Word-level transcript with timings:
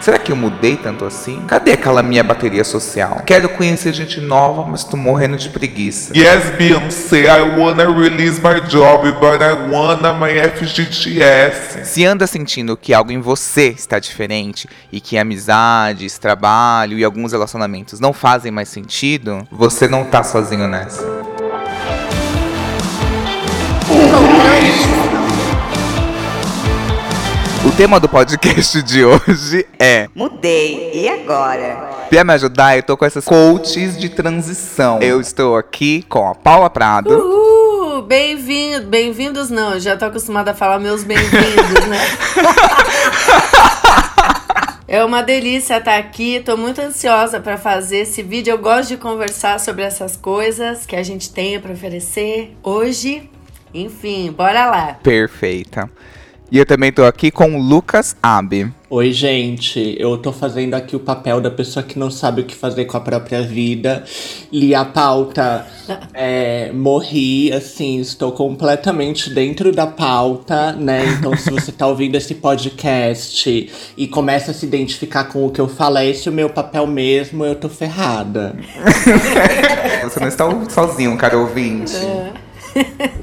Será 0.00 0.18
que 0.18 0.32
eu 0.32 0.36
mudei 0.36 0.76
tanto 0.76 1.04
assim? 1.04 1.42
Cadê 1.46 1.72
aquela 1.72 2.02
minha 2.02 2.24
bateria 2.24 2.64
social? 2.64 3.22
Quero 3.26 3.50
conhecer 3.50 3.92
gente 3.92 4.18
nova, 4.18 4.64
mas 4.64 4.82
tô 4.82 4.96
morrendo 4.96 5.36
de 5.36 5.50
preguiça. 5.50 6.16
Yes, 6.16 6.50
Beyoncé, 6.56 7.24
I 7.24 7.58
wanna 7.58 7.84
release 7.84 8.40
my 8.40 8.60
job, 8.66 9.12
but 9.12 9.42
I 9.42 9.70
wanna 9.70 10.14
my 10.14 10.30
FGTS. 10.30 11.84
Se 11.84 12.04
anda 12.06 12.26
sentindo 12.26 12.78
que 12.78 12.94
algo 12.94 13.12
em 13.12 13.20
você 13.20 13.68
está 13.68 13.98
diferente 13.98 14.66
e 14.90 15.00
que 15.00 15.18
amizades, 15.18 16.18
trabalho 16.18 16.98
e 16.98 17.04
alguns 17.04 17.32
relacionamentos 17.32 18.00
não 18.00 18.14
fazem 18.14 18.50
mais 18.50 18.70
sentido, 18.70 19.46
você 19.52 19.86
não 19.86 20.04
tá 20.04 20.22
sozinho 20.24 20.66
nessa. 20.66 21.19
O 27.62 27.70
tema 27.72 28.00
do 28.00 28.08
podcast 28.08 28.82
de 28.82 29.04
hoje 29.04 29.66
é 29.78 30.08
Mudei. 30.14 30.92
E 30.94 31.08
agora? 31.08 32.06
Pra 32.08 32.24
me 32.24 32.32
ajudar, 32.32 32.76
eu 32.76 32.82
tô 32.82 32.96
com 32.96 33.04
essas 33.04 33.24
coaches 33.24 33.98
de 33.98 34.08
transição. 34.08 34.98
Eu 35.00 35.20
estou 35.20 35.56
aqui 35.56 36.02
com 36.08 36.26
a 36.26 36.34
Paula 36.34 36.70
Prado. 36.70 37.10
Uhul! 37.10 38.02
Bem-vindo, 38.02 38.86
bem-vindos 38.86 39.50
não, 39.50 39.74
eu 39.74 39.80
já 39.80 39.94
tô 39.94 40.06
acostumada 40.06 40.52
a 40.52 40.54
falar 40.54 40.78
meus 40.78 41.04
bem-vindos, 41.04 41.86
né? 41.86 41.98
É 44.88 45.04
uma 45.04 45.22
delícia 45.22 45.76
estar 45.78 45.98
aqui, 45.98 46.42
tô 46.44 46.56
muito 46.56 46.80
ansiosa 46.80 47.38
para 47.38 47.56
fazer 47.56 47.98
esse 47.98 48.24
vídeo. 48.24 48.50
Eu 48.50 48.58
gosto 48.58 48.88
de 48.88 48.96
conversar 48.96 49.60
sobre 49.60 49.84
essas 49.84 50.16
coisas 50.16 50.84
que 50.84 50.96
a 50.96 51.02
gente 51.04 51.32
tem 51.32 51.60
para 51.60 51.72
oferecer 51.72 52.56
hoje. 52.60 53.30
Enfim, 53.72 54.32
bora 54.32 54.66
lá. 54.66 54.96
Perfeita. 55.00 55.88
E 56.52 56.58
eu 56.58 56.66
também 56.66 56.90
tô 56.90 57.04
aqui 57.04 57.30
com 57.30 57.54
o 57.54 57.62
Lucas 57.62 58.16
Abe. 58.20 58.72
Oi, 58.90 59.12
gente. 59.12 59.94
Eu 60.00 60.18
tô 60.18 60.32
fazendo 60.32 60.74
aqui 60.74 60.96
o 60.96 60.98
papel 60.98 61.40
da 61.40 61.48
pessoa 61.48 61.80
que 61.80 61.96
não 61.96 62.10
sabe 62.10 62.40
o 62.40 62.44
que 62.44 62.56
fazer 62.56 62.86
com 62.86 62.96
a 62.96 63.00
própria 63.00 63.40
vida. 63.40 64.02
Li 64.52 64.74
a 64.74 64.84
pauta, 64.84 65.64
é, 66.12 66.72
morri, 66.72 67.52
assim, 67.52 68.00
estou 68.00 68.32
completamente 68.32 69.32
dentro 69.32 69.70
da 69.70 69.86
pauta, 69.86 70.72
né? 70.72 71.04
Então, 71.16 71.36
se 71.36 71.48
você 71.50 71.70
tá 71.70 71.86
ouvindo 71.86 72.16
esse 72.16 72.34
podcast 72.34 73.92
e 73.96 74.08
começa 74.08 74.50
a 74.50 74.54
se 74.54 74.66
identificar 74.66 75.24
com 75.24 75.46
o 75.46 75.50
que 75.50 75.60
eu 75.60 75.68
falo, 75.68 75.98
é 75.98 76.06
esse 76.06 76.28
o 76.28 76.32
meu 76.32 76.50
papel 76.50 76.84
mesmo, 76.84 77.44
eu 77.44 77.54
tô 77.54 77.68
ferrada. 77.68 78.56
Você 80.02 80.18
não 80.18 80.28
está 80.28 80.68
sozinho, 80.68 81.16
cara 81.16 81.38
ouvinte. 81.38 81.94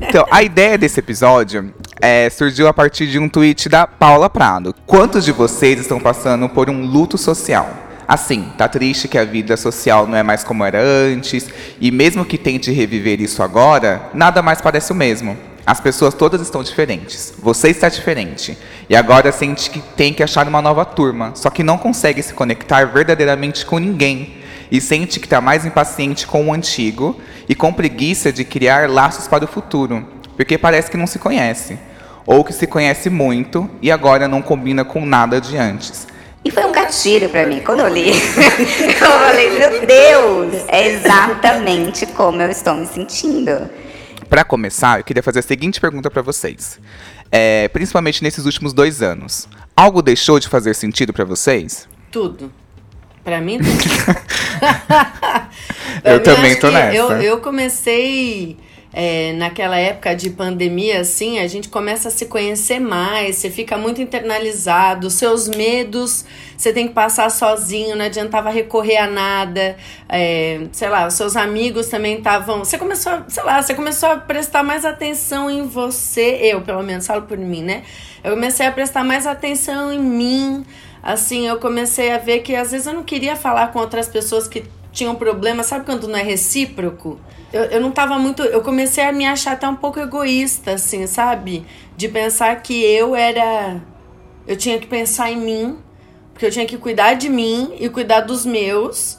Então, 0.01 0.25
a 0.31 0.41
ideia 0.41 0.77
desse 0.77 0.99
episódio 0.99 1.73
é, 2.01 2.29
surgiu 2.29 2.67
a 2.67 2.73
partir 2.73 3.07
de 3.07 3.19
um 3.19 3.27
tweet 3.27 3.67
da 3.67 3.85
Paula 3.85 4.29
Prado. 4.29 4.73
Quantos 4.85 5.25
de 5.25 5.31
vocês 5.31 5.79
estão 5.79 5.99
passando 5.99 6.47
por 6.47 6.69
um 6.69 6.85
luto 6.85 7.17
social? 7.17 7.69
Assim, 8.07 8.51
tá 8.57 8.69
triste 8.69 9.07
que 9.07 9.17
a 9.17 9.25
vida 9.25 9.57
social 9.57 10.07
não 10.07 10.17
é 10.17 10.23
mais 10.23 10.43
como 10.43 10.63
era 10.63 10.81
antes, 10.81 11.49
e 11.79 11.91
mesmo 11.91 12.23
que 12.23 12.37
tente 12.37 12.71
reviver 12.71 13.19
isso 13.19 13.43
agora, 13.43 14.09
nada 14.13 14.41
mais 14.41 14.61
parece 14.61 14.93
o 14.93 14.95
mesmo. 14.95 15.37
As 15.65 15.81
pessoas 15.81 16.13
todas 16.13 16.39
estão 16.39 16.63
diferentes. 16.63 17.33
Você 17.39 17.67
está 17.67 17.89
diferente. 17.89 18.57
E 18.89 18.95
agora 18.95 19.33
sente 19.33 19.69
que 19.69 19.81
tem 19.81 20.13
que 20.13 20.23
achar 20.23 20.47
uma 20.47 20.61
nova 20.61 20.85
turma, 20.85 21.33
só 21.35 21.49
que 21.49 21.61
não 21.61 21.77
consegue 21.77 22.23
se 22.23 22.33
conectar 22.33 22.85
verdadeiramente 22.85 23.65
com 23.65 23.77
ninguém 23.77 24.37
e 24.71 24.81
sente 24.81 25.19
que 25.19 25.25
está 25.25 25.41
mais 25.41 25.65
impaciente 25.65 26.27
com 26.27 26.47
o 26.47 26.53
antigo 26.53 27.19
e 27.47 27.55
com 27.55 27.73
preguiça 27.73 28.31
de 28.31 28.43
criar 28.43 28.89
laços 28.89 29.27
para 29.27 29.45
o 29.45 29.47
futuro, 29.47 30.07
porque 30.35 30.57
parece 30.57 30.91
que 30.91 30.97
não 30.97 31.07
se 31.07 31.19
conhece, 31.19 31.77
ou 32.25 32.43
que 32.43 32.53
se 32.53 32.67
conhece 32.67 33.09
muito 33.09 33.69
e 33.81 33.91
agora 33.91 34.27
não 34.27 34.41
combina 34.41 34.83
com 34.83 35.05
nada 35.05 35.39
de 35.39 35.57
antes. 35.57 36.07
E 36.43 36.51
foi 36.51 36.65
um 36.65 36.71
gatilho 36.71 37.29
pra 37.29 37.45
mim. 37.45 37.59
Quando 37.59 37.81
eu 37.81 37.87
li, 37.87 38.09
eu 38.13 39.19
falei, 39.19 39.49
meu 39.49 39.85
Deus, 39.85 40.63
é 40.67 40.87
exatamente 40.87 42.05
como 42.05 42.41
eu 42.41 42.49
estou 42.49 42.75
me 42.75 42.85
sentindo. 42.85 43.69
Para 44.29 44.43
começar, 44.43 44.99
eu 44.99 45.03
queria 45.03 45.23
fazer 45.23 45.39
a 45.39 45.43
seguinte 45.43 45.79
pergunta 45.79 46.09
para 46.09 46.21
vocês. 46.21 46.79
É, 47.31 47.67
principalmente 47.69 48.23
nesses 48.23 48.45
últimos 48.45 48.73
dois 48.73 49.01
anos, 49.01 49.47
algo 49.75 50.01
deixou 50.01 50.39
de 50.39 50.47
fazer 50.47 50.73
sentido 50.73 51.11
para 51.11 51.25
vocês? 51.25 51.87
Tudo. 52.11 52.51
Pra 53.27 53.41
mim, 53.41 53.59
tudo. 53.59 53.75
Eu 56.01 56.15
mim, 56.15 56.23
também 56.23 56.57
tô 56.57 56.71
nessa. 56.71 56.95
Eu, 56.95 57.11
eu 57.21 57.41
comecei 57.41 58.55
é, 58.93 59.33
naquela 59.33 59.77
época 59.77 60.15
de 60.15 60.29
pandemia, 60.29 61.01
assim, 61.01 61.37
a 61.39 61.45
gente 61.45 61.67
começa 61.67 62.07
a 62.07 62.11
se 62.11 62.27
conhecer 62.27 62.79
mais, 62.79 63.35
você 63.35 63.49
fica 63.49 63.77
muito 63.77 64.01
internalizado, 64.01 65.09
seus 65.09 65.49
medos 65.49 66.23
você 66.57 66.71
tem 66.71 66.87
que 66.87 66.93
passar 66.93 67.29
sozinho, 67.29 67.95
não 67.95 68.05
adiantava 68.05 68.49
recorrer 68.49 68.97
a 68.97 69.07
nada, 69.07 69.75
é, 70.07 70.61
sei 70.71 70.87
lá, 70.87 71.05
os 71.05 71.13
seus 71.13 71.35
amigos 71.35 71.87
também 71.87 72.17
estavam. 72.17 72.59
Você 72.59 72.77
começou, 72.77 73.23
sei 73.27 73.43
lá, 73.43 73.61
você 73.61 73.75
começou 73.75 74.09
a 74.09 74.15
prestar 74.15 74.63
mais 74.63 74.85
atenção 74.85 75.51
em 75.51 75.67
você, 75.67 76.39
eu 76.41 76.61
pelo 76.61 76.81
menos 76.81 77.05
falo 77.05 77.23
por 77.23 77.37
mim, 77.37 77.61
né? 77.61 77.83
Eu 78.23 78.35
comecei 78.35 78.65
a 78.65 78.71
prestar 78.71 79.03
mais 79.03 79.27
atenção 79.27 79.91
em 79.91 79.99
mim, 79.99 80.65
assim, 81.07 81.47
eu 81.47 81.57
comecei 81.57 82.11
a 82.11 82.17
ver 82.17 82.39
que 82.39 82.53
às 82.53 82.71
vezes 82.71 82.85
eu 82.85 82.93
não 82.93 83.03
queria 83.03 83.37
falar 83.37 83.71
com 83.71 83.79
outras 83.79 84.09
pessoas 84.09 84.45
que 84.45 84.65
tinham 84.91 85.15
problema, 85.15 85.63
sabe 85.63 85.85
quando 85.85 86.05
não 86.05 86.19
é 86.19 86.21
recíproco? 86.21 87.17
Eu, 87.53 87.63
eu 87.63 87.79
não 87.79 87.91
tava 87.91 88.19
muito. 88.19 88.43
Eu 88.43 88.61
comecei 88.61 89.05
a 89.05 89.11
me 89.13 89.25
achar 89.25 89.53
até 89.53 89.69
um 89.69 89.75
pouco 89.75 90.01
egoísta, 90.01 90.71
assim, 90.73 91.07
sabe? 91.07 91.65
De 91.95 92.09
pensar 92.09 92.61
que 92.61 92.73
eu 92.83 93.15
era. 93.15 93.81
Eu 94.45 94.57
tinha 94.57 94.77
que 94.79 94.85
pensar 94.85 95.31
em 95.31 95.37
mim, 95.37 95.77
porque 96.33 96.45
eu 96.45 96.51
tinha 96.51 96.65
que 96.65 96.77
cuidar 96.77 97.13
de 97.13 97.29
mim 97.29 97.73
e 97.79 97.87
cuidar 97.87 98.21
dos 98.21 98.45
meus. 98.45 99.17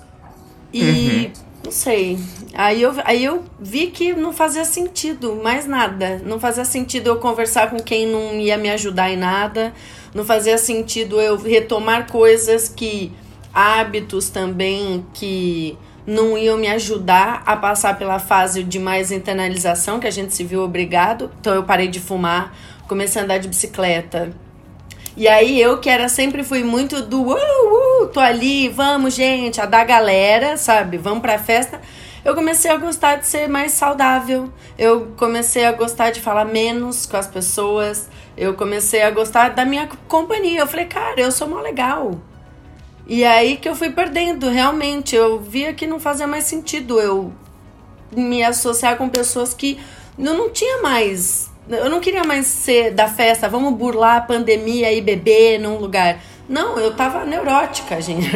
E. 0.74 1.30
Não 1.64 1.72
sei. 1.72 2.18
Aí 2.54 2.80
eu, 2.82 2.94
aí 3.04 3.24
eu 3.24 3.44
vi 3.58 3.88
que 3.88 4.12
não 4.12 4.32
fazia 4.32 4.64
sentido 4.64 5.36
mais 5.42 5.66
nada. 5.66 6.20
Não 6.24 6.38
fazia 6.38 6.64
sentido 6.64 7.08
eu 7.08 7.16
conversar 7.16 7.70
com 7.70 7.78
quem 7.78 8.06
não 8.06 8.34
ia 8.34 8.56
me 8.58 8.70
ajudar 8.70 9.10
em 9.10 9.16
nada. 9.16 9.72
Não 10.14 10.24
fazia 10.24 10.58
sentido 10.58 11.20
eu 11.20 11.36
retomar 11.36 12.10
coisas 12.10 12.68
que. 12.68 13.12
hábitos 13.52 14.30
também 14.30 15.04
que 15.14 15.76
não 16.08 16.38
iam 16.38 16.56
me 16.56 16.66
ajudar 16.68 17.42
a 17.44 17.54
passar 17.54 17.98
pela 17.98 18.18
fase 18.18 18.62
de 18.62 18.78
mais 18.78 19.12
internalização, 19.12 20.00
que 20.00 20.06
a 20.06 20.10
gente 20.10 20.34
se 20.34 20.42
viu 20.42 20.62
obrigado. 20.62 21.30
Então 21.38 21.54
eu 21.54 21.64
parei 21.64 21.88
de 21.88 22.00
fumar, 22.00 22.54
comecei 22.88 23.20
a 23.20 23.24
andar 23.24 23.38
de 23.38 23.46
bicicleta. 23.48 24.30
E 25.14 25.28
aí 25.28 25.60
eu 25.60 25.78
que 25.78 25.90
era 25.90 26.08
sempre 26.08 26.42
fui 26.42 26.62
muito 26.62 27.02
do 27.02 27.22
uh, 27.22 28.02
uh, 28.02 28.06
tô 28.06 28.20
ali, 28.20 28.68
vamos 28.68 29.14
gente, 29.14 29.60
a 29.60 29.66
da 29.66 29.84
galera, 29.84 30.56
sabe? 30.56 30.96
Vamos 30.96 31.20
pra 31.20 31.38
festa. 31.38 31.80
Eu 32.24 32.34
comecei 32.34 32.70
a 32.70 32.76
gostar 32.76 33.16
de 33.16 33.26
ser 33.26 33.48
mais 33.48 33.72
saudável. 33.72 34.50
Eu 34.78 35.12
comecei 35.16 35.66
a 35.66 35.72
gostar 35.72 36.10
de 36.10 36.20
falar 36.20 36.44
menos 36.44 37.04
com 37.04 37.16
as 37.16 37.26
pessoas. 37.26 38.08
Eu 38.38 38.54
comecei 38.54 39.02
a 39.02 39.10
gostar 39.10 39.48
da 39.48 39.64
minha 39.64 39.88
companhia. 40.06 40.60
Eu 40.60 40.66
falei, 40.68 40.86
cara, 40.86 41.20
eu 41.20 41.32
sou 41.32 41.48
mó 41.48 41.60
legal. 41.60 42.20
E 43.04 43.24
aí 43.24 43.56
que 43.56 43.68
eu 43.68 43.74
fui 43.74 43.90
perdendo, 43.90 44.48
realmente. 44.48 45.16
Eu 45.16 45.40
via 45.40 45.74
que 45.74 45.88
não 45.88 45.98
fazia 45.98 46.26
mais 46.26 46.44
sentido 46.44 47.00
eu 47.00 47.32
me 48.14 48.44
associar 48.44 48.96
com 48.96 49.08
pessoas 49.08 49.52
que 49.52 49.80
eu 50.16 50.34
não 50.34 50.50
tinha 50.50 50.80
mais. 50.80 51.50
Eu 51.68 51.90
não 51.90 51.98
queria 51.98 52.22
mais 52.22 52.46
ser 52.46 52.92
da 52.92 53.08
festa, 53.08 53.48
vamos 53.48 53.74
burlar 53.74 54.16
a 54.18 54.20
pandemia 54.20 54.92
e 54.92 55.00
beber 55.00 55.58
num 55.58 55.76
lugar. 55.76 56.20
Não, 56.48 56.78
eu 56.78 56.94
tava 56.94 57.24
neurótica, 57.24 57.98
gente. 58.00 58.30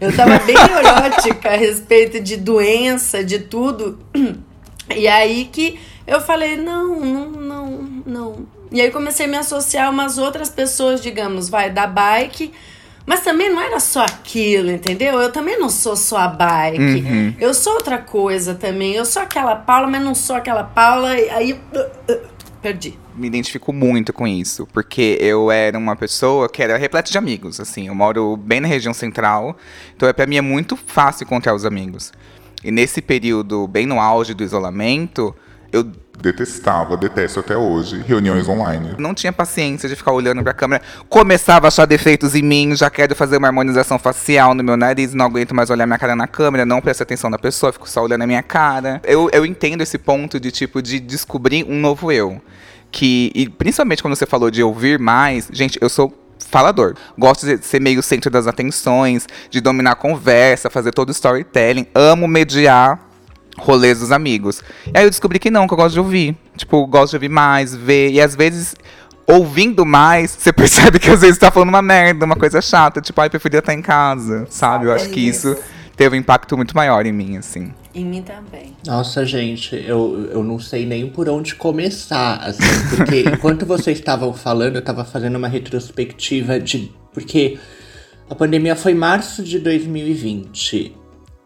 Eu 0.00 0.14
tava 0.14 0.38
bem 0.38 0.54
neurótica 0.70 1.50
a 1.50 1.56
respeito 1.56 2.20
de 2.20 2.36
doença, 2.36 3.24
de 3.24 3.40
tudo. 3.40 3.98
E 4.94 5.08
aí 5.08 5.46
que 5.46 5.80
eu 6.06 6.20
falei, 6.20 6.56
não, 6.56 7.00
não, 7.00 7.30
não, 7.30 7.35
não. 7.35 7.35
E 8.70 8.80
aí 8.80 8.90
comecei 8.90 9.26
a 9.26 9.28
me 9.28 9.36
associar 9.36 9.86
a 9.86 9.90
umas 9.90 10.18
outras 10.18 10.48
pessoas, 10.50 11.00
digamos, 11.00 11.48
vai, 11.48 11.70
da 11.70 11.86
bike. 11.86 12.52
Mas 13.06 13.20
também 13.20 13.48
não 13.48 13.60
era 13.60 13.78
só 13.78 14.04
aquilo, 14.04 14.68
entendeu? 14.70 15.20
Eu 15.20 15.30
também 15.30 15.58
não 15.58 15.70
sou 15.70 15.94
só 15.94 16.18
a 16.18 16.28
bike. 16.28 16.80
Uhum. 16.80 17.34
Eu 17.38 17.54
sou 17.54 17.74
outra 17.74 17.98
coisa 17.98 18.54
também. 18.54 18.94
Eu 18.94 19.04
sou 19.04 19.22
aquela 19.22 19.54
Paula, 19.54 19.86
mas 19.86 20.02
não 20.02 20.14
sou 20.14 20.34
aquela 20.34 20.64
Paula. 20.64 21.16
E 21.16 21.30
aí. 21.30 21.52
uh, 21.52 22.12
uh, 22.12 22.36
perdi. 22.60 22.98
Me 23.14 23.28
identifico 23.28 23.72
muito 23.72 24.12
com 24.12 24.26
isso, 24.26 24.66
porque 24.72 25.16
eu 25.20 25.50
era 25.50 25.78
uma 25.78 25.94
pessoa 25.94 26.48
que 26.48 26.62
era 26.62 26.76
repleta 26.76 27.10
de 27.10 27.16
amigos, 27.16 27.60
assim. 27.60 27.86
Eu 27.86 27.94
moro 27.94 28.36
bem 28.36 28.60
na 28.60 28.66
região 28.66 28.92
central, 28.92 29.56
então 29.94 30.08
é, 30.08 30.12
pra 30.12 30.26
mim 30.26 30.36
é 30.36 30.42
muito 30.42 30.76
fácil 30.76 31.24
encontrar 31.24 31.54
os 31.54 31.64
amigos. 31.64 32.12
E 32.64 32.70
nesse 32.70 33.00
período, 33.00 33.66
bem 33.68 33.86
no 33.86 34.00
auge 34.00 34.34
do 34.34 34.42
isolamento, 34.42 35.34
eu 35.72 35.84
Detestava, 36.20 36.96
detesto 36.96 37.40
até 37.40 37.56
hoje, 37.56 38.02
reuniões 38.06 38.48
online. 38.48 38.94
não 38.98 39.14
tinha 39.14 39.32
paciência 39.32 39.88
de 39.88 39.94
ficar 39.94 40.12
olhando 40.12 40.42
pra 40.42 40.52
câmera. 40.52 40.82
Começava 41.08 41.66
a 41.66 41.68
achar 41.68 41.86
defeitos 41.86 42.34
em 42.34 42.42
mim, 42.42 42.74
já 42.74 42.90
quero 42.90 43.14
fazer 43.14 43.36
uma 43.36 43.48
harmonização 43.48 43.98
facial 43.98 44.54
no 44.54 44.64
meu 44.64 44.76
nariz, 44.76 45.14
não 45.14 45.26
aguento 45.26 45.54
mais 45.54 45.70
olhar 45.70 45.86
minha 45.86 45.98
cara 45.98 46.16
na 46.16 46.26
câmera, 46.26 46.64
não 46.64 46.80
presto 46.80 47.02
atenção 47.02 47.30
na 47.30 47.38
pessoa, 47.38 47.72
fico 47.72 47.88
só 47.88 48.02
olhando 48.02 48.22
a 48.22 48.26
minha 48.26 48.42
cara. 48.42 49.00
Eu, 49.04 49.28
eu 49.32 49.44
entendo 49.44 49.82
esse 49.82 49.98
ponto 49.98 50.40
de 50.40 50.50
tipo 50.50 50.82
de 50.82 50.98
descobrir 50.98 51.64
um 51.68 51.78
novo 51.78 52.10
eu. 52.10 52.40
Que, 52.90 53.30
e 53.34 53.48
principalmente 53.48 54.02
quando 54.02 54.16
você 54.16 54.26
falou 54.26 54.50
de 54.50 54.62
ouvir 54.62 54.98
mais, 54.98 55.48
gente, 55.52 55.78
eu 55.82 55.88
sou 55.88 56.12
falador. 56.48 56.94
Gosto 57.18 57.46
de 57.46 57.64
ser 57.64 57.80
meio 57.80 58.02
centro 58.02 58.30
das 58.30 58.46
atenções, 58.46 59.26
de 59.50 59.60
dominar 59.60 59.92
a 59.92 59.96
conversa, 59.96 60.70
fazer 60.70 60.92
todo 60.92 61.08
o 61.08 61.12
storytelling. 61.12 61.86
Amo 61.94 62.26
mediar 62.26 63.05
rolês 63.58 64.00
dos 64.00 64.12
amigos. 64.12 64.62
E 64.86 64.92
aí 64.94 65.04
eu 65.04 65.10
descobri 65.10 65.38
que 65.38 65.50
não, 65.50 65.66
que 65.66 65.74
eu 65.74 65.78
gosto 65.78 65.94
de 65.94 66.00
ouvir. 66.00 66.36
Tipo, 66.56 66.86
gosto 66.86 67.10
de 67.10 67.16
ouvir 67.16 67.28
mais, 67.28 67.74
ver. 67.74 68.10
E 68.10 68.20
às 68.20 68.34
vezes, 68.34 68.74
ouvindo 69.26 69.84
mais, 69.84 70.30
você 70.30 70.52
percebe 70.54 70.98
que 70.98 71.10
às 71.10 71.20
vezes 71.20 71.38
tá 71.38 71.50
falando 71.50 71.70
uma 71.70 71.82
merda, 71.82 72.24
uma 72.24 72.36
coisa 72.36 72.60
chata. 72.60 73.00
Tipo, 73.00 73.20
ai, 73.20 73.30
preferia 73.30 73.60
estar 73.60 73.74
em 73.74 73.82
casa, 73.82 74.46
sabe? 74.50 74.86
Eu 74.86 74.92
acho 74.92 75.08
que 75.08 75.20
isso 75.20 75.56
teve 75.96 76.16
um 76.16 76.20
impacto 76.20 76.56
muito 76.56 76.76
maior 76.76 77.06
em 77.06 77.12
mim, 77.12 77.36
assim. 77.38 77.72
Em 77.94 78.04
mim 78.04 78.22
também. 78.22 78.76
Nossa, 78.86 79.24
gente, 79.24 79.74
eu, 79.74 80.28
eu 80.30 80.44
não 80.44 80.58
sei 80.58 80.84
nem 80.84 81.08
por 81.08 81.28
onde 81.28 81.54
começar, 81.54 82.36
assim, 82.36 82.62
porque 82.94 83.24
enquanto 83.32 83.64
vocês 83.64 83.98
estavam 83.98 84.32
falando, 84.34 84.76
eu 84.76 84.82
tava 84.82 85.04
fazendo 85.04 85.36
uma 85.36 85.48
retrospectiva 85.48 86.60
de. 86.60 86.92
Porque 87.14 87.58
a 88.28 88.34
pandemia 88.34 88.76
foi 88.76 88.92
março 88.92 89.42
de 89.42 89.58
2020, 89.58 90.94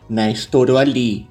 né? 0.09 0.33
Estourou 0.33 0.77
ali. 0.77 1.30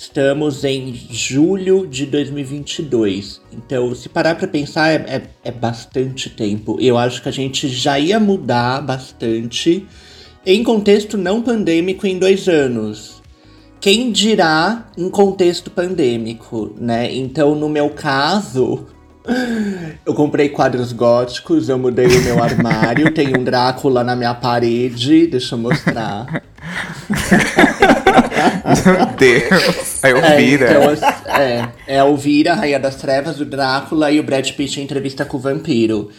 Estamos 0.00 0.64
em 0.64 0.94
julho 1.10 1.86
de 1.86 2.06
2022. 2.06 3.38
Então, 3.52 3.94
se 3.94 4.08
parar 4.08 4.34
pra 4.34 4.48
pensar, 4.48 4.88
é, 4.88 4.94
é, 4.94 5.22
é 5.44 5.52
bastante 5.52 6.30
tempo. 6.30 6.78
Eu 6.80 6.96
acho 6.96 7.22
que 7.22 7.28
a 7.28 7.32
gente 7.32 7.68
já 7.68 7.98
ia 7.98 8.18
mudar 8.18 8.80
bastante 8.80 9.86
em 10.46 10.64
contexto 10.64 11.18
não 11.18 11.42
pandêmico 11.42 12.06
em 12.06 12.18
dois 12.18 12.48
anos. 12.48 13.20
Quem 13.78 14.10
dirá 14.10 14.86
em 14.96 15.10
contexto 15.10 15.70
pandêmico, 15.70 16.74
né? 16.80 17.14
Então, 17.14 17.54
no 17.54 17.68
meu 17.68 17.90
caso, 17.90 18.86
eu 20.06 20.14
comprei 20.14 20.48
quadros 20.48 20.94
góticos, 20.94 21.68
eu 21.68 21.78
mudei 21.78 22.06
o 22.06 22.22
meu 22.22 22.42
armário, 22.42 23.12
tem 23.12 23.36
um 23.36 23.44
Drácula 23.44 24.02
na 24.02 24.16
minha 24.16 24.32
parede, 24.32 25.26
deixa 25.26 25.56
eu 25.56 25.58
mostrar. 25.58 26.42
Meu 28.86 29.06
Deus. 29.16 30.02
Aí 30.02 30.12
eu 30.12 30.18
É, 30.18 30.42
então, 30.52 30.82
é, 31.34 31.68
é 31.86 32.00
a 32.00 32.04
Elvira, 32.04 32.54
Rainha 32.54 32.78
das 32.78 32.96
Trevas, 32.96 33.40
o 33.40 33.44
Drácula 33.44 34.10
e 34.10 34.20
o 34.20 34.22
Brad 34.22 34.50
Pitt 34.52 34.80
em 34.80 34.84
entrevista 34.84 35.24
com 35.24 35.36
o 35.36 35.40
vampiro. 35.40 36.10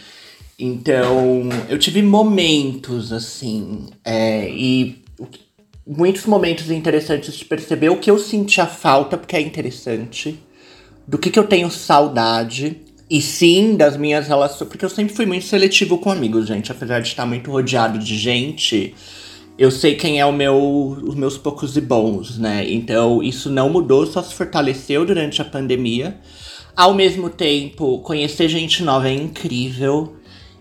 Então, 0.58 1.48
eu 1.68 1.78
tive 1.78 2.02
momentos, 2.02 3.12
assim, 3.12 3.86
é, 4.04 4.48
e 4.50 5.02
muitos 5.86 6.26
momentos 6.26 6.70
interessantes 6.70 7.34
de 7.34 7.44
perceber 7.44 7.88
o 7.88 7.96
que 7.96 8.10
eu 8.10 8.18
sentia 8.18 8.66
falta, 8.66 9.16
porque 9.16 9.34
é 9.34 9.40
interessante, 9.40 10.38
do 11.06 11.18
que, 11.18 11.30
que 11.30 11.38
eu 11.38 11.44
tenho 11.44 11.70
saudade, 11.70 12.76
e 13.10 13.20
sim 13.20 13.76
das 13.76 13.96
minhas 13.96 14.26
relações, 14.26 14.68
porque 14.68 14.84
eu 14.84 14.88
sempre 14.88 15.14
fui 15.14 15.26
muito 15.26 15.44
seletivo 15.44 15.98
com 15.98 16.10
amigos, 16.10 16.46
gente, 16.46 16.72
apesar 16.72 17.00
de 17.00 17.08
estar 17.08 17.26
muito 17.26 17.50
rodeado 17.50 17.98
de 17.98 18.16
gente. 18.16 18.94
Eu 19.62 19.70
sei 19.70 19.94
quem 19.94 20.18
é 20.18 20.26
o 20.26 20.32
meu, 20.32 20.98
os 21.04 21.14
meus 21.14 21.38
poucos 21.38 21.76
e 21.76 21.80
bons, 21.80 22.36
né? 22.36 22.68
Então 22.68 23.22
isso 23.22 23.48
não 23.48 23.70
mudou, 23.70 24.04
só 24.04 24.20
se 24.20 24.34
fortaleceu 24.34 25.06
durante 25.06 25.40
a 25.40 25.44
pandemia. 25.44 26.18
Ao 26.74 26.92
mesmo 26.92 27.30
tempo, 27.30 28.00
conhecer 28.00 28.48
gente 28.48 28.82
nova 28.82 29.08
é 29.08 29.14
incrível. 29.14 30.16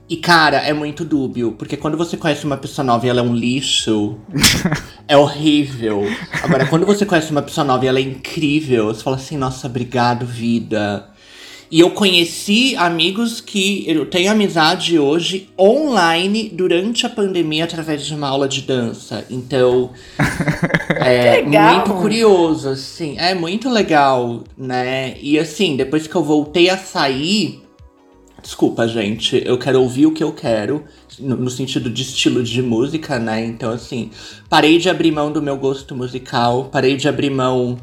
E, 0.07 0.17
cara, 0.17 0.57
é 0.57 0.71
muito 0.71 1.03
dúbio, 1.03 1.53
porque 1.53 1.75
quando 1.75 1.97
você 1.97 2.15
conhece 2.15 2.45
uma 2.45 2.57
pessoa 2.57 2.85
nova 2.85 3.03
e 3.03 3.09
ela 3.09 3.21
é 3.21 3.23
um 3.23 3.33
lixo, 3.33 4.19
é 5.07 5.17
horrível. 5.17 6.03
Agora, 6.43 6.67
quando 6.67 6.85
você 6.85 7.03
conhece 7.03 7.31
uma 7.31 7.41
pessoa 7.41 7.65
nova 7.65 7.83
e 7.83 7.87
ela 7.87 7.97
é 7.97 8.03
incrível, 8.03 8.85
você 8.85 9.01
fala 9.01 9.15
assim, 9.15 9.35
nossa, 9.35 9.65
obrigado, 9.65 10.27
vida. 10.27 11.10
E 11.71 11.79
eu 11.79 11.91
conheci 11.91 12.75
amigos 12.75 13.39
que 13.39 13.85
eu 13.87 14.05
tenho 14.05 14.29
amizade 14.29 14.99
hoje 14.99 15.49
online 15.57 16.49
durante 16.53 17.05
a 17.05 17.09
pandemia 17.09 17.63
através 17.63 18.05
de 18.05 18.13
uma 18.13 18.27
aula 18.27 18.45
de 18.45 18.61
dança. 18.63 19.25
Então, 19.29 19.91
é 20.99 21.37
legal. 21.37 21.75
muito 21.75 21.93
curioso, 21.93 22.67
assim. 22.67 23.15
É 23.17 23.33
muito 23.33 23.69
legal, 23.69 24.43
né? 24.57 25.15
E 25.21 25.39
assim, 25.39 25.77
depois 25.77 26.07
que 26.07 26.15
eu 26.15 26.23
voltei 26.23 26.69
a 26.69 26.77
sair, 26.77 27.61
Desculpa, 28.41 28.87
gente, 28.87 29.41
eu 29.45 29.55
quero 29.57 29.79
ouvir 29.79 30.07
o 30.07 30.11
que 30.11 30.23
eu 30.23 30.33
quero, 30.33 30.83
no, 31.19 31.37
no 31.37 31.49
sentido 31.49 31.91
de 31.91 32.01
estilo 32.01 32.41
de 32.41 32.59
música, 32.61 33.19
né? 33.19 33.45
Então, 33.45 33.69
assim, 33.71 34.09
parei 34.49 34.79
de 34.79 34.89
abrir 34.89 35.11
mão 35.11 35.31
do 35.31 35.43
meu 35.43 35.55
gosto 35.57 35.95
musical, 35.95 36.65
parei 36.65 36.97
de 36.97 37.07
abrir 37.07 37.29
mão 37.29 37.77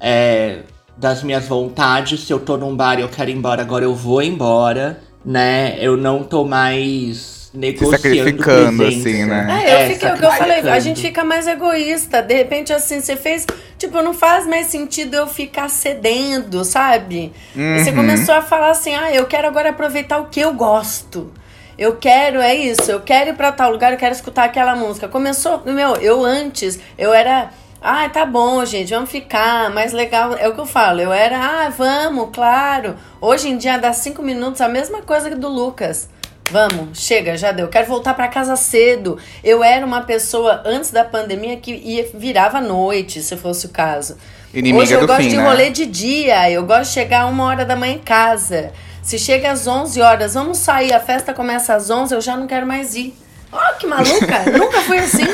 é, 0.00 0.60
das 0.98 1.22
minhas 1.22 1.46
vontades. 1.46 2.20
Se 2.26 2.32
eu 2.32 2.40
tô 2.40 2.56
num 2.56 2.74
bar 2.76 2.98
e 2.98 3.02
eu 3.02 3.08
quero 3.08 3.30
ir 3.30 3.34
embora, 3.36 3.62
agora 3.62 3.84
eu 3.84 3.94
vou 3.94 4.22
embora, 4.22 5.00
né? 5.24 5.76
Eu 5.80 5.96
não 5.96 6.22
tô 6.22 6.44
mais 6.44 7.50
negociando 7.54 7.96
sacrificando, 7.96 8.76
presença. 8.76 9.08
assim, 9.08 9.24
né? 9.24 9.62
É, 9.64 9.74
eu 9.74 9.78
É, 9.78 9.88
fiquei, 9.90 10.10
o 10.12 10.18
que 10.18 10.24
eu 10.24 10.30
falei, 10.32 10.58
a 10.58 10.62
sacrificando. 10.62 10.80
gente 10.80 11.00
fica 11.00 11.24
mais 11.24 11.46
egoísta. 11.46 12.22
De 12.22 12.34
repente, 12.34 12.72
assim, 12.72 13.00
você 13.00 13.16
fez. 13.16 13.46
Tipo, 13.78 14.02
não 14.02 14.12
faz 14.12 14.46
mais 14.46 14.66
sentido 14.66 15.14
eu 15.14 15.26
ficar 15.26 15.68
cedendo, 15.70 16.64
sabe? 16.64 17.32
E 17.76 17.78
você 17.84 17.92
começou 17.92 18.34
a 18.34 18.42
falar 18.42 18.70
assim: 18.70 18.94
ah, 18.94 19.12
eu 19.14 19.26
quero 19.26 19.46
agora 19.48 19.70
aproveitar 19.70 20.18
o 20.18 20.26
que 20.26 20.40
eu 20.40 20.52
gosto. 20.52 21.32
Eu 21.78 21.94
quero, 21.94 22.40
é 22.40 22.56
isso, 22.56 22.90
eu 22.90 23.00
quero 23.00 23.30
ir 23.30 23.34
pra 23.34 23.52
tal 23.52 23.70
lugar, 23.70 23.92
eu 23.92 23.98
quero 23.98 24.12
escutar 24.12 24.42
aquela 24.44 24.74
música. 24.74 25.06
Começou, 25.06 25.62
meu, 25.64 25.94
eu 25.96 26.24
antes, 26.24 26.78
eu 26.98 27.14
era. 27.14 27.50
Ah, 27.80 28.08
tá 28.08 28.26
bom, 28.26 28.64
gente, 28.64 28.92
vamos 28.92 29.10
ficar, 29.10 29.70
mais 29.70 29.92
legal. 29.92 30.34
É 30.36 30.48
o 30.48 30.54
que 30.54 30.60
eu 30.60 30.66
falo. 30.66 31.00
Eu 31.00 31.12
era, 31.12 31.38
ah, 31.38 31.68
vamos, 31.70 32.30
claro. 32.32 32.96
Hoje 33.20 33.48
em 33.48 33.56
dia 33.56 33.78
dá 33.78 33.92
cinco 33.92 34.20
minutos, 34.22 34.60
a 34.60 34.68
mesma 34.68 35.00
coisa 35.02 35.28
que 35.30 35.36
do 35.36 35.48
Lucas. 35.48 36.08
Vamos, 36.50 36.98
chega, 36.98 37.36
já 37.36 37.52
deu. 37.52 37.68
Quero 37.68 37.86
voltar 37.86 38.14
pra 38.14 38.26
casa 38.26 38.56
cedo. 38.56 39.18
Eu 39.44 39.62
era 39.62 39.84
uma 39.84 40.00
pessoa 40.00 40.62
antes 40.64 40.90
da 40.90 41.04
pandemia 41.04 41.58
que 41.58 41.72
ia, 41.72 42.08
virava 42.14 42.58
à 42.58 42.60
noite, 42.60 43.22
se 43.22 43.36
fosse 43.36 43.66
o 43.66 43.68
caso. 43.68 44.16
Inimiga 44.52 44.82
Hoje 44.82 44.94
eu 44.94 45.06
gosto 45.06 45.22
fim, 45.22 45.28
de 45.28 45.36
né? 45.36 45.44
rolê 45.44 45.70
de 45.70 45.86
dia. 45.86 46.50
Eu 46.50 46.64
gosto 46.64 46.88
de 46.88 46.94
chegar 46.94 47.26
uma 47.26 47.44
hora 47.44 47.64
da 47.64 47.76
manhã 47.76 47.94
em 47.94 47.98
casa. 47.98 48.72
Se 49.02 49.18
chega 49.18 49.52
às 49.52 49.66
11 49.66 50.00
horas, 50.00 50.34
vamos 50.34 50.58
sair, 50.58 50.92
a 50.92 51.00
festa 51.00 51.32
começa 51.32 51.74
às 51.74 51.90
11, 51.90 52.14
eu 52.14 52.20
já 52.20 52.36
não 52.36 52.46
quero 52.46 52.66
mais 52.66 52.94
ir. 52.94 53.14
Ó, 53.52 53.72
que 53.74 53.86
maluca! 53.86 54.44
Nunca 54.58 54.80
fui 54.82 54.98
assim. 54.98 55.24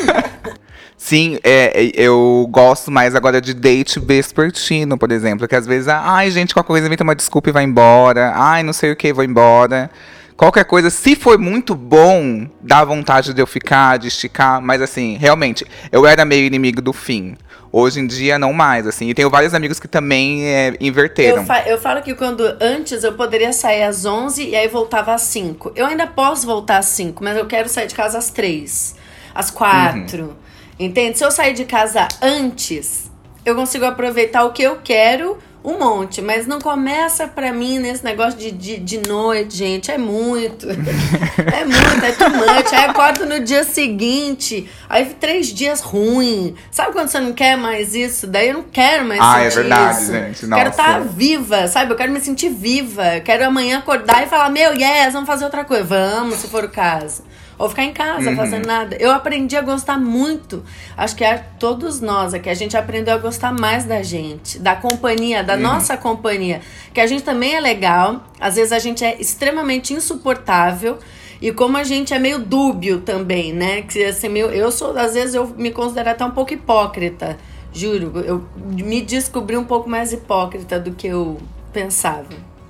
Sim, 0.97 1.39
é, 1.43 1.87
é, 1.87 1.93
eu 1.95 2.47
gosto 2.51 2.91
mais 2.91 3.15
agora 3.15 3.41
de 3.41 3.53
date 3.53 4.01
vespertino, 4.01 4.97
por 4.97 5.11
exemplo. 5.13 5.47
Que 5.47 5.55
às 5.57 5.67
vezes, 5.67 5.89
ah, 5.89 6.01
ai, 6.05 6.31
gente, 6.31 6.55
qualquer 6.55 6.69
coisa 6.69 6.87
inventa 6.87 7.05
uma 7.05 7.15
desculpa 7.15 7.51
e 7.51 7.53
vai 7.53 7.65
embora. 7.65 8.33
Ai, 8.35 8.63
não 8.63 8.73
sei 8.73 8.93
o 8.93 8.97
que, 8.97 9.13
vou 9.13 9.25
embora. 9.25 9.91
Qualquer 10.37 10.65
coisa, 10.65 10.91
se 10.91 11.15
for 11.15 11.39
muito 11.39 11.75
bom, 11.75 12.47
dá 12.61 12.85
vontade 12.85 13.33
de 13.35 13.41
eu 13.41 13.47
ficar, 13.47 13.99
de 13.99 14.09
esticar. 14.09 14.61
Mas 14.63 14.81
assim, 14.81 15.17
realmente, 15.17 15.67
eu 15.93 16.07
era 16.07 16.25
meio 16.25 16.47
inimigo 16.47 16.81
do 16.81 16.93
fim. 16.93 17.37
Hoje 17.71 17.99
em 18.01 18.07
dia, 18.07 18.39
não 18.39 18.53
mais, 18.53 18.87
assim. 18.87 19.09
E 19.09 19.15
tenho 19.15 19.29
vários 19.29 19.53
amigos 19.53 19.81
que 19.81 19.89
também 19.89 20.47
é, 20.47 20.77
inverteram. 20.81 21.39
Eu, 21.39 21.45
fa- 21.45 21.63
eu 21.67 21.77
falo 21.79 22.01
que 22.03 22.15
quando 22.15 22.43
antes 22.61 23.03
eu 23.03 23.13
poderia 23.15 23.53
sair 23.53 23.83
às 23.83 24.05
11 24.05 24.45
e 24.49 24.55
aí 24.57 24.69
voltava 24.69 25.13
às 25.13 25.23
5. 25.23 25.73
Eu 25.75 25.87
ainda 25.87 26.07
posso 26.07 26.47
voltar 26.47 26.79
às 26.79 26.87
5, 26.87 27.23
mas 27.23 27.37
eu 27.37 27.47
quero 27.47 27.69
sair 27.69 27.89
de 27.89 27.95
casa 27.95 28.17
às 28.17 28.31
3, 28.31 28.95
às 29.35 29.51
4. 29.51 30.37
Entende? 30.79 31.19
Se 31.19 31.25
eu 31.25 31.31
sair 31.31 31.55
de 31.55 31.65
casa 31.65 32.09
antes, 32.21 33.11
eu 33.45 33.55
consigo 33.55 33.85
aproveitar 33.85 34.45
o 34.45 34.53
que 34.53 34.63
eu 34.63 34.79
quero 34.83 35.39
um 35.65 35.79
monte, 35.79 36.21
mas 36.21 36.47
não 36.47 36.61
começa 36.61 37.27
pra 37.27 37.51
mim 37.51 37.79
nesse 37.79 38.05
negócio 38.05 38.39
de, 38.39 38.51
de, 38.51 38.77
de 38.77 39.09
noite, 39.09 39.57
gente. 39.57 39.91
É 39.91 39.97
muito. 39.97 40.69
é 40.69 41.65
muito, 41.65 42.05
é 42.05 42.13
too 42.13 42.29
much. 42.29 42.71
Aí 42.71 42.85
eu 42.85 42.91
acordo 42.91 43.25
no 43.25 43.41
dia 43.41 43.65
seguinte, 43.65 44.69
aí 44.91 45.07
três 45.19 45.47
dias 45.47 45.81
ruim. 45.81 46.55
Sabe 46.71 46.93
quando 46.93 47.09
você 47.09 47.19
não 47.19 47.33
quer 47.33 47.57
mais 47.57 47.95
isso? 47.95 48.27
Daí 48.27 48.49
eu 48.49 48.55
não 48.55 48.63
quero 48.65 49.07
mais 49.07 49.19
Ah, 49.23 49.41
é 49.41 49.49
verdade, 49.49 50.03
isso. 50.03 50.13
gente, 50.13 50.41
Quero 50.41 50.51
nossa. 50.51 50.69
estar 50.69 51.01
viva, 51.01 51.67
sabe? 51.67 51.93
Eu 51.93 51.97
quero 51.97 52.13
me 52.13 52.21
sentir 52.21 52.51
viva. 52.51 53.21
Quero 53.25 53.47
amanhã 53.47 53.79
acordar 53.79 54.23
e 54.23 54.27
falar, 54.27 54.51
meu, 54.51 54.75
yes, 54.75 55.15
vamos 55.15 55.27
fazer 55.27 55.47
outra 55.47 55.65
coisa. 55.65 55.85
Vamos, 55.85 56.41
se 56.41 56.49
for 56.49 56.65
o 56.65 56.69
caso. 56.69 57.23
Ou 57.59 57.69
ficar 57.69 57.85
em 57.85 57.93
casa 57.93 58.31
Uhum. 58.31 58.37
fazendo 58.37 58.67
nada. 58.67 58.97
Eu 58.97 59.11
aprendi 59.13 59.57
a 59.57 59.63
gostar 59.63 59.99
muito. 59.99 60.65
Acho 60.97 61.15
que 61.15 61.23
é 61.25 61.39
todos 61.59 62.01
nós 62.01 62.35
aqui. 62.35 62.51
A 62.51 62.55
gente 62.55 62.77
aprendeu 62.77 63.15
a 63.15 63.19
gostar 63.19 63.53
mais 63.53 63.85
da 63.85 64.03
gente, 64.03 64.59
da 64.59 64.75
companhia, 64.75 65.41
Uhum. 65.41 65.47
da 65.47 65.57
nossa 65.57 65.97
companhia. 65.97 66.61
Que 66.93 67.01
a 67.01 67.07
gente 67.07 67.23
também 67.23 67.55
é 67.55 67.61
legal. 67.61 68.25
Às 68.41 68.57
vezes 68.57 68.73
a 68.73 68.79
gente 68.79 69.05
é 69.05 69.21
extremamente 69.21 69.95
insuportável. 69.95 70.99
E 71.41 71.53
como 71.53 71.77
a 71.77 71.85
gente 71.85 72.15
é 72.15 72.19
meio 72.19 72.39
dúbio 72.39 73.01
também, 73.01 73.53
né? 73.53 73.83
Que 73.83 74.05
assim, 74.05 74.29
meio, 74.29 74.47
eu 74.47 74.71
sou, 74.73 74.97
às 74.97 75.15
vezes 75.15 75.35
eu 75.35 75.47
me 75.47 75.71
considero 75.71 76.11
até 76.11 76.25
um 76.25 76.31
pouco 76.31 76.53
hipócrita. 76.55 77.37
Juro, 77.73 78.21
eu 78.25 78.45
me 78.57 79.01
descobri 79.03 79.57
um 79.57 79.65
pouco 79.65 79.91
mais 79.91 80.13
hipócrita 80.13 80.79
do 80.79 80.93
que 80.93 81.09
eu 81.09 81.39
pensava. 81.73 82.27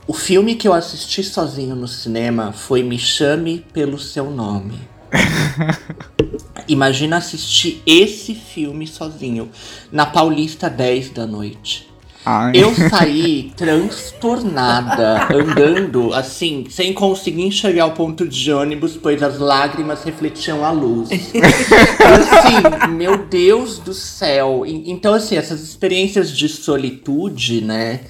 O 0.06 0.12
filme 0.12 0.54
que 0.54 0.68
eu 0.68 0.74
assisti 0.74 1.22
sozinho 1.22 1.74
no 1.74 1.88
cinema 1.88 2.52
foi 2.52 2.82
Me 2.82 2.98
Chame 2.98 3.64
Pelo 3.72 3.98
Seu 3.98 4.30
Nome. 4.30 4.78
Imagina 6.68 7.16
assistir 7.16 7.82
esse 7.86 8.34
filme 8.34 8.86
sozinho, 8.86 9.48
na 9.90 10.04
Paulista 10.04 10.68
10 10.68 11.08
da 11.10 11.26
noite. 11.26 11.88
Ai. 12.22 12.52
Eu 12.54 12.74
saí 12.74 13.52
transtornada, 13.56 15.26
andando 15.34 16.12
assim, 16.12 16.66
sem 16.68 16.92
conseguir 16.92 17.42
enxergar 17.42 17.86
o 17.86 17.92
ponto 17.92 18.28
de 18.28 18.52
ônibus, 18.52 18.98
pois 18.98 19.22
as 19.22 19.38
lágrimas 19.38 20.04
refletiam 20.04 20.64
a 20.64 20.70
luz. 20.70 21.08
E, 21.34 21.40
assim, 21.40 22.92
meu 22.92 23.26
Deus 23.26 23.78
do 23.78 23.94
céu. 23.94 24.64
Então, 24.66 25.14
assim, 25.14 25.36
essas 25.36 25.62
experiências 25.62 26.30
de 26.30 26.48
solitude, 26.48 27.62
né? 27.62 28.00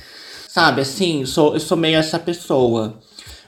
Sabe, 0.54 0.82
assim, 0.82 1.26
sou, 1.26 1.54
eu 1.54 1.58
sou 1.58 1.76
meio 1.76 1.98
essa 1.98 2.16
pessoa. 2.16 3.00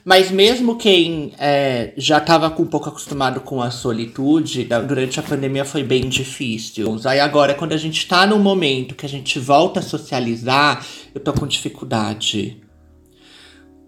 Mas 0.03 0.29
mesmo 0.29 0.75
quem 0.75 1.31
é, 1.39 1.93
já 1.95 2.17
estava 2.17 2.47
um 2.61 2.65
pouco 2.65 2.89
acostumado 2.89 3.39
com 3.39 3.61
a 3.61 3.71
solitude, 3.71 4.67
durante 4.85 5.17
a 5.17 5.23
pandemia 5.23 5.63
foi 5.63 5.83
bem 5.83 6.09
difícil. 6.09 6.99
Aí 7.05 7.21
agora, 7.21 7.53
quando 7.53 7.71
a 7.71 7.77
gente 7.77 8.05
tá 8.05 8.27
num 8.27 8.39
momento 8.39 8.93
que 8.93 9.05
a 9.05 9.09
gente 9.09 9.39
volta 9.39 9.79
a 9.79 9.83
socializar, 9.83 10.85
eu 11.15 11.21
tô 11.21 11.31
com 11.31 11.47
dificuldade. 11.47 12.61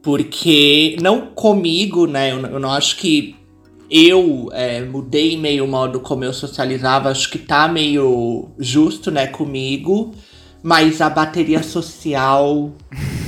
Porque, 0.02 0.96
não 1.02 1.32
comigo, 1.32 2.08
né? 2.08 2.32
Eu, 2.32 2.40
eu 2.40 2.60
não 2.62 2.72
acho 2.72 2.96
que 2.96 3.36
eu 3.92 4.48
é, 4.54 4.80
mudei 4.80 5.36
meio 5.36 5.66
o 5.66 5.68
modo 5.68 6.00
como 6.00 6.24
eu 6.24 6.32
socializava, 6.32 7.10
acho 7.10 7.30
que 7.30 7.40
tá 7.40 7.68
meio 7.68 8.52
justo, 8.58 9.12
né, 9.12 9.28
comigo. 9.28 10.16
Mas 10.62 11.00
a 11.01 11.10
bateria 11.10 11.63
social 11.63 12.74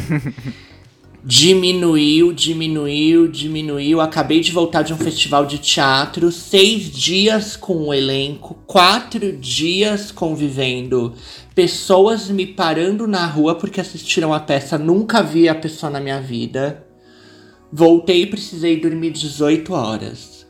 diminuiu, 1.23 2.33
diminuiu, 2.33 3.27
diminuiu. 3.27 4.01
Acabei 4.01 4.39
de 4.39 4.51
voltar 4.51 4.81
de 4.81 4.93
um 4.93 4.97
festival 4.97 5.45
de 5.45 5.57
teatro, 5.59 6.31
seis 6.31 6.91
dias 6.91 7.55
com 7.55 7.87
o 7.87 7.93
elenco, 7.93 8.55
quatro 8.65 9.31
dias 9.33 10.11
convivendo, 10.11 11.13
pessoas 11.53 12.29
me 12.29 12.45
parando 12.45 13.07
na 13.07 13.25
rua 13.25 13.55
porque 13.55 13.79
assistiram 13.79 14.33
a 14.33 14.39
peça, 14.39 14.77
nunca 14.77 15.21
vi 15.21 15.47
a 15.47 15.55
pessoa 15.55 15.89
na 15.89 15.99
minha 15.99 16.21
vida. 16.21 16.85
Voltei 17.71 18.23
e 18.23 18.27
precisei 18.27 18.79
dormir 18.79 19.11
18 19.11 19.73
horas. 19.73 20.45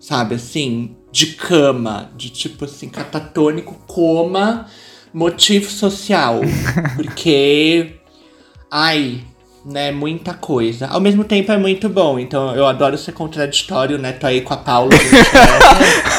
Sabe 0.00 0.34
assim? 0.34 0.96
De 1.12 1.34
cama, 1.34 2.10
de 2.16 2.30
tipo 2.30 2.64
assim, 2.64 2.88
catatônico, 2.88 3.74
coma, 3.86 4.66
motivo 5.14 5.70
social. 5.70 6.40
Porque. 6.96 7.94
Ai, 8.70 9.22
né, 9.64 9.90
muita 9.90 10.34
coisa. 10.34 10.88
Ao 10.88 11.00
mesmo 11.00 11.24
tempo 11.24 11.50
é 11.50 11.56
muito 11.56 11.88
bom, 11.88 12.18
então 12.18 12.54
eu 12.54 12.66
adoro 12.66 12.98
ser 12.98 13.12
contraditório, 13.12 13.96
né? 13.96 14.12
Tô 14.12 14.26
aí 14.26 14.42
com 14.42 14.52
a 14.52 14.56
Paula. 14.56 14.90
gente, 14.92 15.14
né? 15.14 15.20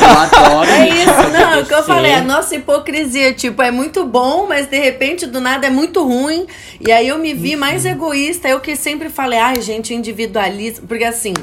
eu 0.01 0.07
adoro. 0.07 0.69
É 0.69 0.89
isso, 0.89 1.29
não, 1.31 1.51
é 1.51 1.61
o 1.61 1.65
que 1.65 1.73
eu 1.73 1.83
falei, 1.83 2.13
a 2.13 2.23
nossa 2.23 2.55
hipocrisia, 2.55 3.33
tipo, 3.33 3.61
é 3.61 3.69
muito 3.69 4.05
bom, 4.05 4.47
mas 4.47 4.67
de 4.67 4.79
repente 4.79 5.27
do 5.27 5.39
nada 5.39 5.67
é 5.67 5.69
muito 5.69 6.03
ruim. 6.03 6.47
E 6.79 6.91
aí 6.91 7.07
eu 7.07 7.19
me 7.19 7.33
vi 7.33 7.55
mais 7.55 7.85
egoísta, 7.85 8.47
eu 8.47 8.59
que 8.59 8.75
sempre 8.75 9.09
falei, 9.09 9.37
ai, 9.37 9.61
gente, 9.61 9.93
individualista, 9.93 10.81
porque 10.87 11.03
assim, 11.03 11.33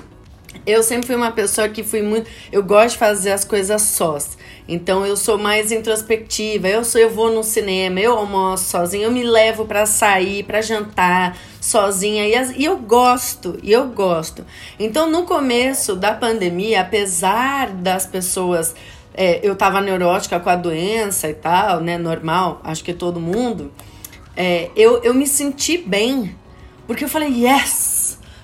eu 0.66 0.82
sempre 0.82 1.06
fui 1.06 1.16
uma 1.16 1.32
pessoa 1.32 1.68
que 1.68 1.82
fui 1.82 2.02
muito, 2.02 2.28
eu 2.50 2.62
gosto 2.62 2.92
de 2.92 2.98
fazer 2.98 3.32
as 3.32 3.44
coisas 3.44 3.82
sós. 3.82 4.36
Então 4.68 5.04
eu 5.04 5.16
sou 5.16 5.36
mais 5.36 5.72
introspectiva, 5.72 6.68
eu 6.68 6.84
sou 6.84 7.00
eu 7.00 7.10
vou 7.10 7.32
no 7.32 7.42
cinema, 7.42 7.98
eu 8.00 8.16
almoço 8.16 8.64
sozinha, 8.70 9.04
eu 9.06 9.10
me 9.10 9.24
levo 9.24 9.66
pra 9.66 9.86
sair, 9.86 10.44
pra 10.44 10.60
jantar 10.62 11.36
sozinha 11.60 12.26
e, 12.28 12.34
as- 12.34 12.50
e 12.56 12.64
eu 12.64 12.76
gosto, 12.76 13.58
e 13.62 13.72
eu 13.72 13.86
gosto. 13.88 14.44
Então 14.78 15.10
no 15.10 15.24
começo 15.24 15.96
da 15.96 16.12
pandemia, 16.14 16.80
apesar 16.82 17.70
das 17.70 18.06
pessoas 18.06 18.74
é, 19.14 19.40
eu 19.42 19.54
tava 19.54 19.80
neurótica 19.80 20.40
com 20.40 20.48
a 20.48 20.56
doença 20.56 21.28
e 21.28 21.34
tal, 21.34 21.80
né? 21.80 21.98
Normal, 21.98 22.60
acho 22.64 22.82
que 22.82 22.94
todo 22.94 23.20
mundo. 23.20 23.70
É, 24.36 24.70
eu, 24.74 25.02
eu 25.02 25.12
me 25.12 25.26
senti 25.26 25.76
bem. 25.76 26.34
Porque 26.86 27.04
eu 27.04 27.08
falei, 27.08 27.28
yes! 27.44 27.91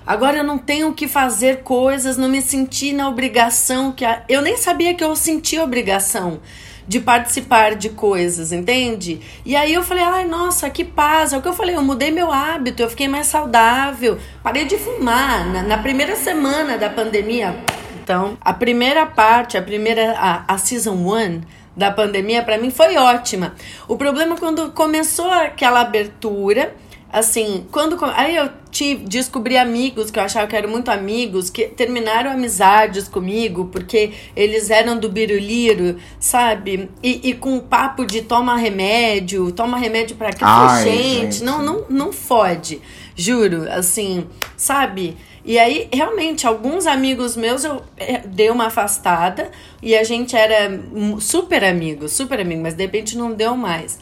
Agora 0.09 0.37
eu 0.37 0.43
não 0.43 0.57
tenho 0.57 0.91
que 0.91 1.07
fazer 1.07 1.57
coisas, 1.57 2.17
não 2.17 2.27
me 2.27 2.41
senti 2.41 2.91
na 2.91 3.07
obrigação 3.07 3.91
que. 3.91 4.03
A... 4.03 4.23
Eu 4.27 4.41
nem 4.41 4.57
sabia 4.57 4.95
que 4.95 5.03
eu 5.03 5.15
sentia 5.15 5.63
obrigação 5.63 6.39
de 6.87 6.99
participar 6.99 7.75
de 7.75 7.89
coisas, 7.89 8.51
entende? 8.51 9.21
E 9.45 9.55
aí 9.55 9.71
eu 9.71 9.83
falei, 9.83 10.03
ai, 10.03 10.25
nossa, 10.25 10.67
que 10.67 10.83
paz. 10.83 11.31
É 11.31 11.37
o 11.37 11.43
que 11.43 11.47
eu 11.47 11.53
falei, 11.53 11.75
eu 11.75 11.83
mudei 11.83 12.09
meu 12.09 12.31
hábito, 12.31 12.81
eu 12.81 12.89
fiquei 12.89 13.07
mais 13.07 13.27
saudável, 13.27 14.17
parei 14.41 14.65
de 14.65 14.79
fumar. 14.79 15.45
Na, 15.45 15.61
na 15.61 15.77
primeira 15.77 16.15
semana 16.15 16.75
da 16.75 16.89
pandemia, 16.89 17.55
então, 18.03 18.35
a 18.41 18.51
primeira 18.51 19.05
parte, 19.05 19.59
a 19.59 19.61
primeira, 19.61 20.15
a, 20.17 20.55
a 20.55 20.57
season 20.57 21.05
one 21.05 21.43
da 21.77 21.91
pandemia, 21.91 22.41
pra 22.41 22.57
mim 22.57 22.71
foi 22.71 22.97
ótima. 22.97 23.53
O 23.87 23.95
problema 23.95 24.33
é 24.33 24.39
quando 24.39 24.71
começou 24.71 25.29
aquela 25.29 25.81
abertura, 25.81 26.73
assim, 27.11 27.65
quando. 27.71 27.97
Aí 28.15 28.35
eu 28.35 28.49
tive, 28.71 29.05
descobri 29.05 29.57
amigos 29.57 30.11
que 30.11 30.19
eu 30.19 30.23
achava 30.23 30.47
que 30.47 30.55
eram 30.55 30.69
muito 30.69 30.89
amigos, 30.89 31.49
que 31.49 31.67
terminaram 31.67 32.31
amizades 32.31 33.07
comigo, 33.07 33.65
porque 33.71 34.11
eles 34.35 34.69
eram 34.69 34.97
do 34.97 35.09
biruliro, 35.09 35.97
sabe? 36.19 36.89
E, 37.01 37.29
e 37.29 37.33
com 37.33 37.59
papo 37.59 38.05
de 38.05 38.21
toma 38.21 38.55
remédio, 38.55 39.51
toma 39.51 39.77
remédio 39.77 40.15
falei, 40.15 40.33
Ai, 40.41 40.83
gente, 40.83 41.35
gente. 41.35 41.43
não, 41.43 41.63
não, 41.63 41.85
não 41.89 42.13
fode. 42.13 42.81
Juro, 43.15 43.69
assim, 43.69 44.27
sabe? 44.55 45.17
E 45.43 45.57
aí, 45.57 45.89
realmente, 45.91 46.45
alguns 46.45 46.85
amigos 46.85 47.35
meus 47.35 47.63
eu 47.63 47.81
eh, 47.97 48.21
dei 48.25 48.49
uma 48.49 48.67
afastada 48.67 49.49
e 49.81 49.95
a 49.97 50.03
gente 50.03 50.35
era 50.35 50.79
super 51.19 51.63
amigo, 51.63 52.07
super 52.07 52.39
amigo, 52.39 52.61
mas 52.61 52.75
de 52.75 52.83
repente 52.83 53.17
não 53.17 53.33
deu 53.33 53.55
mais. 53.57 53.99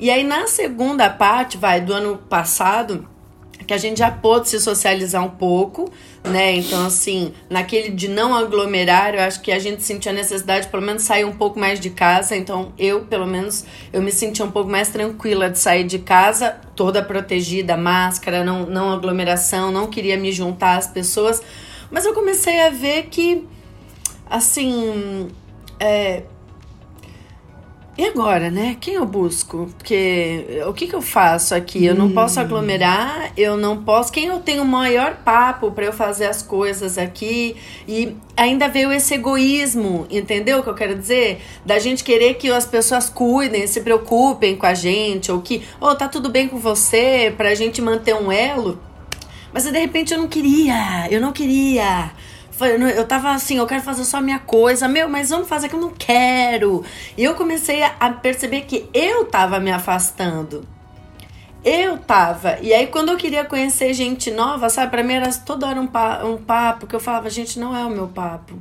E 0.00 0.10
aí, 0.10 0.24
na 0.24 0.46
segunda 0.46 1.10
parte, 1.10 1.58
vai, 1.58 1.78
do 1.78 1.92
ano 1.92 2.16
passado, 2.16 3.06
que 3.66 3.74
a 3.74 3.76
gente 3.76 3.98
já 3.98 4.10
pôde 4.10 4.48
se 4.48 4.58
socializar 4.58 5.22
um 5.22 5.28
pouco, 5.28 5.92
né? 6.24 6.56
Então, 6.56 6.86
assim, 6.86 7.34
naquele 7.50 7.90
de 7.90 8.08
não 8.08 8.34
aglomerar, 8.34 9.14
eu 9.14 9.20
acho 9.20 9.42
que 9.42 9.52
a 9.52 9.58
gente 9.58 9.82
sentia 9.82 10.10
a 10.10 10.14
necessidade, 10.14 10.64
de, 10.64 10.70
pelo 10.70 10.82
menos, 10.82 11.02
sair 11.02 11.26
um 11.26 11.32
pouco 11.32 11.60
mais 11.60 11.78
de 11.78 11.90
casa. 11.90 12.34
Então, 12.34 12.72
eu, 12.78 13.02
pelo 13.02 13.26
menos, 13.26 13.66
eu 13.92 14.00
me 14.00 14.10
sentia 14.10 14.42
um 14.42 14.50
pouco 14.50 14.70
mais 14.70 14.88
tranquila 14.88 15.50
de 15.50 15.58
sair 15.58 15.84
de 15.84 15.98
casa, 15.98 16.58
toda 16.74 17.02
protegida, 17.02 17.76
máscara, 17.76 18.42
não, 18.42 18.64
não 18.64 18.90
aglomeração, 18.90 19.70
não 19.70 19.86
queria 19.86 20.16
me 20.16 20.32
juntar 20.32 20.78
às 20.78 20.86
pessoas. 20.86 21.42
Mas 21.90 22.06
eu 22.06 22.14
comecei 22.14 22.58
a 22.62 22.70
ver 22.70 23.08
que, 23.10 23.46
assim, 24.30 25.28
é, 25.78 26.22
e 28.00 28.06
agora, 28.06 28.50
né? 28.50 28.78
Quem 28.80 28.94
eu 28.94 29.04
busco? 29.04 29.68
Porque 29.76 30.62
o 30.66 30.72
que, 30.72 30.86
que 30.86 30.94
eu 30.94 31.02
faço 31.02 31.54
aqui? 31.54 31.84
Eu 31.84 31.94
não 31.94 32.10
posso 32.10 32.40
aglomerar, 32.40 33.30
eu 33.36 33.58
não 33.58 33.82
posso. 33.82 34.10
Quem 34.10 34.24
eu 34.24 34.40
tenho 34.40 34.62
o 34.62 34.66
maior 34.66 35.16
papo 35.16 35.70
para 35.70 35.84
eu 35.84 35.92
fazer 35.92 36.24
as 36.24 36.40
coisas 36.40 36.96
aqui? 36.96 37.56
E 37.86 38.16
ainda 38.34 38.68
veio 38.68 38.90
esse 38.90 39.12
egoísmo, 39.12 40.06
entendeu 40.10 40.60
o 40.60 40.62
que 40.62 40.70
eu 40.70 40.74
quero 40.74 40.94
dizer? 40.98 41.42
Da 41.66 41.78
gente 41.78 42.02
querer 42.02 42.34
que 42.34 42.50
as 42.50 42.64
pessoas 42.64 43.10
cuidem, 43.10 43.66
se 43.66 43.82
preocupem 43.82 44.56
com 44.56 44.64
a 44.64 44.72
gente, 44.72 45.30
ou 45.30 45.42
que, 45.42 45.62
oh, 45.78 45.94
tá 45.94 46.08
tudo 46.08 46.30
bem 46.30 46.48
com 46.48 46.58
você, 46.58 47.34
pra 47.36 47.54
gente 47.54 47.82
manter 47.82 48.14
um 48.14 48.32
elo. 48.32 48.80
Mas 49.52 49.64
de 49.64 49.78
repente 49.78 50.14
eu 50.14 50.18
não 50.18 50.26
queria, 50.26 51.06
eu 51.10 51.20
não 51.20 51.32
queria. 51.32 52.12
Eu 52.66 53.04
tava 53.06 53.30
assim, 53.30 53.58
eu 53.58 53.66
quero 53.66 53.82
fazer 53.82 54.04
só 54.04 54.18
a 54.18 54.22
minha 54.22 54.38
coisa, 54.38 54.88
meu, 54.88 55.08
mas 55.08 55.30
vamos 55.30 55.48
fazer 55.48 55.68
que 55.68 55.74
eu 55.74 55.80
não 55.80 55.90
quero. 55.90 56.84
E 57.16 57.24
eu 57.24 57.34
comecei 57.34 57.82
a, 57.82 57.94
a 58.00 58.10
perceber 58.10 58.62
que 58.62 58.88
eu 58.92 59.24
tava 59.26 59.60
me 59.60 59.70
afastando. 59.70 60.66
Eu 61.64 61.98
tava. 61.98 62.58
E 62.62 62.72
aí, 62.72 62.86
quando 62.86 63.10
eu 63.10 63.16
queria 63.16 63.44
conhecer 63.44 63.92
gente 63.92 64.30
nova, 64.30 64.70
sabe, 64.70 64.90
pra 64.90 65.02
mim 65.02 65.14
era 65.14 65.30
toda 65.32 65.66
hora 65.66 65.80
um, 65.80 65.86
pa 65.86 66.24
um 66.24 66.38
papo 66.38 66.86
que 66.86 66.94
eu 66.94 67.00
falava, 67.00 67.28
gente, 67.28 67.58
não 67.58 67.76
é 67.76 67.84
o 67.84 67.90
meu 67.90 68.08
papo. 68.08 68.54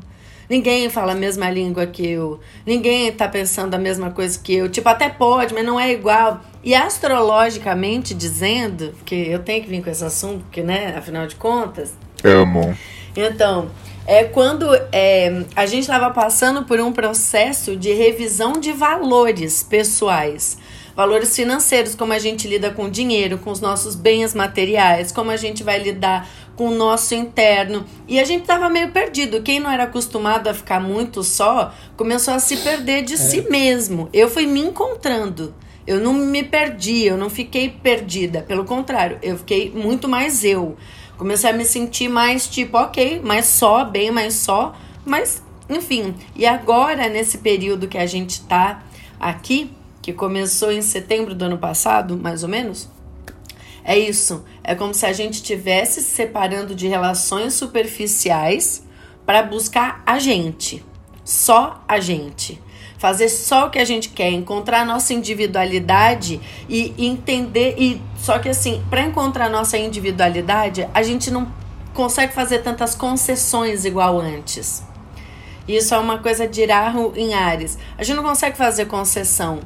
Ninguém 0.49 0.89
fala 0.89 1.11
a 1.11 1.15
mesma 1.15 1.49
língua 1.49 1.85
que 1.85 2.05
eu. 2.07 2.39
Ninguém 2.65 3.11
tá 3.11 3.27
pensando 3.27 3.75
a 3.75 3.77
mesma 3.77 4.09
coisa 4.09 4.37
que 4.37 4.55
eu. 4.55 4.67
Tipo, 4.67 4.89
até 4.89 5.07
pode, 5.07 5.53
mas 5.53 5.63
não 5.63 5.79
é 5.79 5.91
igual. 5.91 6.41
E 6.63 6.73
astrologicamente 6.73 8.15
dizendo, 8.15 8.93
porque 8.97 9.13
eu 9.15 9.39
tenho 9.39 9.63
que 9.63 9.69
vir 9.69 9.83
com 9.83 9.89
esse 9.91 10.03
assunto, 10.03 10.43
porque, 10.45 10.63
né, 10.63 10.95
afinal 10.97 11.27
de 11.27 11.35
contas, 11.35 11.93
Amo. 12.23 12.75
então, 13.15 13.69
é 14.09 14.23
quando 14.23 14.65
é, 14.91 15.45
a 15.55 15.67
gente 15.67 15.81
estava 15.81 16.09
passando 16.09 16.63
por 16.63 16.79
um 16.79 16.91
processo 16.91 17.75
de 17.75 17.93
revisão 17.93 18.53
de 18.53 18.71
valores 18.71 19.61
pessoais. 19.61 20.57
Valores 20.95 21.35
financeiros, 21.35 21.93
como 21.93 22.11
a 22.11 22.17
gente 22.17 22.47
lida 22.47 22.71
com 22.71 22.85
o 22.85 22.89
dinheiro, 22.89 23.37
com 23.37 23.51
os 23.51 23.61
nossos 23.61 23.93
bens 23.93 24.33
materiais, 24.33 25.11
como 25.11 25.29
a 25.29 25.37
gente 25.37 25.61
vai 25.61 25.77
lidar 25.77 26.27
com 26.55 26.69
o 26.69 26.75
nosso 26.75 27.13
interno. 27.13 27.85
E 28.07 28.19
a 28.19 28.23
gente 28.23 28.45
tava 28.45 28.67
meio 28.67 28.89
perdido. 28.89 29.43
Quem 29.43 29.59
não 29.59 29.69
era 29.69 29.83
acostumado 29.83 30.47
a 30.47 30.55
ficar 30.55 30.79
muito 30.79 31.23
só, 31.23 31.71
começou 31.95 32.33
a 32.33 32.39
se 32.39 32.57
perder 32.57 33.03
de 33.03 33.15
si 33.15 33.41
mesmo. 33.47 34.09
Eu 34.11 34.27
fui 34.27 34.47
me 34.47 34.59
encontrando. 34.59 35.53
Eu 35.85 35.99
não 35.99 36.13
me 36.13 36.43
perdi, 36.43 37.05
eu 37.05 37.15
não 37.15 37.29
fiquei 37.29 37.69
perdida. 37.69 38.41
Pelo 38.41 38.65
contrário, 38.65 39.19
eu 39.21 39.37
fiquei 39.37 39.69
muito 39.69 40.07
mais 40.07 40.43
eu. 40.43 40.75
Comecei 41.19 41.49
a 41.49 41.53
me 41.53 41.65
sentir 41.65 42.07
mais 42.07 42.47
tipo, 42.47 42.77
ok, 42.77 43.19
mais 43.19 43.45
só, 43.45 43.83
bem 43.83 44.09
mais 44.09 44.35
só, 44.35 44.73
mas 45.05 45.43
enfim. 45.69 46.15
E 46.33 46.45
agora, 46.45 47.09
nesse 47.09 47.39
período 47.39 47.89
que 47.89 47.97
a 47.97 48.05
gente 48.05 48.39
tá 48.43 48.81
aqui, 49.19 49.69
que 50.01 50.13
começou 50.13 50.71
em 50.71 50.81
setembro 50.81 51.35
do 51.35 51.43
ano 51.43 51.57
passado, 51.57 52.17
mais 52.17 52.41
ou 52.41 52.47
menos, 52.47 52.87
É 53.83 53.97
isso. 53.97 54.45
É 54.63 54.75
como 54.75 54.93
se 54.93 55.05
a 55.05 55.11
gente 55.11 55.35
estivesse 55.35 56.01
se 56.01 56.11
separando 56.11 56.73
de 56.73 56.87
relações 56.87 57.53
superficiais 57.53 58.83
para 59.25 59.43
buscar 59.43 60.01
a 60.05 60.19
gente. 60.19 60.85
Só 61.25 61.83
a 61.85 61.99
gente. 61.99 62.61
Fazer 62.99 63.29
só 63.29 63.65
o 63.65 63.69
que 63.71 63.79
a 63.79 63.85
gente 63.85 64.09
quer, 64.09 64.29
encontrar 64.29 64.81
a 64.81 64.85
nossa 64.85 65.13
individualidade 65.13 66.39
e 66.69 66.93
entender. 66.97 67.73
E 67.77 68.01
só 68.17 68.37
que 68.37 68.49
assim, 68.49 68.83
para 68.89 69.01
encontrar 69.01 69.45
a 69.45 69.49
nossa 69.49 69.77
individualidade, 69.77 70.87
a 70.93 71.01
gente 71.01 71.31
não 71.31 71.51
consegue 71.93 72.33
fazer 72.33 72.59
tantas 72.59 72.93
concessões 72.93 73.85
igual 73.85 74.19
antes. 74.19 74.83
Isso 75.67 75.95
é 75.95 75.97
uma 75.97 76.17
coisa 76.17 76.47
de 76.47 76.61
Iraho 76.61 77.13
em 77.15 77.33
Ares. 77.33 77.77
A 77.97 78.03
gente 78.03 78.17
não 78.17 78.23
consegue 78.23 78.57
fazer 78.57 78.85
concessão. 78.85 79.59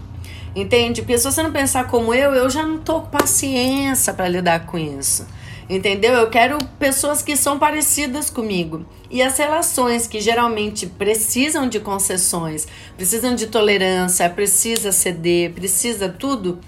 Entende? 0.55 1.01
Porque 1.01 1.17
se 1.17 1.23
você 1.23 1.41
não 1.41 1.51
pensar 1.51 1.87
como 1.87 2.13
eu, 2.13 2.33
eu 2.33 2.49
já 2.49 2.61
não 2.61 2.77
tô 2.77 3.01
com 3.01 3.09
paciência 3.09 4.13
para 4.13 4.27
lidar 4.27 4.67
com 4.67 4.77
isso. 4.77 5.25
Entendeu? 5.69 6.13
Eu 6.13 6.29
quero 6.29 6.57
pessoas 6.79 7.21
que 7.21 7.35
são 7.35 7.57
parecidas 7.57 8.29
comigo. 8.29 8.85
E 9.09 9.21
as 9.21 9.37
relações 9.37 10.07
que 10.07 10.19
geralmente 10.19 10.85
precisam 10.87 11.67
de 11.67 11.79
concessões, 11.79 12.67
precisam 12.97 13.35
de 13.35 13.47
tolerância, 13.47 14.29
precisa 14.29 14.91
ceder, 14.91 15.51
precisa 15.51 16.09
tudo, 16.09 16.59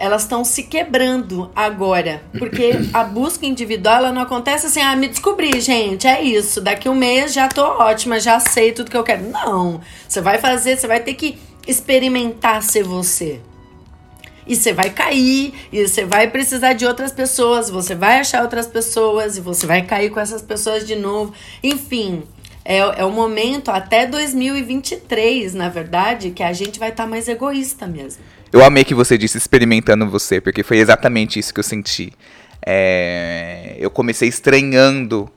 elas 0.00 0.22
estão 0.22 0.44
se 0.44 0.62
quebrando 0.62 1.50
agora. 1.54 2.22
Porque 2.38 2.72
a 2.92 3.04
busca 3.04 3.46
individual 3.46 3.96
ela 3.96 4.12
não 4.12 4.22
acontece 4.22 4.66
assim, 4.66 4.80
ah, 4.80 4.96
me 4.96 5.08
descobri, 5.08 5.60
gente, 5.60 6.06
é 6.06 6.22
isso. 6.22 6.60
Daqui 6.60 6.88
um 6.88 6.94
mês 6.94 7.32
já 7.32 7.48
tô 7.48 7.62
ótima, 7.62 8.18
já 8.18 8.40
sei 8.40 8.72
tudo 8.72 8.90
que 8.90 8.96
eu 8.96 9.04
quero. 9.04 9.28
Não. 9.28 9.80
Você 10.08 10.20
vai 10.20 10.38
fazer, 10.38 10.78
você 10.78 10.86
vai 10.86 11.00
ter 11.00 11.14
que 11.14 11.38
experimentar 11.66 12.62
ser 12.62 12.82
você. 12.82 13.40
E 14.46 14.56
você 14.56 14.72
vai 14.72 14.90
cair, 14.90 15.54
e 15.72 15.86
você 15.86 16.04
vai 16.04 16.28
precisar 16.28 16.72
de 16.72 16.86
outras 16.86 17.12
pessoas, 17.12 17.70
você 17.70 17.94
vai 17.94 18.20
achar 18.20 18.42
outras 18.42 18.66
pessoas, 18.66 19.36
e 19.36 19.40
você 19.40 19.66
vai 19.66 19.82
cair 19.82 20.10
com 20.10 20.20
essas 20.20 20.42
pessoas 20.42 20.86
de 20.86 20.96
novo. 20.96 21.32
Enfim, 21.62 22.24
é, 22.64 22.78
é 22.78 23.04
o 23.04 23.10
momento 23.10 23.70
até 23.70 24.06
2023, 24.06 25.54
na 25.54 25.68
verdade, 25.68 26.30
que 26.30 26.42
a 26.42 26.52
gente 26.52 26.78
vai 26.78 26.90
estar 26.90 27.04
tá 27.04 27.08
mais 27.08 27.28
egoísta 27.28 27.86
mesmo. 27.86 28.22
Eu 28.52 28.64
amei 28.64 28.84
que 28.84 28.94
você 28.94 29.16
disse 29.16 29.38
experimentando 29.38 30.08
você, 30.08 30.40
porque 30.40 30.62
foi 30.62 30.78
exatamente 30.78 31.38
isso 31.38 31.54
que 31.54 31.60
eu 31.60 31.64
senti. 31.64 32.12
É, 32.64 33.76
eu 33.78 33.90
comecei 33.90 34.28
estranhando 34.28 35.30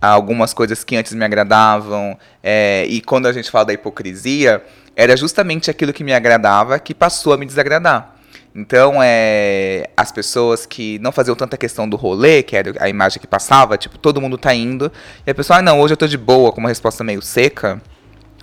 algumas 0.00 0.52
coisas 0.52 0.84
que 0.84 0.96
antes 0.96 1.14
me 1.14 1.24
agradavam, 1.24 2.18
é, 2.42 2.84
e 2.88 3.00
quando 3.00 3.26
a 3.26 3.32
gente 3.32 3.50
fala 3.50 3.66
da 3.66 3.72
hipocrisia, 3.72 4.62
era 4.94 5.16
justamente 5.16 5.70
aquilo 5.70 5.92
que 5.92 6.04
me 6.04 6.12
agradava 6.12 6.78
que 6.78 6.94
passou 6.94 7.32
a 7.32 7.36
me 7.36 7.46
desagradar. 7.46 8.17
Então, 8.58 9.00
é, 9.00 9.88
as 9.96 10.10
pessoas 10.10 10.66
que 10.66 10.98
não 10.98 11.12
faziam 11.12 11.36
tanta 11.36 11.56
questão 11.56 11.88
do 11.88 11.96
rolê, 11.96 12.42
que 12.42 12.56
era 12.56 12.74
a 12.80 12.88
imagem 12.88 13.20
que 13.20 13.26
passava, 13.26 13.78
tipo, 13.78 13.96
todo 13.96 14.20
mundo 14.20 14.36
tá 14.36 14.52
indo, 14.52 14.90
e 15.24 15.30
a 15.30 15.34
pessoa, 15.34 15.60
ah, 15.60 15.62
não, 15.62 15.78
hoje 15.80 15.92
eu 15.92 15.96
tô 15.96 16.08
de 16.08 16.18
boa, 16.18 16.50
com 16.50 16.58
uma 16.58 16.68
resposta 16.68 17.04
meio 17.04 17.22
seca, 17.22 17.80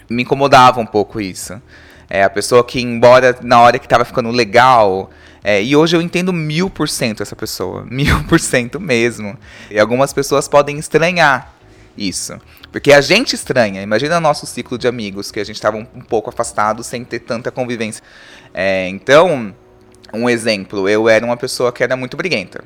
me 0.10 0.24
incomodava 0.24 0.80
um 0.80 0.86
pouco 0.86 1.20
isso. 1.20 1.62
É, 2.10 2.24
a 2.24 2.30
pessoa 2.30 2.64
que, 2.64 2.80
embora 2.80 3.38
na 3.42 3.60
hora 3.60 3.78
que 3.78 3.90
tava 3.90 4.06
ficando 4.06 4.32
legal, 4.32 5.10
é, 5.44 5.62
e 5.62 5.76
hoje 5.76 5.98
eu 5.98 6.02
entendo 6.02 6.32
mil 6.32 6.70
por 6.70 6.88
cento 6.88 7.22
essa 7.22 7.36
pessoa, 7.36 7.84
mil 7.92 8.24
por 8.24 8.40
cento 8.40 8.80
mesmo. 8.80 9.38
E 9.70 9.78
algumas 9.78 10.14
pessoas 10.14 10.48
podem 10.48 10.78
estranhar 10.80 11.54
isso. 11.98 12.40
Porque 12.72 12.94
a 12.94 13.02
gente 13.02 13.34
estranha. 13.34 13.82
Imagina 13.82 14.18
nosso 14.22 14.46
ciclo 14.46 14.78
de 14.78 14.88
amigos, 14.88 15.30
que 15.30 15.42
a 15.42 15.44
gente 15.44 15.58
estava 15.58 15.76
um, 15.76 15.86
um, 15.94 16.02
pouco 16.02 16.30
afastado 16.30 16.86
sem 16.86 17.04
ter 17.04 17.20
tanta 17.20 17.52
convivência. 17.52 18.02
É, 18.54 18.88
então, 18.88 19.54
um 20.14 20.30
exemplo, 20.30 20.88
eu 20.88 21.10
era 21.10 21.26
uma 21.26 21.38
pessoa 21.38 21.72
que 21.72 21.84
era 21.84 21.96
muito 21.96 22.16
briguenta. 22.18 22.64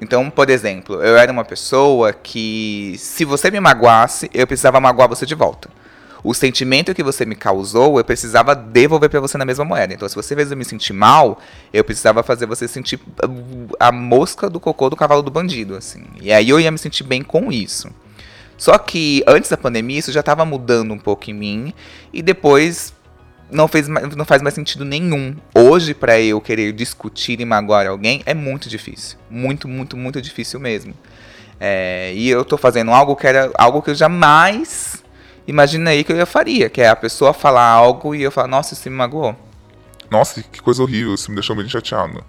Então, 0.00 0.28
por 0.28 0.50
exemplo, 0.50 1.02
eu 1.02 1.16
era 1.16 1.30
uma 1.30 1.44
pessoa 1.44 2.12
que, 2.12 2.96
se 2.98 3.24
você 3.24 3.50
me 3.50 3.60
magoasse, 3.60 4.30
eu 4.34 4.46
precisava 4.46 4.80
magoar 4.80 5.08
você 5.08 5.24
de 5.24 5.34
volta 5.34 5.70
o 6.24 6.32
sentimento 6.32 6.94
que 6.94 7.02
você 7.02 7.26
me 7.26 7.34
causou, 7.34 7.98
eu 7.98 8.04
precisava 8.04 8.54
devolver 8.54 9.10
para 9.10 9.20
você 9.20 9.36
na 9.36 9.44
mesma 9.44 9.64
moeda. 9.64 9.92
Então, 9.92 10.08
se 10.08 10.14
você 10.14 10.36
fez 10.36 10.50
eu 10.50 10.56
me 10.56 10.64
sentir 10.64 10.92
mal, 10.92 11.40
eu 11.72 11.82
precisava 11.82 12.22
fazer 12.22 12.46
você 12.46 12.68
sentir 12.68 13.00
a 13.78 13.90
mosca 13.90 14.48
do 14.48 14.60
cocô 14.60 14.88
do 14.88 14.96
cavalo 14.96 15.22
do 15.22 15.30
bandido, 15.30 15.74
assim. 15.74 16.04
E 16.20 16.32
aí 16.32 16.48
eu 16.48 16.60
ia 16.60 16.70
me 16.70 16.78
sentir 16.78 17.02
bem 17.02 17.22
com 17.22 17.50
isso. 17.50 17.90
Só 18.56 18.78
que 18.78 19.24
antes 19.26 19.50
da 19.50 19.56
pandemia 19.56 19.98
isso 19.98 20.12
já 20.12 20.20
estava 20.20 20.44
mudando 20.44 20.94
um 20.94 20.98
pouco 20.98 21.28
em 21.28 21.34
mim 21.34 21.74
e 22.12 22.22
depois 22.22 22.94
não, 23.52 23.68
fez, 23.68 23.86
não 23.88 24.24
faz 24.24 24.42
mais 24.42 24.54
sentido 24.54 24.84
nenhum. 24.84 25.36
Hoje, 25.54 25.94
para 25.94 26.18
eu 26.20 26.40
querer 26.40 26.72
discutir 26.72 27.40
e 27.40 27.44
magoar 27.44 27.86
alguém, 27.86 28.22
é 28.26 28.34
muito 28.34 28.68
difícil. 28.68 29.18
Muito, 29.30 29.68
muito, 29.68 29.96
muito 29.96 30.20
difícil 30.20 30.58
mesmo. 30.58 30.94
É, 31.60 32.12
e 32.14 32.28
eu 32.28 32.44
tô 32.44 32.56
fazendo 32.56 32.90
algo 32.90 33.14
que 33.14 33.26
era 33.26 33.50
algo 33.56 33.80
que 33.80 33.90
eu 33.90 33.94
jamais 33.94 35.02
imagina 35.46 35.90
aí 35.90 36.04
que 36.04 36.12
eu 36.12 36.26
faria, 36.26 36.68
que 36.68 36.80
é 36.80 36.88
a 36.88 36.96
pessoa 36.96 37.32
falar 37.32 37.66
algo 37.66 38.14
e 38.14 38.22
eu 38.22 38.30
falar, 38.30 38.48
nossa, 38.48 38.74
isso 38.74 38.88
me 38.88 38.96
magoou. 38.96 39.36
Nossa, 40.10 40.42
que 40.42 40.60
coisa 40.60 40.82
horrível, 40.82 41.14
isso 41.14 41.30
me 41.30 41.36
deixou 41.36 41.56
bem 41.56 41.68
chateado. 41.68 42.22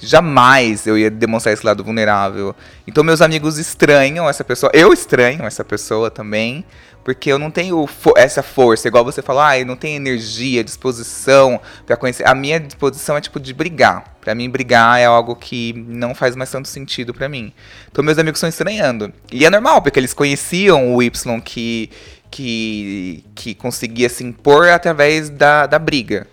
Jamais 0.00 0.86
eu 0.86 0.98
ia 0.98 1.10
demonstrar 1.10 1.54
esse 1.54 1.64
lado 1.64 1.84
vulnerável. 1.84 2.54
Então 2.86 3.04
meus 3.04 3.22
amigos 3.22 3.58
estranham 3.58 4.28
essa 4.28 4.42
pessoa. 4.42 4.70
Eu 4.74 4.92
estranho 4.92 5.44
essa 5.44 5.64
pessoa 5.64 6.10
também. 6.10 6.64
Porque 7.04 7.32
eu 7.32 7.38
não 7.38 7.50
tenho 7.50 7.86
fo 7.86 8.12
essa 8.16 8.42
força, 8.42 8.86
igual 8.86 9.04
você 9.04 9.20
falou, 9.22 9.42
ah, 9.42 9.58
eu 9.58 9.66
não 9.66 9.76
tenho 9.76 9.96
energia, 9.96 10.62
disposição 10.62 11.60
para 11.84 11.96
conhecer. 11.96 12.26
A 12.26 12.34
minha 12.34 12.60
disposição 12.60 13.16
é 13.16 13.20
tipo 13.20 13.40
de 13.40 13.52
brigar. 13.52 14.16
Para 14.20 14.34
mim, 14.34 14.48
brigar 14.48 15.00
é 15.00 15.04
algo 15.04 15.34
que 15.34 15.72
não 15.88 16.14
faz 16.14 16.36
mais 16.36 16.50
tanto 16.50 16.68
sentido 16.68 17.12
para 17.12 17.28
mim. 17.28 17.52
Então 17.90 18.04
meus 18.04 18.18
amigos 18.18 18.38
estão 18.38 18.48
estranhando. 18.48 19.12
E 19.32 19.44
é 19.44 19.50
normal, 19.50 19.82
porque 19.82 19.98
eles 19.98 20.14
conheciam 20.14 20.94
o 20.94 21.02
Y 21.02 21.40
que, 21.40 21.90
que, 22.30 23.24
que 23.34 23.54
conseguia 23.54 24.08
se 24.08 24.22
impor 24.22 24.68
através 24.68 25.28
da, 25.28 25.66
da 25.66 25.78
briga. 25.78 26.28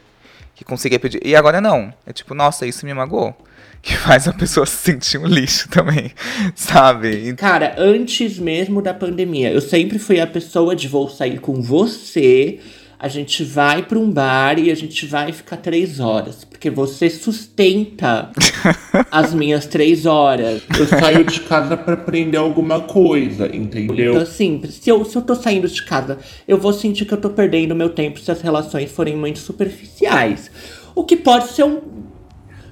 Que 0.54 0.64
conseguia 0.64 1.00
pedir. 1.00 1.20
E 1.26 1.36
agora 1.36 1.60
não. 1.60 1.92
É 2.06 2.14
tipo, 2.14 2.36
nossa, 2.36 2.68
isso 2.68 2.86
me 2.86 2.94
magoou. 2.94 3.36
Que 3.82 3.96
faz 3.96 4.28
a 4.28 4.34
pessoa 4.34 4.66
se 4.66 4.76
sentir 4.76 5.18
um 5.18 5.26
lixo 5.26 5.70
também, 5.70 6.12
sabe? 6.56 7.34
Cara, 7.34 7.76
antes 7.78 8.38
mesmo 8.38 8.82
da 8.82 8.94
pandemia, 8.94 9.52
eu 9.52 9.62
sempre 9.62 9.98
fui 9.98 10.20
a 10.20 10.28
pessoa 10.28 10.76
de 10.76 10.88
vou 10.88 11.10
sair 11.10 11.40
com 11.40 11.62
você 11.62 12.60
a 13.02 13.08
gente 13.08 13.46
vai 13.46 13.82
para 13.82 13.98
um 13.98 14.12
bar 14.12 14.60
e 14.60 14.70
a 14.70 14.76
gente 14.76 15.06
vai 15.06 15.32
ficar 15.32 15.56
três 15.56 16.02
horas. 16.02 16.44
Porque 16.44 16.70
você 16.70 17.10
sustenta 17.10 18.30
as 19.10 19.34
minhas 19.34 19.66
três 19.66 20.06
horas. 20.06 20.62
Eu 20.78 20.86
saio 20.86 21.24
de 21.24 21.40
casa 21.40 21.78
para 21.78 21.94
aprender 21.94 22.36
alguma 22.36 22.82
coisa, 22.82 23.48
entendeu? 23.56 24.12
Então, 24.12 24.22
assim, 24.22 24.62
se 24.70 24.90
eu, 24.90 25.06
se 25.06 25.16
eu 25.16 25.22
tô 25.22 25.34
saindo 25.34 25.70
de 25.70 25.82
casa, 25.86 26.18
eu 26.46 26.58
vou 26.58 26.74
sentir 26.74 27.06
que 27.06 27.14
eu 27.14 27.22
tô 27.22 27.30
perdendo 27.30 27.74
meu 27.74 27.90
tempo 27.90 28.20
se 28.20 28.30
as 28.30 28.42
relações 28.42 28.92
forem 28.92 29.16
muito 29.16 29.40
superficiais. 29.40 30.52
O 30.94 31.06
que 31.06 31.16
pode 31.16 31.54
ser 31.54 31.64
um 31.64 31.80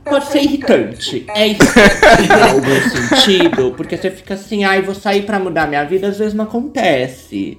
pode 0.08 0.28
ser 0.28 0.42
irritante. 0.42 1.26
É 1.36 1.48
irritante 1.48 2.24
em 2.24 2.42
algum 2.42 2.90
sentido, 2.90 3.74
porque 3.76 3.98
você 3.98 4.12
fica 4.12 4.34
assim, 4.34 4.64
ai, 4.64 4.80
ah, 4.80 4.82
vou 4.82 4.96
sair 4.96 5.24
para 5.24 5.40
mudar 5.40 5.68
minha 5.68 5.84
vida, 5.84 6.08
às 6.08 6.18
vezes 6.18 6.34
não 6.34 6.46
acontece 6.46 7.58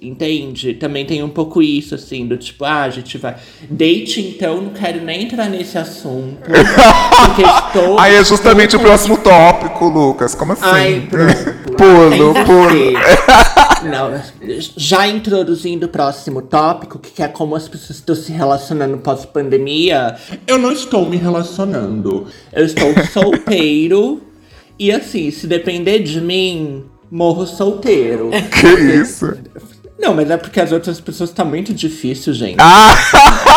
entende? 0.00 0.74
Também 0.74 1.04
tem 1.04 1.22
um 1.22 1.28
pouco 1.28 1.62
isso, 1.62 1.94
assim, 1.94 2.26
do 2.26 2.36
tipo, 2.36 2.64
ah, 2.64 2.82
a 2.82 2.90
gente 2.90 3.18
vai. 3.18 3.36
Date, 3.68 4.20
então, 4.20 4.60
não 4.60 4.70
quero 4.70 5.02
nem 5.02 5.24
entrar 5.24 5.48
nesse 5.48 5.78
assunto. 5.78 6.38
Porque 6.42 7.42
estou. 7.42 7.98
Aí 8.00 8.14
é 8.14 8.24
justamente 8.24 8.76
o 8.76 8.80
próximo 8.80 9.16
tópico, 9.18 9.88
Lucas. 9.88 10.34
Como 10.34 10.52
assim? 10.52 10.64
Ai, 10.64 11.08
pulo, 11.76 12.34
pulo. 12.44 12.92
Não, 13.84 14.20
já 14.76 15.06
introduzindo 15.06 15.86
o 15.86 15.88
próximo 15.88 16.42
tópico, 16.42 16.98
que 16.98 17.22
é 17.22 17.28
como 17.28 17.54
as 17.54 17.68
pessoas 17.68 17.98
estão 17.98 18.16
se 18.16 18.32
relacionando 18.32 18.98
pós-pandemia. 18.98 20.16
Eu 20.46 20.58
não 20.58 20.72
estou 20.72 21.08
me 21.08 21.16
relacionando. 21.16 22.26
Eu 22.52 22.64
estou 22.64 22.92
solteiro. 23.12 24.20
e 24.78 24.90
assim, 24.90 25.30
se 25.30 25.46
depender 25.46 26.00
de 26.00 26.20
mim, 26.20 26.84
morro 27.10 27.46
solteiro. 27.46 28.30
Que 28.50 28.66
isso? 29.00 29.36
Não, 29.98 30.14
mas 30.14 30.30
é 30.30 30.36
porque 30.36 30.60
as 30.60 30.72
outras 30.72 31.00
pessoas 31.00 31.30
tá 31.30 31.44
muito 31.44 31.72
difícil, 31.72 32.32
gente. 32.34 32.58
Ah! 32.58 32.94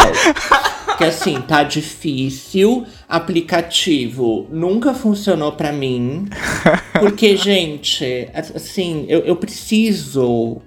É, 0.07 0.85
porque 0.85 1.03
assim, 1.05 1.41
tá 1.41 1.63
difícil. 1.63 2.85
Aplicativo 3.09 4.47
nunca 4.51 4.93
funcionou 4.93 5.53
para 5.53 5.73
mim. 5.73 6.29
Porque, 6.99 7.35
gente, 7.35 8.29
assim, 8.33 9.05
eu, 9.09 9.21
eu 9.21 9.35
preciso 9.35 10.61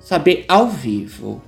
saber 0.00 0.46
ao 0.48 0.68
vivo. 0.68 1.42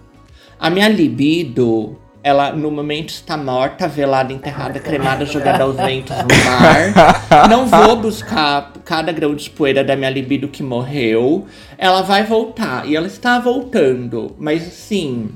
A 0.60 0.68
minha 0.68 0.88
libido 0.88 1.98
ela 2.24 2.52
no 2.52 2.70
momento 2.70 3.10
está 3.10 3.36
morta, 3.36 3.86
velada, 3.86 4.32
enterrada, 4.32 4.80
cremada, 4.80 5.26
jogada 5.26 5.62
aos 5.62 5.76
ventos 5.76 6.16
no 6.16 6.24
mar. 6.24 7.48
Não 7.50 7.66
vou 7.66 7.96
buscar 7.96 8.72
cada 8.82 9.12
grão 9.12 9.34
de 9.34 9.50
poeira 9.50 9.84
da 9.84 9.94
minha 9.94 10.08
libido 10.08 10.48
que 10.48 10.62
morreu. 10.62 11.46
Ela 11.76 12.00
vai 12.00 12.24
voltar 12.24 12.88
e 12.88 12.96
ela 12.96 13.06
está 13.06 13.38
voltando, 13.38 14.34
mas 14.38 14.66
assim, 14.66 15.28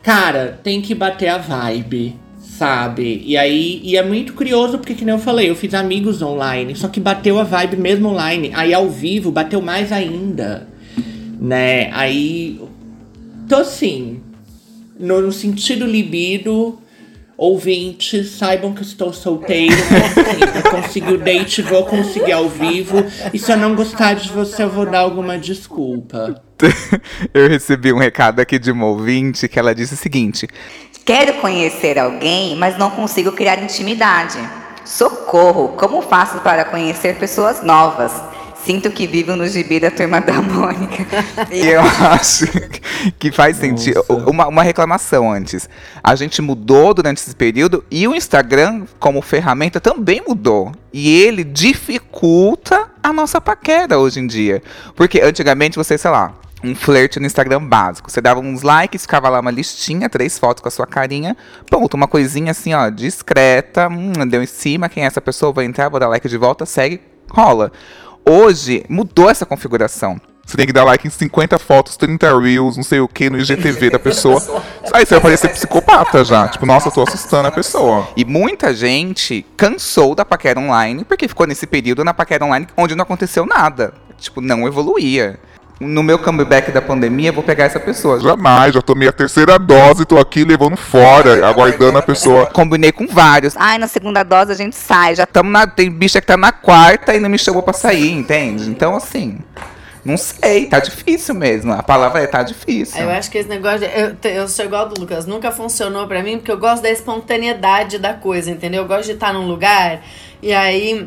cara, 0.00 0.60
tem 0.62 0.80
que 0.80 0.94
bater 0.94 1.26
a 1.26 1.38
vibe, 1.38 2.16
sabe? 2.60 3.22
E 3.24 3.38
aí, 3.38 3.80
e 3.82 3.96
é 3.96 4.02
muito 4.02 4.34
curioso 4.34 4.76
porque, 4.76 4.94
que 4.94 5.02
nem 5.02 5.14
eu 5.14 5.18
falei, 5.18 5.48
eu 5.48 5.56
fiz 5.56 5.72
amigos 5.72 6.20
online, 6.20 6.76
só 6.76 6.88
que 6.88 7.00
bateu 7.00 7.38
a 7.38 7.42
vibe 7.42 7.78
mesmo 7.78 8.10
online. 8.10 8.50
Aí 8.54 8.74
ao 8.74 8.90
vivo 8.90 9.32
bateu 9.32 9.62
mais 9.62 9.90
ainda, 9.90 10.68
né? 11.40 11.90
Aí, 11.94 12.60
tô 13.48 13.56
assim, 13.56 14.20
no, 14.98 15.22
no 15.22 15.32
sentido 15.32 15.86
libido, 15.86 16.78
ouvintes, 17.34 18.32
saibam 18.32 18.74
que 18.74 18.82
estou 18.82 19.10
solteiro, 19.10 19.74
vou 20.62 20.82
conseguir 20.82 21.14
o 21.14 21.18
date, 21.18 21.62
vou 21.62 21.86
conseguir 21.86 22.32
ao 22.32 22.46
vivo. 22.46 22.98
E 23.32 23.38
se 23.38 23.50
eu 23.50 23.56
não 23.56 23.74
gostar 23.74 24.12
de 24.12 24.28
você, 24.28 24.64
eu 24.64 24.68
vou 24.68 24.84
dar 24.84 24.98
alguma 24.98 25.38
desculpa. 25.38 26.42
eu 27.32 27.48
recebi 27.48 27.90
um 27.90 27.98
recado 27.98 28.40
aqui 28.40 28.58
de 28.58 28.70
uma 28.70 28.84
ouvinte 28.84 29.48
que 29.48 29.58
ela 29.58 29.74
disse 29.74 29.94
o 29.94 29.96
seguinte: 29.96 30.46
Quero 31.10 31.40
conhecer 31.40 31.98
alguém, 31.98 32.54
mas 32.54 32.78
não 32.78 32.88
consigo 32.88 33.32
criar 33.32 33.60
intimidade. 33.60 34.38
Socorro! 34.84 35.70
Como 35.70 36.02
faço 36.02 36.38
para 36.38 36.64
conhecer 36.64 37.16
pessoas 37.16 37.64
novas? 37.64 38.12
Sinto 38.64 38.92
que 38.92 39.08
vivo 39.08 39.34
no 39.34 39.44
gibi 39.48 39.80
da 39.80 39.90
turma 39.90 40.20
da 40.20 40.34
Mônica. 40.34 41.04
E 41.50 41.66
eu 41.66 41.80
acho 41.80 42.46
que 43.18 43.32
faz 43.32 43.56
sentido. 43.56 44.04
Uma, 44.24 44.46
uma 44.46 44.62
reclamação 44.62 45.32
antes. 45.32 45.68
A 46.00 46.14
gente 46.14 46.40
mudou 46.40 46.94
durante 46.94 47.18
esse 47.18 47.34
período 47.34 47.84
e 47.90 48.06
o 48.06 48.14
Instagram, 48.14 48.84
como 49.00 49.20
ferramenta, 49.20 49.80
também 49.80 50.22
mudou. 50.24 50.70
E 50.92 51.22
ele 51.22 51.42
dificulta 51.42 52.88
a 53.02 53.12
nossa 53.12 53.40
paquera 53.40 53.98
hoje 53.98 54.20
em 54.20 54.28
dia. 54.28 54.62
Porque 54.94 55.20
antigamente 55.20 55.76
você, 55.76 55.98
sei 55.98 56.12
lá, 56.12 56.34
um 56.62 56.74
flerte 56.74 57.18
no 57.18 57.26
Instagram 57.26 57.64
básico. 57.64 58.10
Você 58.10 58.20
dava 58.20 58.40
uns 58.40 58.62
likes, 58.62 59.02
ficava 59.02 59.28
lá 59.28 59.40
uma 59.40 59.50
listinha, 59.50 60.08
três 60.08 60.38
fotos 60.38 60.62
com 60.62 60.68
a 60.68 60.70
sua 60.70 60.86
carinha. 60.86 61.36
Pronto, 61.68 61.94
uma 61.94 62.06
coisinha 62.06 62.50
assim, 62.50 62.74
ó, 62.74 62.88
discreta. 62.88 63.88
Hum, 63.88 64.12
deu 64.28 64.42
em 64.42 64.46
cima, 64.46 64.88
quem 64.88 65.04
é 65.04 65.06
essa 65.06 65.20
pessoa? 65.20 65.52
Vou 65.52 65.62
entrar, 65.62 65.88
vou 65.88 66.00
dar 66.00 66.08
like 66.08 66.28
de 66.28 66.36
volta, 66.36 66.66
segue, 66.66 67.00
rola. 67.30 67.72
Hoje 68.24 68.84
mudou 68.88 69.30
essa 69.30 69.46
configuração. 69.46 70.20
Você 70.50 70.56
tem 70.56 70.66
que 70.66 70.72
dar 70.72 70.82
like 70.82 71.06
em 71.06 71.10
50 71.10 71.60
fotos, 71.60 71.96
30 71.96 72.40
reels, 72.40 72.76
não 72.76 72.82
sei 72.82 72.98
o 72.98 73.06
que, 73.06 73.30
no 73.30 73.38
IGTV 73.38 73.90
da 73.90 74.00
pessoa. 74.00 74.42
Aí 74.92 75.06
você 75.06 75.14
vai 75.14 75.20
parecer 75.20 75.48
psicopata 75.50 76.24
já. 76.24 76.48
Tipo, 76.48 76.66
nossa, 76.66 76.88
eu 76.88 76.92
tô 76.92 77.02
assustando 77.02 77.46
a 77.46 77.52
pessoa. 77.52 78.08
E 78.16 78.24
muita 78.24 78.74
gente 78.74 79.46
cansou 79.56 80.12
da 80.12 80.24
paquera 80.24 80.58
online 80.58 81.04
porque 81.04 81.28
ficou 81.28 81.46
nesse 81.46 81.68
período 81.68 82.02
na 82.02 82.12
paquera 82.12 82.44
online 82.44 82.66
onde 82.76 82.96
não 82.96 83.04
aconteceu 83.04 83.46
nada. 83.46 83.94
Tipo, 84.18 84.40
não 84.40 84.66
evoluía 84.66 85.38
no 85.80 86.02
meu 86.02 86.18
comeback 86.18 86.70
da 86.70 86.82
pandemia, 86.82 87.32
vou 87.32 87.42
pegar 87.42 87.64
essa 87.64 87.80
pessoa. 87.80 88.20
Jamais, 88.20 88.74
já 88.74 88.82
tomei 88.82 89.08
a 89.08 89.12
terceira 89.12 89.58
dose, 89.58 90.04
tô 90.04 90.18
aqui 90.18 90.44
levando 90.44 90.76
fora, 90.76 91.46
aguardando 91.46 91.96
a 91.98 92.02
pessoa. 92.02 92.46
Combinei 92.46 92.92
com 92.92 93.06
vários. 93.06 93.56
Ai, 93.56 93.78
na 93.78 93.88
segunda 93.88 94.22
dose 94.22 94.52
a 94.52 94.54
gente 94.54 94.76
sai, 94.76 95.14
já 95.14 95.26
tamo 95.26 95.50
na. 95.50 95.66
Tem 95.66 95.90
bicha 95.90 96.20
que 96.20 96.26
tá 96.26 96.36
na 96.36 96.52
quarta 96.52 97.14
e 97.14 97.20
não 97.20 97.30
me 97.30 97.38
chamou 97.38 97.62
pra 97.62 97.72
sair, 97.72 98.12
entende? 98.12 98.68
Então, 98.68 98.94
assim. 98.94 99.38
Não 100.02 100.16
sei, 100.16 100.64
tá 100.66 100.78
difícil 100.78 101.34
mesmo. 101.34 101.72
A 101.72 101.82
palavra 101.82 102.22
é 102.22 102.26
tá 102.26 102.42
difícil. 102.42 103.02
Eu 103.02 103.10
acho 103.10 103.30
que 103.30 103.38
esse 103.38 103.48
negócio. 103.48 103.80
De, 103.80 103.86
eu, 103.86 104.16
eu 104.30 104.48
sou 104.48 104.64
igual 104.64 104.88
do 104.88 104.98
Lucas, 104.98 105.26
nunca 105.26 105.50
funcionou 105.50 106.06
pra 106.06 106.22
mim, 106.22 106.38
porque 106.38 106.50
eu 106.50 106.58
gosto 106.58 106.82
da 106.82 106.90
espontaneidade 106.90 107.98
da 107.98 108.14
coisa, 108.14 108.50
entendeu? 108.50 108.82
Eu 108.82 108.88
gosto 108.88 109.06
de 109.06 109.12
estar 109.12 109.32
num 109.32 109.46
lugar 109.46 110.02
e 110.42 110.54
aí 110.54 111.06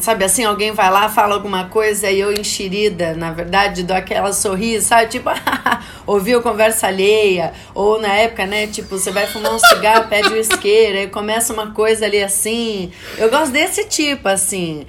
Sabe 0.00 0.24
assim, 0.24 0.44
alguém 0.44 0.72
vai 0.72 0.90
lá, 0.90 1.08
fala 1.08 1.34
alguma 1.34 1.68
coisa 1.68 2.10
e 2.10 2.20
eu 2.20 2.32
enxerida, 2.32 3.14
na 3.14 3.32
verdade, 3.32 3.82
dou 3.82 3.96
aquela 3.96 4.32
sorriso, 4.32 4.88
sabe? 4.88 5.08
Tipo, 5.08 5.30
ouviu 6.06 6.42
conversa 6.42 6.86
alheia. 6.86 7.52
Ou 7.74 8.00
na 8.00 8.12
época, 8.14 8.46
né? 8.46 8.66
Tipo, 8.66 8.98
você 8.98 9.10
vai 9.10 9.26
fumar 9.26 9.54
um 9.54 9.58
cigarro, 9.58 10.08
pede 10.08 10.28
o 10.28 10.36
isqueiro, 10.36 10.98
aí 10.98 11.06
começa 11.08 11.52
uma 11.52 11.72
coisa 11.72 12.06
ali 12.06 12.22
assim. 12.22 12.92
Eu 13.16 13.30
gosto 13.30 13.52
desse 13.52 13.84
tipo, 13.84 14.28
assim. 14.28 14.86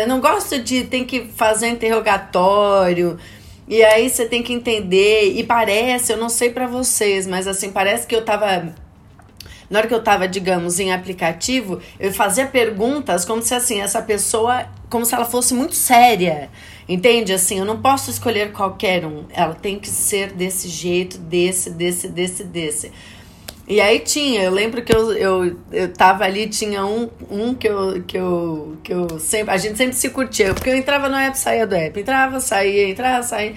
Eu 0.00 0.06
não 0.06 0.20
gosto 0.20 0.58
de 0.58 0.84
ter 0.84 1.04
que 1.04 1.26
fazer 1.36 1.66
um 1.66 1.70
interrogatório. 1.70 3.18
E 3.68 3.84
aí 3.84 4.10
você 4.10 4.26
tem 4.26 4.42
que 4.42 4.52
entender. 4.52 5.32
E 5.36 5.44
parece, 5.44 6.12
eu 6.12 6.16
não 6.16 6.28
sei 6.28 6.50
para 6.50 6.66
vocês, 6.66 7.26
mas 7.26 7.46
assim, 7.46 7.70
parece 7.70 8.06
que 8.06 8.14
eu 8.14 8.24
tava 8.24 8.74
na 9.70 9.78
hora 9.78 9.88
que 9.88 9.94
eu 9.94 10.02
tava, 10.02 10.26
digamos, 10.26 10.80
em 10.80 10.92
aplicativo, 10.92 11.80
eu 11.98 12.12
fazia 12.12 12.44
perguntas 12.44 13.24
como 13.24 13.40
se 13.40 13.54
assim, 13.54 13.80
essa 13.80 14.02
pessoa, 14.02 14.66
como 14.90 15.06
se 15.06 15.14
ela 15.14 15.24
fosse 15.24 15.54
muito 15.54 15.76
séria. 15.76 16.50
Entende? 16.88 17.32
Assim, 17.32 17.60
eu 17.60 17.64
não 17.64 17.80
posso 17.80 18.10
escolher 18.10 18.50
qualquer 18.50 19.06
um. 19.06 19.26
Ela 19.32 19.54
tem 19.54 19.78
que 19.78 19.88
ser 19.88 20.32
desse 20.32 20.68
jeito, 20.68 21.16
desse, 21.18 21.70
desse, 21.70 22.08
desse, 22.08 22.42
desse. 22.42 22.92
E 23.68 23.80
aí 23.80 24.00
tinha, 24.00 24.42
eu 24.42 24.50
lembro 24.50 24.82
que 24.82 24.92
eu, 24.92 25.12
eu, 25.12 25.56
eu 25.70 25.92
tava 25.92 26.24
ali, 26.24 26.48
tinha 26.48 26.84
um, 26.84 27.08
um 27.30 27.54
que, 27.54 27.68
eu, 27.68 28.02
que, 28.02 28.18
eu, 28.18 28.76
que 28.82 28.92
eu 28.92 29.20
sempre. 29.20 29.54
A 29.54 29.56
gente 29.56 29.78
sempre 29.78 29.94
se 29.94 30.10
curtia, 30.10 30.52
porque 30.52 30.68
eu 30.68 30.74
entrava 30.74 31.08
no 31.08 31.14
app, 31.14 31.38
saía 31.38 31.64
do 31.64 31.76
app, 31.76 32.00
entrava, 32.00 32.40
saía, 32.40 32.88
entrava, 32.88 33.22
saía. 33.22 33.54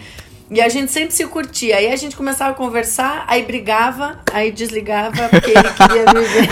E 0.50 0.62
a 0.62 0.70
gente 0.70 0.92
sempre 0.92 1.14
se 1.14 1.26
curtia. 1.26 1.78
Aí 1.78 1.92
a 1.92 1.96
gente 1.96 2.16
começava 2.16 2.52
a 2.52 2.54
conversar, 2.54 3.26
aí 3.28 3.44
brigava, 3.44 4.20
aí 4.32 4.52
desligava 4.52 5.30
porque 5.30 5.52
ele 5.52 5.70
queria 5.70 6.06
me 6.14 6.22
ver. 6.22 6.50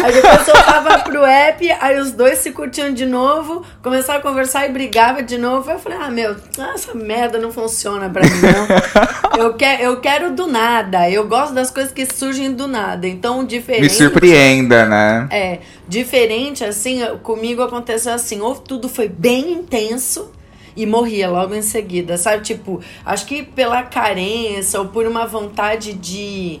aí 0.04 0.12
depois 0.12 0.48
eu 0.48 0.54
tava 0.54 0.98
pro 1.00 1.24
app, 1.24 1.70
aí 1.80 2.00
os 2.00 2.12
dois 2.12 2.38
se 2.38 2.50
curtiam 2.50 2.92
de 2.92 3.06
novo, 3.06 3.64
começava 3.82 4.18
a 4.18 4.22
conversar 4.22 4.68
e 4.68 4.72
brigava 4.72 5.22
de 5.22 5.38
novo. 5.38 5.70
Eu 5.70 5.78
falei, 5.78 5.98
ah, 6.00 6.10
meu, 6.10 6.36
essa 6.74 6.94
merda 6.94 7.38
não 7.38 7.52
funciona 7.52 8.08
pra 8.08 8.22
mim, 8.22 8.40
não. 8.40 9.14
Eu, 9.34 9.54
quer, 9.54 9.80
eu 9.80 10.00
quero 10.00 10.30
do 10.30 10.46
nada. 10.46 11.10
Eu 11.10 11.26
gosto 11.26 11.54
das 11.54 11.68
coisas 11.68 11.92
que 11.92 12.06
surgem 12.06 12.52
do 12.52 12.68
nada. 12.68 13.08
Então, 13.08 13.44
diferente. 13.44 13.82
Me 13.82 13.90
surpreenda, 13.90 14.86
né? 14.86 15.26
É. 15.28 15.58
Diferente, 15.88 16.64
assim, 16.64 17.04
comigo 17.20 17.60
aconteceu 17.60 18.12
assim, 18.12 18.40
ou 18.40 18.54
tudo 18.54 18.88
foi 18.88 19.08
bem 19.08 19.50
intenso 19.50 20.30
e 20.76 20.86
morria 20.86 21.28
logo 21.30 21.54
em 21.54 21.62
seguida, 21.62 22.16
sabe? 22.16 22.42
Tipo, 22.42 22.80
acho 23.04 23.26
que 23.26 23.42
pela 23.42 23.82
carência 23.82 24.80
ou 24.80 24.88
por 24.88 25.06
uma 25.06 25.26
vontade 25.26 25.92
de. 25.92 26.60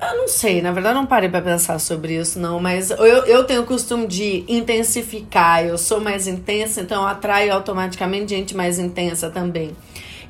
Eu 0.00 0.18
não 0.18 0.28
sei, 0.28 0.60
na 0.60 0.72
verdade 0.72 0.94
não 0.94 1.06
parei 1.06 1.28
para 1.28 1.40
pensar 1.40 1.78
sobre 1.78 2.16
isso, 2.16 2.38
não, 2.38 2.60
mas 2.60 2.90
eu, 2.90 2.98
eu 2.98 3.44
tenho 3.44 3.62
o 3.62 3.66
costume 3.66 4.06
de 4.06 4.44
intensificar, 4.46 5.64
eu 5.64 5.78
sou 5.78 6.00
mais 6.00 6.26
intensa, 6.26 6.82
então 6.82 7.02
eu 7.02 7.08
atraio 7.08 7.52
automaticamente 7.54 8.34
gente 8.34 8.54
mais 8.54 8.78
intensa 8.78 9.30
também. 9.30 9.74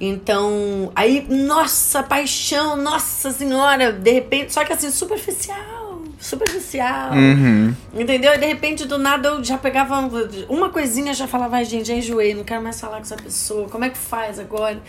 Então, 0.00 0.92
aí, 0.94 1.26
nossa, 1.28 2.02
paixão, 2.02 2.76
nossa 2.76 3.32
senhora, 3.32 3.90
de 3.90 4.12
repente, 4.12 4.52
só 4.52 4.64
que 4.64 4.72
assim, 4.72 4.90
superficial 4.90 5.85
superficial. 6.18 7.12
Uhum. 7.12 7.74
Entendeu? 7.94 8.34
E 8.34 8.38
de 8.38 8.46
repente, 8.46 8.86
do 8.86 8.98
nada, 8.98 9.28
eu 9.28 9.44
já 9.44 9.58
pegava 9.58 9.98
uma 10.48 10.70
coisinha, 10.70 11.12
já 11.14 11.26
falava, 11.26 11.56
ai, 11.56 11.64
gente, 11.64 11.88
já 11.88 11.94
enjoei, 11.94 12.34
não 12.34 12.44
quero 12.44 12.62
mais 12.62 12.80
falar 12.80 12.96
com 12.96 13.02
essa 13.02 13.16
pessoa, 13.16 13.68
como 13.68 13.84
é 13.84 13.90
que 13.90 13.98
faz 13.98 14.38
agora? 14.38 14.80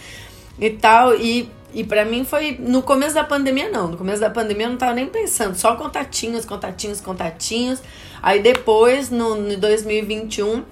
E 0.59 0.69
tal. 0.69 1.15
E, 1.15 1.51
e 1.73 1.83
para 1.83 2.05
mim 2.05 2.23
foi 2.23 2.57
no 2.59 2.81
começo 2.81 3.13
da 3.13 3.23
pandemia, 3.23 3.69
não. 3.69 3.89
No 3.89 3.97
começo 3.97 4.21
da 4.21 4.29
pandemia 4.29 4.65
eu 4.65 4.71
não 4.71 4.77
tava 4.77 4.93
nem 4.93 5.07
pensando, 5.07 5.55
só 5.55 5.75
contatinhos, 5.75 6.45
contatinhos, 6.45 7.01
contatinhos. 7.01 7.81
Aí 8.21 8.41
depois, 8.41 9.09
no, 9.09 9.35
no 9.35 9.57
2021 9.57 10.63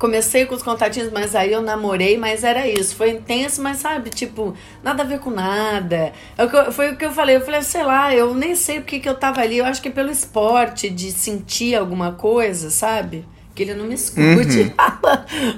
comecei 0.00 0.46
com 0.46 0.54
os 0.54 0.62
contatinhos, 0.62 1.12
mas 1.12 1.36
aí 1.36 1.52
eu 1.52 1.60
namorei, 1.60 2.16
mas 2.16 2.42
era 2.42 2.66
isso. 2.66 2.96
Foi 2.96 3.10
intenso, 3.10 3.62
mas 3.62 3.76
sabe, 3.76 4.08
tipo, 4.08 4.54
nada 4.82 5.02
a 5.02 5.06
ver 5.06 5.20
com 5.20 5.28
nada. 5.30 6.14
É 6.38 6.72
foi 6.72 6.90
o 6.90 6.96
que 6.96 7.04
eu 7.04 7.12
falei. 7.12 7.36
Eu 7.36 7.42
falei, 7.42 7.62
sei 7.62 7.84
lá, 7.84 8.12
eu 8.12 8.34
nem 8.34 8.56
sei 8.56 8.80
porque 8.80 8.98
que 8.98 9.08
eu 9.08 9.14
tava 9.14 9.42
ali. 9.42 9.58
Eu 9.58 9.66
acho 9.66 9.82
que 9.82 9.90
pelo 9.90 10.10
esporte, 10.10 10.88
de 10.88 11.12
sentir 11.12 11.76
alguma 11.76 12.12
coisa, 12.12 12.70
sabe? 12.70 13.26
Que 13.54 13.62
ele 13.62 13.74
não 13.74 13.84
me 13.84 13.94
escute. 13.94 14.22
Uhum. 14.22 14.72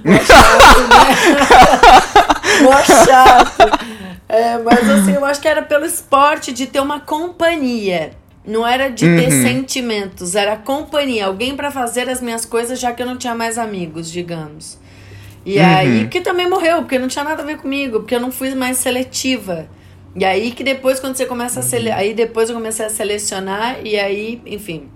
Né? 0.05 0.19
Mó 2.63 2.83
chato. 2.83 3.63
É, 4.29 4.59
mas 4.59 4.91
assim, 4.91 5.13
eu 5.13 5.25
acho 5.25 5.41
que 5.41 5.47
era 5.47 5.63
pelo 5.63 5.87
esporte 5.87 6.53
de 6.53 6.67
ter 6.67 6.81
uma 6.81 6.99
companhia. 6.99 8.11
Não 8.45 8.67
era 8.67 8.89
de 8.89 9.07
uhum. 9.07 9.17
ter 9.17 9.31
sentimentos, 9.31 10.35
era 10.35 10.57
companhia, 10.57 11.27
alguém 11.27 11.55
para 11.55 11.71
fazer 11.71 12.09
as 12.09 12.21
minhas 12.21 12.45
coisas, 12.45 12.81
já 12.81 12.93
que 12.93 13.03
eu 13.03 13.07
não 13.07 13.17
tinha 13.17 13.35
mais 13.35 13.57
amigos, 13.57 14.11
digamos. 14.11 14.79
E 15.47 15.59
uhum. 15.59 15.65
aí 15.65 16.09
que 16.09 16.21
também 16.21 16.49
morreu, 16.49 16.79
porque 16.79 16.99
não 16.99 17.09
tinha 17.09 17.25
nada 17.25 17.43
a 17.43 17.47
ver 17.47 17.59
comigo, 17.59 18.01
porque 18.01 18.15
eu 18.15 18.21
não 18.21 18.33
fui 18.33 18.55
mais 18.55 18.79
seletiva. 18.79 19.69
E 20.15 20.25
aí 20.25 20.51
que 20.51 20.63
depois 20.63 21.01
quando 21.01 21.17
você 21.17 21.25
começa 21.25 21.61
a 21.61 21.63
sele... 21.63 21.91
aí 21.91 22.15
depois 22.15 22.49
eu 22.49 22.55
comecei 22.55 22.85
a 22.85 22.91
selecionar 22.91 23.79
e 23.85 23.97
aí, 23.97 24.43
enfim, 24.45 24.89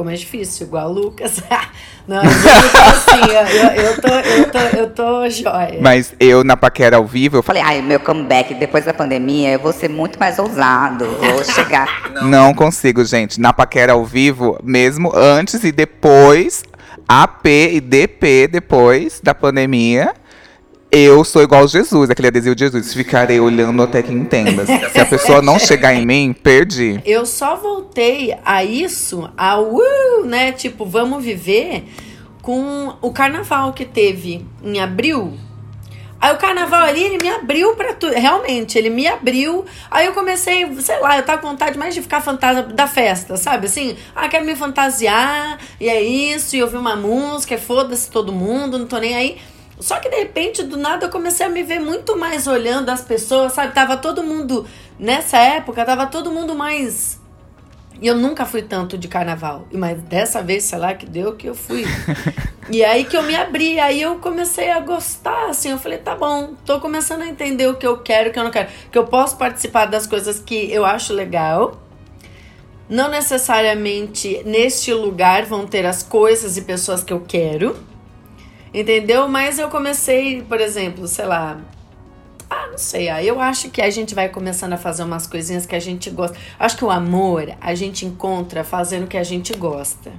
ficou 0.00 0.04
mais 0.04 0.20
difícil, 0.20 0.66
igual 0.66 0.88
o 0.88 0.92
Lucas. 0.92 1.42
Não, 2.08 2.22
eu 2.24 2.30
tô 2.30 2.78
assim, 2.78 3.20
eu, 3.20 3.84
eu, 3.84 4.00
tô, 4.00 4.08
eu, 4.08 4.50
tô, 4.50 4.58
eu 4.78 4.90
tô 4.90 5.30
jóia. 5.30 5.78
Mas 5.80 6.12
eu, 6.18 6.42
na 6.42 6.56
paquera 6.56 6.96
ao 6.96 7.06
vivo, 7.06 7.36
eu 7.36 7.42
falei, 7.42 7.62
ai, 7.62 7.82
meu 7.82 8.00
comeback 8.00 8.54
depois 8.54 8.84
da 8.84 8.92
pandemia, 8.92 9.52
eu 9.52 9.60
vou 9.60 9.72
ser 9.72 9.88
muito 9.88 10.18
mais 10.18 10.38
ousado, 10.38 11.06
vou 11.06 11.44
chegar. 11.54 12.10
Não. 12.14 12.24
Não 12.24 12.54
consigo, 12.54 13.04
gente. 13.04 13.38
Na 13.40 13.52
paquera 13.52 13.92
ao 13.92 14.04
vivo, 14.04 14.58
mesmo 14.64 15.12
antes 15.14 15.62
e 15.62 15.70
depois, 15.70 16.64
AP 17.06 17.46
e 17.46 17.80
DP 17.80 18.48
depois 18.48 19.20
da 19.22 19.34
pandemia, 19.34 20.12
Eu 20.92 21.24
sou 21.24 21.40
igual 21.40 21.68
Jesus, 21.68 22.10
aquele 22.10 22.28
adesivo 22.28 22.54
de 22.54 22.64
Jesus. 22.64 22.92
Ficarei 22.92 23.38
olhando 23.38 23.80
até 23.80 24.02
que 24.02 24.12
entenda. 24.12 24.66
Se 24.66 25.00
a 25.00 25.06
pessoa 25.06 25.40
não 25.40 25.56
chegar 25.60 25.94
em 25.94 26.04
mim, 26.04 26.32
perdi. 26.32 27.00
Eu 27.04 27.24
só 27.24 27.54
voltei 27.54 28.36
a 28.44 28.64
isso, 28.64 29.30
ao 29.36 29.72
uh, 29.72 30.24
né? 30.24 30.50
Tipo, 30.50 30.84
vamos 30.84 31.22
viver 31.22 31.84
com 32.42 32.92
o 33.00 33.12
carnaval 33.12 33.72
que 33.72 33.84
teve 33.84 34.44
em 34.64 34.80
abril. 34.80 35.38
Aí 36.20 36.34
o 36.34 36.36
carnaval 36.36 36.82
ali, 36.82 37.02
ele 37.02 37.18
me 37.18 37.30
abriu 37.30 37.74
pra 37.76 37.94
tudo. 37.94 38.12
Realmente, 38.12 38.76
ele 38.76 38.90
me 38.90 39.06
abriu. 39.06 39.64
Aí 39.90 40.04
eu 40.04 40.12
comecei, 40.12 40.68
sei 40.80 40.98
lá, 41.00 41.16
eu 41.16 41.22
tava 41.22 41.40
com 41.40 41.48
vontade 41.48 41.78
mais 41.78 41.94
de 41.94 42.02
ficar 42.02 42.20
fantasma 42.20 42.64
da 42.64 42.86
festa, 42.86 43.38
sabe? 43.38 43.66
Assim, 43.66 43.96
ah, 44.14 44.28
quero 44.28 44.44
me 44.44 44.54
fantasiar, 44.54 45.58
e 45.80 45.88
é 45.88 46.02
isso, 46.02 46.54
e 46.54 46.62
ouvir 46.62 46.76
uma 46.76 46.94
música, 46.94 47.56
foda-se 47.56 48.10
todo 48.10 48.32
mundo, 48.32 48.78
não 48.78 48.86
tô 48.86 48.98
nem 48.98 49.14
aí. 49.14 49.38
Só 49.80 49.98
que 49.98 50.10
de 50.10 50.16
repente, 50.16 50.62
do 50.62 50.76
nada, 50.76 51.06
eu 51.06 51.10
comecei 51.10 51.46
a 51.46 51.48
me 51.48 51.62
ver 51.62 51.80
muito 51.80 52.16
mais 52.16 52.46
olhando 52.46 52.90
as 52.90 53.00
pessoas, 53.00 53.54
sabe? 53.54 53.72
Tava 53.72 53.96
todo 53.96 54.22
mundo, 54.22 54.66
nessa 54.98 55.38
época, 55.38 55.84
tava 55.84 56.06
todo 56.06 56.30
mundo 56.30 56.54
mais. 56.54 57.18
E 58.00 58.06
eu 58.06 58.14
nunca 58.14 58.44
fui 58.44 58.62
tanto 58.62 58.98
de 58.98 59.08
carnaval. 59.08 59.66
Mas 59.72 60.00
dessa 60.02 60.42
vez, 60.42 60.64
sei 60.64 60.78
lá, 60.78 60.94
que 60.94 61.06
deu 61.06 61.34
que 61.34 61.46
eu 61.46 61.54
fui. 61.54 61.84
e 62.70 62.84
aí 62.84 63.04
que 63.04 63.16
eu 63.16 63.22
me 63.22 63.34
abri, 63.34 63.80
aí 63.80 64.02
eu 64.02 64.16
comecei 64.16 64.70
a 64.70 64.80
gostar, 64.80 65.48
assim. 65.48 65.70
Eu 65.70 65.78
falei, 65.78 65.98
tá 65.98 66.14
bom, 66.14 66.54
tô 66.64 66.78
começando 66.78 67.22
a 67.22 67.26
entender 67.26 67.66
o 67.66 67.76
que 67.76 67.86
eu 67.86 67.98
quero, 67.98 68.30
o 68.30 68.32
que 68.32 68.38
eu 68.38 68.44
não 68.44 68.50
quero. 68.50 68.68
Que 68.90 68.98
eu 68.98 69.06
posso 69.06 69.36
participar 69.36 69.86
das 69.86 70.06
coisas 70.06 70.38
que 70.38 70.70
eu 70.72 70.84
acho 70.84 71.12
legal. 71.12 71.80
Não 72.88 73.08
necessariamente 73.08 74.42
neste 74.44 74.92
lugar 74.92 75.44
vão 75.44 75.66
ter 75.66 75.86
as 75.86 76.02
coisas 76.02 76.56
e 76.56 76.62
pessoas 76.62 77.04
que 77.04 77.12
eu 77.12 77.20
quero 77.20 77.89
Entendeu? 78.72 79.28
Mas 79.28 79.58
eu 79.58 79.68
comecei, 79.68 80.42
por 80.42 80.60
exemplo, 80.60 81.06
sei 81.06 81.26
lá. 81.26 81.60
Ah, 82.48 82.68
não 82.70 82.78
sei. 82.78 83.08
Aí 83.08 83.26
eu 83.26 83.40
acho 83.40 83.70
que 83.70 83.82
a 83.82 83.90
gente 83.90 84.14
vai 84.14 84.28
começando 84.28 84.72
a 84.72 84.76
fazer 84.76 85.02
umas 85.02 85.26
coisinhas 85.26 85.66
que 85.66 85.74
a 85.74 85.80
gente 85.80 86.10
gosta. 86.10 86.36
Acho 86.58 86.76
que 86.76 86.84
o 86.84 86.90
amor 86.90 87.52
a 87.60 87.74
gente 87.74 88.06
encontra 88.06 88.64
fazendo 88.64 89.04
o 89.04 89.06
que 89.06 89.16
a 89.16 89.24
gente 89.24 89.52
gosta. 89.54 90.12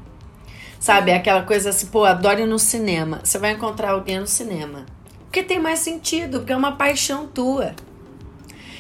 Sabe? 0.79 1.11
Aquela 1.11 1.43
coisa 1.43 1.69
assim, 1.69 1.87
pô, 1.87 2.05
adoro 2.05 2.41
ir 2.41 2.47
no 2.47 2.59
cinema. 2.59 3.21
Você 3.23 3.37
vai 3.37 3.51
encontrar 3.51 3.91
alguém 3.91 4.19
no 4.19 4.27
cinema. 4.27 4.85
Porque 5.25 5.43
tem 5.43 5.59
mais 5.59 5.79
sentido, 5.79 6.39
porque 6.39 6.51
é 6.51 6.57
uma 6.57 6.73
paixão 6.73 7.27
tua. 7.27 7.73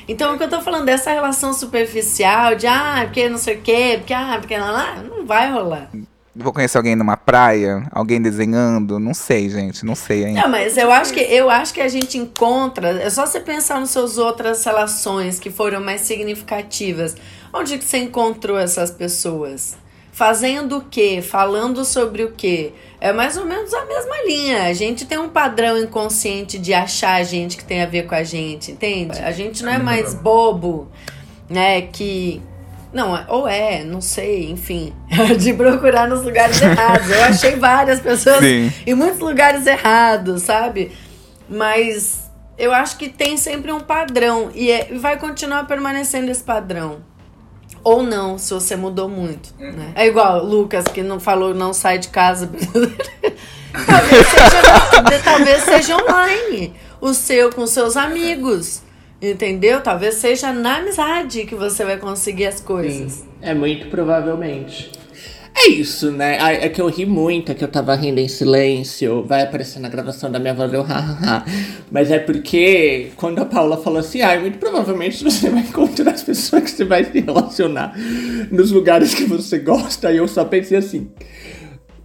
Então, 0.07 0.33
o 0.33 0.37
que 0.37 0.43
eu 0.43 0.49
tô 0.49 0.61
falando 0.61 0.85
dessa 0.85 1.11
relação 1.11 1.53
superficial 1.53 2.55
de 2.55 2.67
ah, 2.67 3.03
porque 3.05 3.29
não 3.29 3.37
sei 3.37 3.55
o 3.55 3.61
quê, 3.61 3.95
porque 3.99 4.13
ah, 4.13 4.37
porque 4.39 4.57
lá, 4.57 4.71
lá, 4.71 4.95
não 5.03 5.25
vai 5.25 5.49
rolar. 5.51 5.89
Vou 6.33 6.53
conhecer 6.53 6.77
alguém 6.77 6.95
numa 6.95 7.17
praia, 7.17 7.85
alguém 7.91 8.21
desenhando, 8.21 8.97
não 8.97 9.13
sei, 9.13 9.49
gente, 9.49 9.85
não 9.85 9.95
sei 9.95 10.25
ainda. 10.25 10.43
Não, 10.43 10.49
mas 10.49 10.77
eu 10.77 10.89
acho 10.89 11.13
que 11.13 11.19
eu 11.19 11.49
acho 11.49 11.73
que 11.73 11.81
a 11.81 11.89
gente 11.89 12.17
encontra, 12.17 12.89
é 13.01 13.09
só 13.09 13.25
você 13.25 13.41
pensar 13.41 13.81
nas 13.81 13.89
suas 13.89 14.17
outras 14.17 14.63
relações 14.63 15.39
que 15.39 15.51
foram 15.51 15.81
mais 15.81 16.01
significativas. 16.01 17.17
Onde 17.53 17.77
que 17.77 17.83
você 17.83 17.97
encontrou 17.97 18.57
essas 18.57 18.89
pessoas? 18.89 19.75
Fazendo 20.13 20.77
o 20.77 20.81
quê? 20.81 21.21
Falando 21.21 21.83
sobre 21.83 22.23
o 22.23 22.31
quê? 22.31 22.71
É 23.01 23.11
mais 23.11 23.35
ou 23.35 23.45
menos 23.45 23.73
a 23.73 23.85
mesma 23.85 24.15
linha. 24.25 24.63
A 24.63 24.73
gente 24.73 25.05
tem 25.05 25.17
um 25.17 25.27
padrão 25.27 25.77
inconsciente 25.77 26.57
de 26.57 26.73
achar 26.73 27.15
a 27.15 27.23
gente 27.23 27.57
que 27.57 27.65
tem 27.65 27.81
a 27.81 27.85
ver 27.85 28.05
com 28.07 28.15
a 28.15 28.23
gente, 28.23 28.71
entende? 28.71 29.19
A 29.19 29.31
gente 29.31 29.63
não 29.63 29.71
é 29.71 29.77
mais 29.77 30.13
bobo, 30.13 30.89
né, 31.49 31.81
que 31.81 32.41
não, 32.93 33.15
é, 33.15 33.25
ou 33.29 33.47
é, 33.47 33.83
não 33.83 34.01
sei, 34.01 34.51
enfim, 34.51 34.93
de 35.39 35.53
procurar 35.53 36.07
nos 36.07 36.23
lugares 36.23 36.59
errados. 36.61 37.09
Eu 37.09 37.23
achei 37.23 37.55
várias 37.55 38.01
pessoas 38.01 38.39
Sim. 38.39 38.71
em 38.85 38.93
muitos 38.93 39.19
lugares 39.19 39.65
errados, 39.65 40.43
sabe? 40.43 40.91
Mas 41.47 42.29
eu 42.57 42.73
acho 42.73 42.97
que 42.97 43.07
tem 43.07 43.37
sempre 43.37 43.71
um 43.71 43.79
padrão 43.79 44.51
e 44.53 44.69
é, 44.69 44.93
vai 44.95 45.17
continuar 45.17 45.65
permanecendo 45.67 46.29
esse 46.29 46.43
padrão. 46.43 46.99
Ou 47.83 48.03
não, 48.03 48.37
se 48.37 48.53
você 48.53 48.75
mudou 48.75 49.09
muito. 49.09 49.53
Uhum. 49.59 49.71
Né? 49.71 49.91
É 49.95 50.07
igual 50.07 50.43
o 50.43 50.45
Lucas, 50.45 50.85
que 50.85 51.01
não 51.01 51.19
falou 51.19 51.53
não 51.53 51.73
sai 51.73 51.97
de 51.97 52.09
casa. 52.09 52.47
talvez, 53.87 54.27
seja, 54.27 55.19
talvez 55.23 55.63
seja 55.63 55.97
online. 55.97 56.75
O 56.99 57.13
seu 57.13 57.51
com 57.51 57.65
seus 57.65 57.97
amigos. 57.97 58.83
Entendeu? 59.21 59.81
Talvez 59.81 60.15
seja 60.15 60.51
na 60.51 60.77
amizade 60.77 61.45
que 61.45 61.53
você 61.53 61.85
vai 61.85 61.97
conseguir 61.97 62.47
as 62.47 62.59
coisas. 62.59 63.11
Sim, 63.11 63.23
é 63.41 63.53
muito 63.53 63.87
provavelmente. 63.87 64.91
É 65.53 65.67
isso, 65.67 66.11
né? 66.11 66.37
É 66.39 66.69
que 66.69 66.81
eu 66.81 66.87
ri 66.87 67.05
muito, 67.05 67.51
é 67.51 67.55
que 67.55 67.63
eu 67.63 67.67
tava 67.67 67.93
rindo 67.93 68.19
em 68.19 68.27
silêncio. 68.27 69.23
Vai 69.23 69.43
aparecer 69.43 69.79
na 69.79 69.89
gravação 69.89 70.31
da 70.31 70.39
minha 70.39 70.53
voz, 70.53 70.73
eu 70.73 70.81
hahaha. 70.81 71.45
Mas 71.91 72.09
é 72.09 72.17
porque 72.17 73.09
quando 73.17 73.39
a 73.39 73.45
Paula 73.45 73.77
falou 73.77 73.99
assim, 73.99 74.21
ah, 74.21 74.39
muito 74.39 74.57
provavelmente 74.57 75.23
você 75.23 75.49
vai 75.49 75.61
encontrar 75.61 76.13
as 76.13 76.23
pessoas 76.23 76.63
que 76.63 76.71
você 76.71 76.85
vai 76.85 77.03
se 77.03 77.19
relacionar 77.19 77.93
nos 78.49 78.71
lugares 78.71 79.13
que 79.13 79.25
você 79.25 79.59
gosta. 79.59 80.07
Aí 80.07 80.17
eu 80.17 80.27
só 80.27 80.45
pensei 80.45 80.77
assim. 80.77 81.11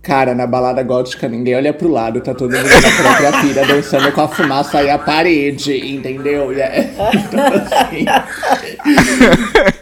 Cara, 0.07 0.37
na 0.37 0.47
balada 0.47 0.85
gótica 0.85 1.29
ninguém 1.29 1.57
olha 1.57 1.75
pro 1.75 1.88
lado, 1.88 2.21
tá 2.21 2.33
todo 2.33 2.53
mundo 2.53 2.62
na 2.62 3.03
própria 3.03 3.40
pira 3.42 3.66
dançando 3.66 4.12
com 4.12 4.21
a 4.21 4.29
fumaça 4.29 4.81
e 4.81 4.88
a 4.88 4.97
parede, 4.97 5.95
entendeu? 5.95 6.53
É, 6.53 6.90
então, 7.12 7.40
assim, 7.51 8.07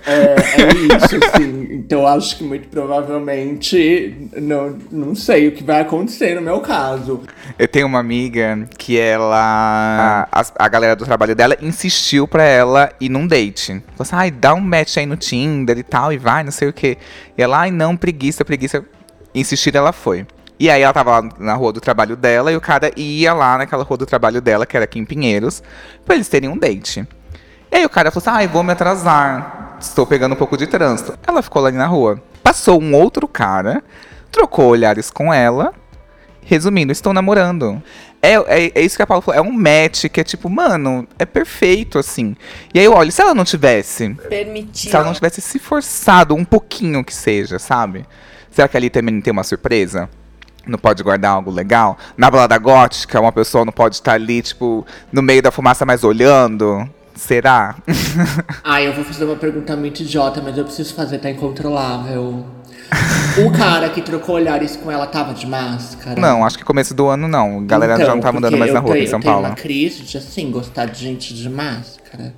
é, 0.07 0.35
é, 0.63 0.97
isso, 0.97 1.17
assim. 1.23 1.69
Então 1.73 2.07
acho 2.07 2.39
que 2.39 2.45
muito 2.45 2.69
provavelmente 2.69 4.17
não, 4.35 4.79
não 4.91 5.15
sei 5.15 5.49
o 5.49 5.53
que 5.53 5.63
vai 5.63 5.83
acontecer 5.83 6.35
no 6.35 6.41
meu 6.41 6.61
caso. 6.61 7.21
Eu 7.59 7.69
tenho 7.69 7.87
uma 7.87 7.99
amiga 7.99 8.67
que 8.79 8.99
ela. 8.99 10.27
A, 10.33 10.43
a 10.59 10.69
galera 10.69 10.97
do 10.97 11.05
trabalho 11.05 11.35
dela 11.35 11.55
insistiu 11.61 12.27
pra 12.27 12.45
ela 12.45 12.91
ir 12.99 13.11
num 13.11 13.27
date. 13.27 13.73
Falou 13.73 14.01
assim, 14.01 14.17
ai, 14.17 14.31
dá 14.31 14.55
um 14.55 14.61
match 14.61 14.97
aí 14.97 15.05
no 15.05 15.19
Tinder 15.19 15.77
e 15.77 15.83
tal, 15.83 16.15
e 16.15 16.17
vai, 16.17 16.43
não 16.43 16.51
sei 16.51 16.69
o 16.69 16.73
quê. 16.73 16.97
E 17.37 17.43
ela, 17.43 17.61
ai, 17.61 17.71
não, 17.71 17.95
preguiça, 17.95 18.43
preguiça 18.43 18.83
insistir, 19.35 19.75
ela 19.75 19.93
foi. 19.93 20.27
E 20.59 20.71
aí 20.71 20.83
ela 20.83 20.93
tava 20.93 21.19
lá 21.19 21.29
na 21.39 21.55
rua 21.55 21.73
do 21.73 21.81
trabalho 21.81 22.17
dela 22.17 22.53
e 22.53 22.57
o 22.57 22.61
cara 22.61 22.91
ia 22.97 23.33
lá 23.33 23.59
naquela 23.59 23.83
rua 23.83 23.99
do 23.99 24.07
trabalho 24.07 24.41
dela, 24.41 24.65
que 24.65 24.77
era 24.77 24.85
aqui 24.85 24.99
em 24.99 25.05
Pinheiros, 25.05 25.63
pra 26.05 26.15
eles 26.15 26.29
terem 26.29 26.49
um 26.49 26.57
date. 26.57 27.07
E 27.71 27.77
aí 27.77 27.85
o 27.85 27.89
cara 27.89 28.11
falou 28.11 28.23
assim: 28.23 28.39
ai, 28.39 28.45
ah, 28.45 28.49
vou 28.49 28.63
me 28.63 28.73
atrasar. 28.73 29.77
Estou 29.81 30.07
pegando 30.07 30.33
um 30.33 30.37
pouco 30.37 30.57
de 30.57 30.67
trânsito. 30.67 31.19
Ela 31.27 31.43
ficou 31.43 31.61
lá 31.61 31.71
na 31.73 31.87
rua. 31.87 32.23
Passou 32.43 32.81
um 32.81 32.95
outro 32.95 33.27
cara, 33.27 33.83
trocou 34.31 34.69
olhares 34.69 35.11
com 35.11 35.35
ela. 35.35 35.73
Resumindo, 36.43 36.93
estou 36.93 37.13
namorando. 37.13 37.83
É, 38.23 38.35
é, 38.35 38.73
é, 38.75 38.81
isso 38.81 38.97
que 38.97 39.03
a 39.03 39.07
Paula 39.07 39.23
falou. 39.23 39.39
É 39.39 39.43
um 39.43 39.51
match 39.51 40.07
que 40.07 40.21
é 40.21 40.25
tipo, 40.25 40.49
mano, 40.49 41.07
é 41.19 41.27
perfeito, 41.27 41.99
assim. 41.99 42.37
E 42.73 42.79
aí 42.79 42.85
eu 42.85 42.93
olho, 42.93 43.11
se 43.11 43.21
ela 43.21 43.35
não 43.35 43.45
tivesse. 43.45 44.15
Permitido. 44.29 44.91
Se 44.91 44.95
ela 44.95 45.05
não 45.05 45.13
tivesse 45.13 45.41
se 45.41 45.59
forçado 45.59 46.35
um 46.35 46.45
pouquinho 46.45 47.03
que 47.03 47.15
seja, 47.15 47.59
sabe? 47.59 48.07
Será 48.55 48.69
que 48.69 48.77
ali 48.77 48.89
também 48.89 49.21
tem 49.21 49.33
uma 49.33 49.43
surpresa? 49.43 50.09
Não 50.65 50.79
pode 50.79 51.03
guardar 51.03 51.33
algo 51.33 51.51
legal? 51.51 51.99
Na 52.17 52.31
balada 52.31 52.57
gótica, 52.57 53.21
uma 53.21 53.33
pessoa 53.33 53.65
não 53.65 53.73
pode 53.73 53.97
estar 53.97 54.13
ali, 54.13 54.41
tipo, 54.41 54.87
no 55.13 55.21
meio 55.21 55.43
da 55.43 55.51
fumaça, 55.51 55.85
mas 55.85 56.05
olhando? 56.05 56.89
Será? 57.17 57.75
ah, 58.63 58.81
eu 58.81 58.93
vou 58.93 59.05
fazer 59.05 59.25
uma 59.25 59.35
pergunta 59.35 59.77
muito 59.77 60.03
idiota, 60.03 60.41
mas 60.41 60.57
eu 60.57 60.65
preciso 60.65 60.95
fazer, 60.95 61.19
tá 61.19 61.29
incontrolável. 61.29 62.47
o 63.45 63.51
cara 63.51 63.89
que 63.89 64.01
trocou 64.01 64.37
olhares 64.37 64.77
com 64.77 64.89
ela 64.89 65.09
tava 65.09 65.35
de 65.35 65.49
máscara? 65.49 66.21
Não, 66.21 66.45
acho 66.45 66.57
que 66.57 66.65
começo 66.65 66.95
do 66.95 67.09
ano 67.09 67.27
não. 67.27 67.59
A 67.59 67.63
galera 67.63 67.95
então, 67.95 68.07
já 68.07 68.15
não 68.15 68.23
tá 68.23 68.31
andando 68.31 68.57
mais 68.57 68.73
na 68.73 68.79
rua 68.79 68.93
tenho, 68.93 69.05
em 69.05 69.09
São 69.09 69.21
Paulo. 69.21 69.39
Eu 69.39 69.43
tenho 69.43 69.51
uma 69.51 69.57
crise 69.57 70.03
de, 70.05 70.17
assim, 70.17 70.49
gostar 70.53 70.87
de 70.87 71.01
gente 71.01 71.35
de 71.35 71.51
máscara. 71.51 72.33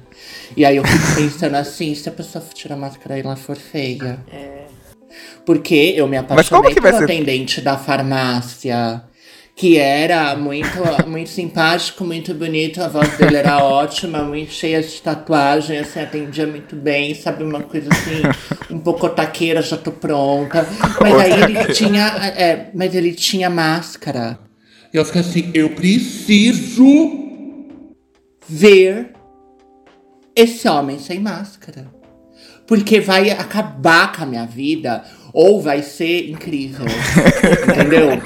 E 0.56 0.64
aí 0.64 0.78
eu 0.78 0.84
fico 0.84 1.04
pensando 1.14 1.56
assim, 1.56 1.94
se 1.94 2.08
a 2.08 2.12
pessoa 2.12 2.42
tirar 2.54 2.74
a 2.74 2.78
máscara 2.78 3.18
e 3.18 3.20
ela 3.20 3.36
for 3.36 3.56
feia. 3.56 4.18
É. 4.32 4.65
Porque 5.44 5.94
eu 5.96 6.06
me 6.06 6.16
apaixonei 6.16 6.74
pelo 6.74 6.98
ser... 6.98 7.04
atendente 7.04 7.60
da 7.60 7.76
farmácia. 7.76 9.02
Que 9.54 9.78
era 9.78 10.36
muito, 10.36 10.68
muito 11.08 11.30
simpático, 11.30 12.04
muito 12.04 12.34
bonito, 12.34 12.82
a 12.82 12.88
voz 12.88 13.16
dele 13.16 13.36
era 13.36 13.56
ótima, 13.64 14.22
muito 14.22 14.52
cheia 14.52 14.82
de 14.82 15.00
tatuagem, 15.00 15.78
assim, 15.78 16.00
atendia 16.00 16.46
muito 16.46 16.76
bem, 16.76 17.14
sabe? 17.14 17.42
Uma 17.42 17.62
coisa 17.62 17.88
assim, 17.90 18.22
um 18.70 18.78
pouco 18.78 19.08
taqueira, 19.08 19.62
já 19.62 19.78
tô 19.78 19.92
pronta. 19.92 20.66
Mas 21.00 21.14
aí 21.14 21.42
ele 21.42 21.72
tinha. 21.72 22.06
É, 22.36 22.70
mas 22.74 22.94
ele 22.94 23.14
tinha 23.14 23.48
máscara. 23.48 24.38
E 24.92 24.96
eu 24.98 25.04
fiquei 25.04 25.20
assim, 25.22 25.50
eu 25.54 25.70
preciso 25.70 27.24
ver 28.48 29.12
esse 30.34 30.68
homem 30.68 30.98
sem 30.98 31.18
máscara. 31.18 31.86
Porque 32.66 33.00
vai 33.00 33.30
acabar 33.30 34.12
com 34.12 34.22
a 34.24 34.26
minha 34.26 34.46
vida 34.46 35.04
ou 35.32 35.60
vai 35.60 35.82
ser 35.82 36.28
incrível. 36.30 36.86
entendeu? 37.68 38.20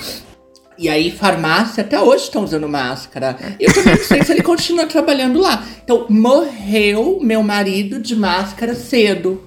E 0.78 0.88
aí, 0.88 1.10
farmácia, 1.10 1.82
até 1.82 2.00
hoje 2.00 2.24
estão 2.24 2.42
usando 2.42 2.66
máscara. 2.66 3.36
Eu 3.60 3.70
também 3.72 3.96
não 3.96 4.02
sei 4.02 4.22
se 4.24 4.32
ele 4.32 4.42
continua 4.42 4.86
trabalhando 4.86 5.38
lá. 5.38 5.62
Então, 5.84 6.06
morreu 6.08 7.18
meu 7.20 7.42
marido 7.42 8.00
de 8.00 8.16
máscara 8.16 8.74
cedo. 8.74 9.42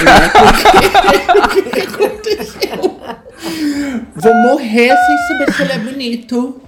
né? 0.00 0.30
Porque, 1.50 1.58
o 1.58 1.70
que 1.72 1.80
aconteceu? 1.80 3.00
Vou 4.14 4.34
morrer 4.34 4.94
sem 4.94 5.18
saber 5.28 5.52
se 5.52 5.62
ele 5.62 5.72
é 5.72 5.78
bonito. 5.78 6.60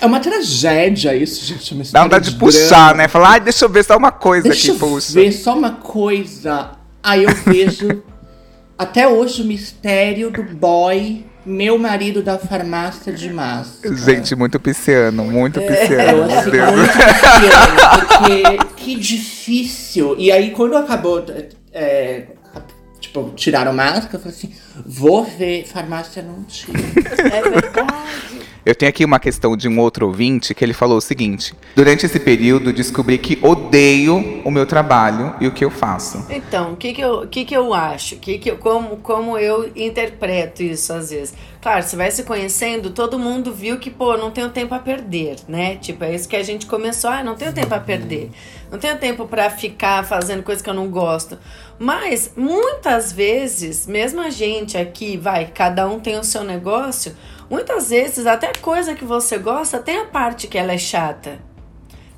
É 0.00 0.06
uma 0.06 0.18
tragédia 0.18 1.14
isso, 1.14 1.44
gente. 1.44 1.92
Dá 1.92 2.02
vontade 2.02 2.30
de 2.30 2.36
puxar, 2.36 2.94
né? 2.96 3.06
Falar, 3.06 3.32
ai, 3.32 3.40
deixa 3.40 3.64
eu 3.64 3.68
ver 3.68 3.84
só 3.84 3.96
uma 3.96 4.10
coisa 4.10 4.48
Deixa 4.48 4.72
aqui, 4.72 4.82
eu 4.82 4.88
puxa. 4.88 5.12
ver 5.12 5.30
só 5.30 5.56
uma 5.56 5.72
coisa. 5.72 6.79
Aí 7.02 7.24
eu 7.24 7.34
vejo 7.46 8.02
até 8.76 9.08
hoje 9.08 9.42
o 9.42 9.44
mistério 9.44 10.30
do 10.30 10.42
boy, 10.42 11.24
meu 11.44 11.78
marido 11.78 12.22
da 12.22 12.38
farmácia 12.38 13.12
de 13.12 13.30
máscara. 13.32 13.94
Gente, 13.96 14.34
muito 14.34 14.60
pisciano, 14.60 15.24
muito 15.24 15.60
Eu 15.60 15.66
pisciano. 15.66 16.26
meu 16.26 16.38
assim, 16.38 16.50
Deus. 16.50 16.70
muito 16.72 16.90
ansiando, 16.90 18.06
porque 18.06 18.74
que 18.76 18.94
difícil. 18.96 20.14
E 20.18 20.30
aí, 20.30 20.50
quando 20.50 20.76
acabou, 20.76 21.24
é, 21.72 22.24
tipo, 23.00 23.32
tiraram 23.34 23.72
máscara, 23.72 24.16
eu 24.16 24.20
falei 24.20 24.36
assim, 24.36 24.52
vou 24.86 25.24
ver, 25.24 25.66
farmácia 25.66 26.22
não 26.22 26.44
tira. 26.44 26.78
É 27.20 27.42
verdade. 27.42 28.50
Eu 28.64 28.74
tenho 28.74 28.90
aqui 28.90 29.04
uma 29.04 29.18
questão 29.18 29.56
de 29.56 29.68
um 29.68 29.78
outro 29.78 30.06
ouvinte 30.06 30.54
que 30.54 30.62
ele 30.62 30.74
falou 30.74 30.98
o 30.98 31.00
seguinte: 31.00 31.54
Durante 31.74 32.04
esse 32.04 32.20
período, 32.20 32.72
descobri 32.72 33.16
que 33.16 33.38
odeio 33.42 34.42
o 34.44 34.50
meu 34.50 34.66
trabalho 34.66 35.34
e 35.40 35.46
o 35.46 35.52
que 35.52 35.64
eu 35.64 35.70
faço. 35.70 36.26
Então, 36.28 36.74
o 36.74 36.76
que, 36.76 36.92
que, 36.92 37.00
eu, 37.00 37.22
o 37.22 37.26
que, 37.26 37.44
que 37.44 37.56
eu 37.56 37.72
acho? 37.72 38.16
Que 38.16 38.38
que 38.38 38.50
eu, 38.50 38.58
como, 38.58 38.98
como 38.98 39.38
eu 39.38 39.70
interpreto 39.74 40.62
isso 40.62 40.92
às 40.92 41.10
vezes? 41.10 41.34
Claro, 41.60 41.82
você 41.82 41.96
vai 41.96 42.10
se 42.10 42.22
conhecendo, 42.22 42.90
todo 42.90 43.18
mundo 43.18 43.52
viu 43.52 43.78
que, 43.78 43.90
pô, 43.90 44.16
não 44.16 44.30
tenho 44.30 44.50
tempo 44.50 44.74
a 44.74 44.78
perder, 44.78 45.36
né? 45.48 45.76
Tipo, 45.76 46.04
é 46.04 46.14
isso 46.14 46.28
que 46.28 46.36
a 46.36 46.42
gente 46.42 46.66
começou, 46.66 47.10
ah, 47.10 47.22
não 47.22 47.34
tenho 47.34 47.52
tempo 47.52 47.74
a 47.74 47.80
perder. 47.80 48.30
Não 48.70 48.78
tenho 48.78 48.96
tempo 48.98 49.26
pra 49.26 49.50
ficar 49.50 50.04
fazendo 50.04 50.42
coisa 50.42 50.62
que 50.62 50.70
eu 50.70 50.74
não 50.74 50.88
gosto. 50.88 51.36
Mas, 51.82 52.32
muitas 52.36 53.10
vezes, 53.10 53.86
mesmo 53.86 54.20
a 54.20 54.28
gente 54.28 54.76
aqui, 54.76 55.16
vai, 55.16 55.46
cada 55.46 55.88
um 55.88 55.98
tem 55.98 56.18
o 56.18 56.22
seu 56.22 56.44
negócio, 56.44 57.16
muitas 57.48 57.88
vezes, 57.88 58.26
até 58.26 58.52
coisa 58.52 58.94
que 58.94 59.02
você 59.02 59.38
gosta, 59.38 59.78
tem 59.78 59.96
a 59.96 60.04
parte 60.04 60.46
que 60.46 60.58
ela 60.58 60.74
é 60.74 60.76
chata. 60.78 61.38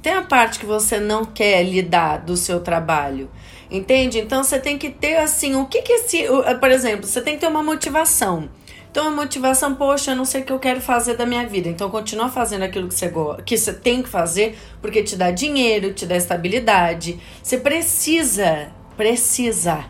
Tem 0.03 0.15
a 0.15 0.23
parte 0.23 0.59
que 0.59 0.67
você 0.67 0.99
não 0.99 1.25
quer 1.25 1.63
lidar 1.63 2.19
do 2.25 2.37
seu 2.37 2.59
trabalho. 2.59 3.31
Entende? 3.71 4.19
Então 4.19 4.43
você 4.43 4.59
tem 4.59 4.77
que 4.77 4.91
ter 4.91 5.15
assim, 5.19 5.55
o 5.55 5.67
que 5.67 5.81
que 5.81 5.93
esse, 5.93 6.29
o- 6.29 6.43
por 6.59 6.73
exemplo, 6.73 7.07
você 7.07 7.23
tem 7.23 7.35
que 7.35 7.43
ter 7.43 7.47
uma 7.47 7.63
motivação. 7.63 8.51
Então 8.91 9.07
a 9.07 9.11
motivação, 9.13 9.77
poxa, 9.77 10.11
eu 10.11 10.17
não 10.17 10.25
sei 10.25 10.43
o 10.43 10.45
que 10.45 10.53
eu 10.53 10.59
quero 10.59 10.81
fazer 10.81 11.17
da 11.17 11.25
minha 11.25 11.47
vida. 11.47 11.69
Então 11.69 11.89
continua 11.89 12.29
fazendo 12.29 12.65
aquilo 12.65 12.89
que 12.89 12.95
você 12.95 13.13
que 13.47 13.57
você 13.57 13.73
tem 13.73 14.03
que 14.03 14.09
fazer, 14.09 14.59
porque 14.83 15.05
te 15.05 15.15
dá 15.15 15.31
dinheiro, 15.31 15.95
te 15.95 16.05
dá 16.05 16.17
estabilidade. 16.17 17.21
Você 17.41 17.57
precisa, 17.59 18.73
precisa 18.97 19.85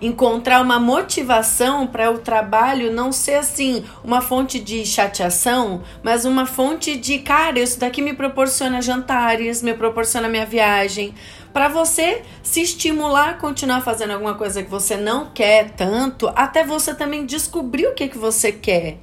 encontrar 0.00 0.60
uma 0.60 0.78
motivação 0.78 1.86
para 1.86 2.10
o 2.10 2.18
trabalho 2.18 2.92
não 2.92 3.10
ser 3.10 3.34
assim 3.34 3.84
uma 4.04 4.20
fonte 4.20 4.58
de 4.58 4.84
chateação, 4.84 5.82
mas 6.02 6.24
uma 6.24 6.46
fonte 6.46 6.96
de, 6.96 7.18
cara, 7.18 7.58
isso 7.58 7.80
daqui 7.80 8.02
me 8.02 8.12
proporciona 8.12 8.82
jantares, 8.82 9.62
me 9.62 9.74
proporciona 9.74 10.28
minha 10.28 10.46
viagem, 10.46 11.14
para 11.52 11.68
você 11.68 12.22
se 12.42 12.60
estimular 12.60 13.30
a 13.30 13.34
continuar 13.34 13.80
fazendo 13.80 14.12
alguma 14.12 14.34
coisa 14.34 14.62
que 14.62 14.70
você 14.70 14.96
não 14.96 15.30
quer 15.30 15.70
tanto, 15.70 16.30
até 16.36 16.62
você 16.62 16.94
também 16.94 17.24
descobrir 17.24 17.86
o 17.86 17.94
que 17.94 18.08
que 18.08 18.18
você 18.18 18.52
quer. 18.52 18.98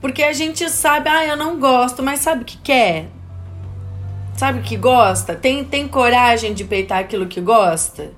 Porque 0.00 0.22
a 0.22 0.34
gente 0.34 0.68
sabe, 0.68 1.08
ah, 1.08 1.24
eu 1.24 1.36
não 1.36 1.58
gosto, 1.58 2.02
mas 2.02 2.20
sabe 2.20 2.42
o 2.42 2.44
que 2.44 2.58
quer? 2.58 3.06
Sabe 4.36 4.58
o 4.58 4.62
que 4.62 4.76
gosta? 4.76 5.34
Tem, 5.34 5.64
tem 5.64 5.88
coragem 5.88 6.52
de 6.52 6.64
peitar 6.64 6.98
aquilo 6.98 7.26
que 7.26 7.40
gosta? 7.40 8.12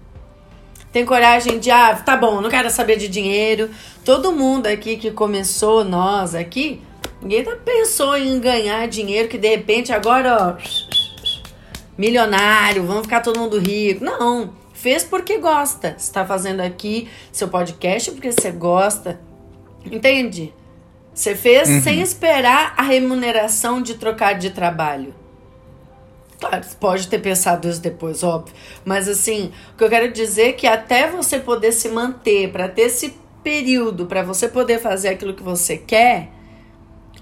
Tem 0.97 1.05
coragem 1.05 1.59
de, 1.59 1.71
ah, 1.71 1.95
tá 1.95 2.17
bom, 2.17 2.41
não 2.41 2.49
quero 2.49 2.71
saber 2.71 2.97
de 2.97 3.07
dinheiro. 3.07 3.69
Todo 4.03 4.33
mundo 4.33 4.67
aqui 4.67 4.97
que 4.97 5.11
começou, 5.11 5.85
nós 5.85 6.35
aqui, 6.35 6.81
ninguém 7.21 7.45
tá 7.45 7.55
pensou 7.55 8.17
em 8.17 8.41
ganhar 8.41 8.89
dinheiro 8.89 9.29
que 9.29 9.37
de 9.37 9.47
repente 9.47 9.93
agora, 9.93 10.39
ó, 10.41 10.57
milionário, 11.99 12.83
vamos 12.87 13.03
ficar 13.03 13.21
todo 13.21 13.39
mundo 13.39 13.59
rico. 13.59 14.03
Não, 14.03 14.55
fez 14.73 15.05
porque 15.05 15.37
gosta. 15.37 15.95
Você 15.99 16.11
tá 16.11 16.25
fazendo 16.25 16.63
aqui 16.63 17.11
seu 17.31 17.49
podcast 17.49 18.13
porque 18.13 18.33
você 18.33 18.51
gosta. 18.51 19.21
Entende? 19.85 20.55
Você 21.13 21.35
fez 21.35 21.69
sem 21.85 22.01
esperar 22.01 22.73
a 22.75 22.83
remuneração 22.83 23.83
de 23.83 23.97
trocar 23.97 24.33
de 24.33 24.49
trabalho. 24.49 25.15
Claro, 26.39 26.65
pode 26.79 27.09
ter 27.09 27.19
pensado 27.19 27.69
isso 27.69 27.81
depois, 27.81 28.23
óbvio. 28.23 28.55
Mas 28.85 29.09
assim, 29.09 29.53
o 29.73 29.77
que 29.77 29.85
eu 29.85 29.89
quero 29.89 30.13
dizer 30.13 30.49
é 30.49 30.53
que 30.53 30.67
até 30.67 31.09
você 31.11 31.39
poder 31.39 31.73
se 31.73 31.89
manter, 31.89 32.51
para 32.53 32.69
ter 32.69 32.83
esse 32.83 33.15
período, 33.43 34.07
para 34.07 34.23
você 34.23 34.49
poder 34.49 34.79
fazer 34.79 35.09
aquilo 35.09 35.33
que 35.33 35.43
você 35.43 35.79
quer, 35.79 36.31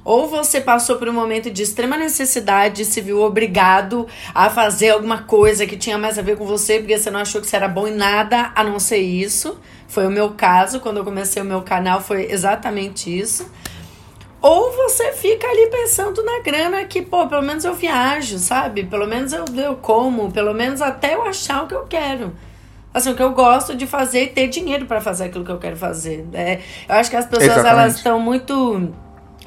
ou 0.04 0.28
você 0.28 0.60
passou 0.60 0.96
por 0.96 1.08
um 1.08 1.12
momento 1.12 1.50
de 1.50 1.62
extrema 1.62 1.96
necessidade 1.96 2.82
e 2.82 2.84
se 2.84 3.00
viu 3.00 3.22
obrigado 3.22 4.06
a 4.34 4.50
fazer 4.50 4.90
alguma 4.90 5.22
coisa 5.22 5.66
que 5.66 5.76
tinha 5.76 5.96
mais 5.96 6.18
a 6.18 6.22
ver 6.22 6.36
com 6.36 6.44
você, 6.44 6.78
porque 6.78 6.98
você 6.98 7.10
não 7.10 7.20
achou 7.20 7.40
que 7.40 7.46
você 7.46 7.56
era 7.56 7.68
bom 7.68 7.88
em 7.88 7.94
nada 7.94 8.52
a 8.54 8.62
não 8.62 8.78
ser 8.78 8.98
isso. 8.98 9.58
Foi 9.88 10.06
o 10.06 10.10
meu 10.10 10.30
caso, 10.30 10.80
quando 10.80 10.98
eu 10.98 11.04
comecei 11.04 11.40
o 11.40 11.44
meu 11.44 11.62
canal, 11.62 12.02
foi 12.02 12.30
exatamente 12.30 13.16
isso. 13.16 13.50
Ou 14.44 14.72
você 14.72 15.10
fica 15.12 15.48
ali 15.48 15.68
pensando 15.68 16.22
na 16.22 16.40
grana 16.40 16.84
que, 16.84 17.00
pô, 17.00 17.26
pelo 17.26 17.40
menos 17.40 17.64
eu 17.64 17.72
viajo, 17.72 18.38
sabe? 18.38 18.84
Pelo 18.84 19.06
menos 19.06 19.32
eu, 19.32 19.46
eu 19.56 19.74
como, 19.76 20.30
pelo 20.30 20.52
menos 20.52 20.82
até 20.82 21.14
eu 21.14 21.22
achar 21.22 21.64
o 21.64 21.66
que 21.66 21.74
eu 21.74 21.86
quero. 21.86 22.30
Assim, 22.92 23.10
o 23.10 23.16
que 23.16 23.22
eu 23.22 23.32
gosto 23.32 23.74
de 23.74 23.86
fazer 23.86 24.24
e 24.24 24.26
ter 24.26 24.48
dinheiro 24.48 24.84
para 24.84 25.00
fazer 25.00 25.24
aquilo 25.24 25.46
que 25.46 25.50
eu 25.50 25.58
quero 25.58 25.78
fazer. 25.78 26.26
É, 26.34 26.60
eu 26.86 26.94
acho 26.94 27.08
que 27.08 27.16
as 27.16 27.24
pessoas, 27.24 27.52
Exatamente. 27.52 27.72
elas 27.72 27.96
estão 27.96 28.20
muito 28.20 28.92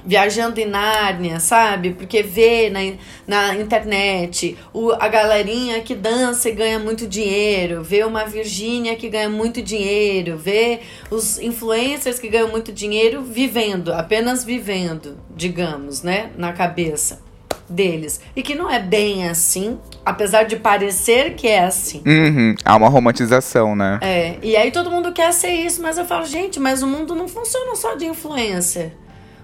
viajando 0.07 0.57
em 0.59 0.65
Nárnia, 0.65 1.39
sabe? 1.41 1.91
Porque 1.91 2.23
vê 2.23 2.69
na, 2.69 2.79
na 3.27 3.55
internet 3.55 4.57
o, 4.73 4.91
a 4.93 5.09
galerinha 5.09 5.81
que 5.81 5.93
dança 5.93 6.47
e 6.47 6.53
ganha 6.53 6.79
muito 6.79 7.05
dinheiro, 7.05 7.83
vê 7.83 8.05
uma 8.05 8.23
Virgínia 8.23 8.95
que 8.95 9.09
ganha 9.09 9.29
muito 9.29 9.61
dinheiro, 9.61 10.37
vê 10.37 10.79
os 11.11 11.37
influencers 11.39 12.19
que 12.19 12.29
ganham 12.29 12.47
muito 12.47 12.71
dinheiro 12.71 13.21
vivendo, 13.21 13.93
apenas 13.93 14.45
vivendo, 14.45 15.17
digamos, 15.35 16.01
né? 16.01 16.29
Na 16.37 16.53
cabeça 16.53 17.21
deles. 17.69 18.21
E 18.33 18.41
que 18.41 18.55
não 18.55 18.69
é 18.69 18.79
bem 18.79 19.27
assim, 19.27 19.77
apesar 20.05 20.43
de 20.43 20.55
parecer 20.55 21.35
que 21.35 21.49
é 21.49 21.65
assim. 21.65 22.01
Uhum, 22.05 22.55
há 22.63 22.77
uma 22.77 22.87
romantização, 22.87 23.75
né? 23.75 23.99
É, 24.01 24.37
e 24.41 24.55
aí 24.55 24.71
todo 24.71 24.89
mundo 24.89 25.11
quer 25.11 25.33
ser 25.33 25.51
isso, 25.51 25.81
mas 25.81 25.97
eu 25.97 26.05
falo, 26.05 26.25
gente, 26.25 26.61
mas 26.61 26.81
o 26.81 26.87
mundo 26.87 27.13
não 27.13 27.27
funciona 27.27 27.75
só 27.75 27.95
de 27.95 28.05
influência. 28.05 28.93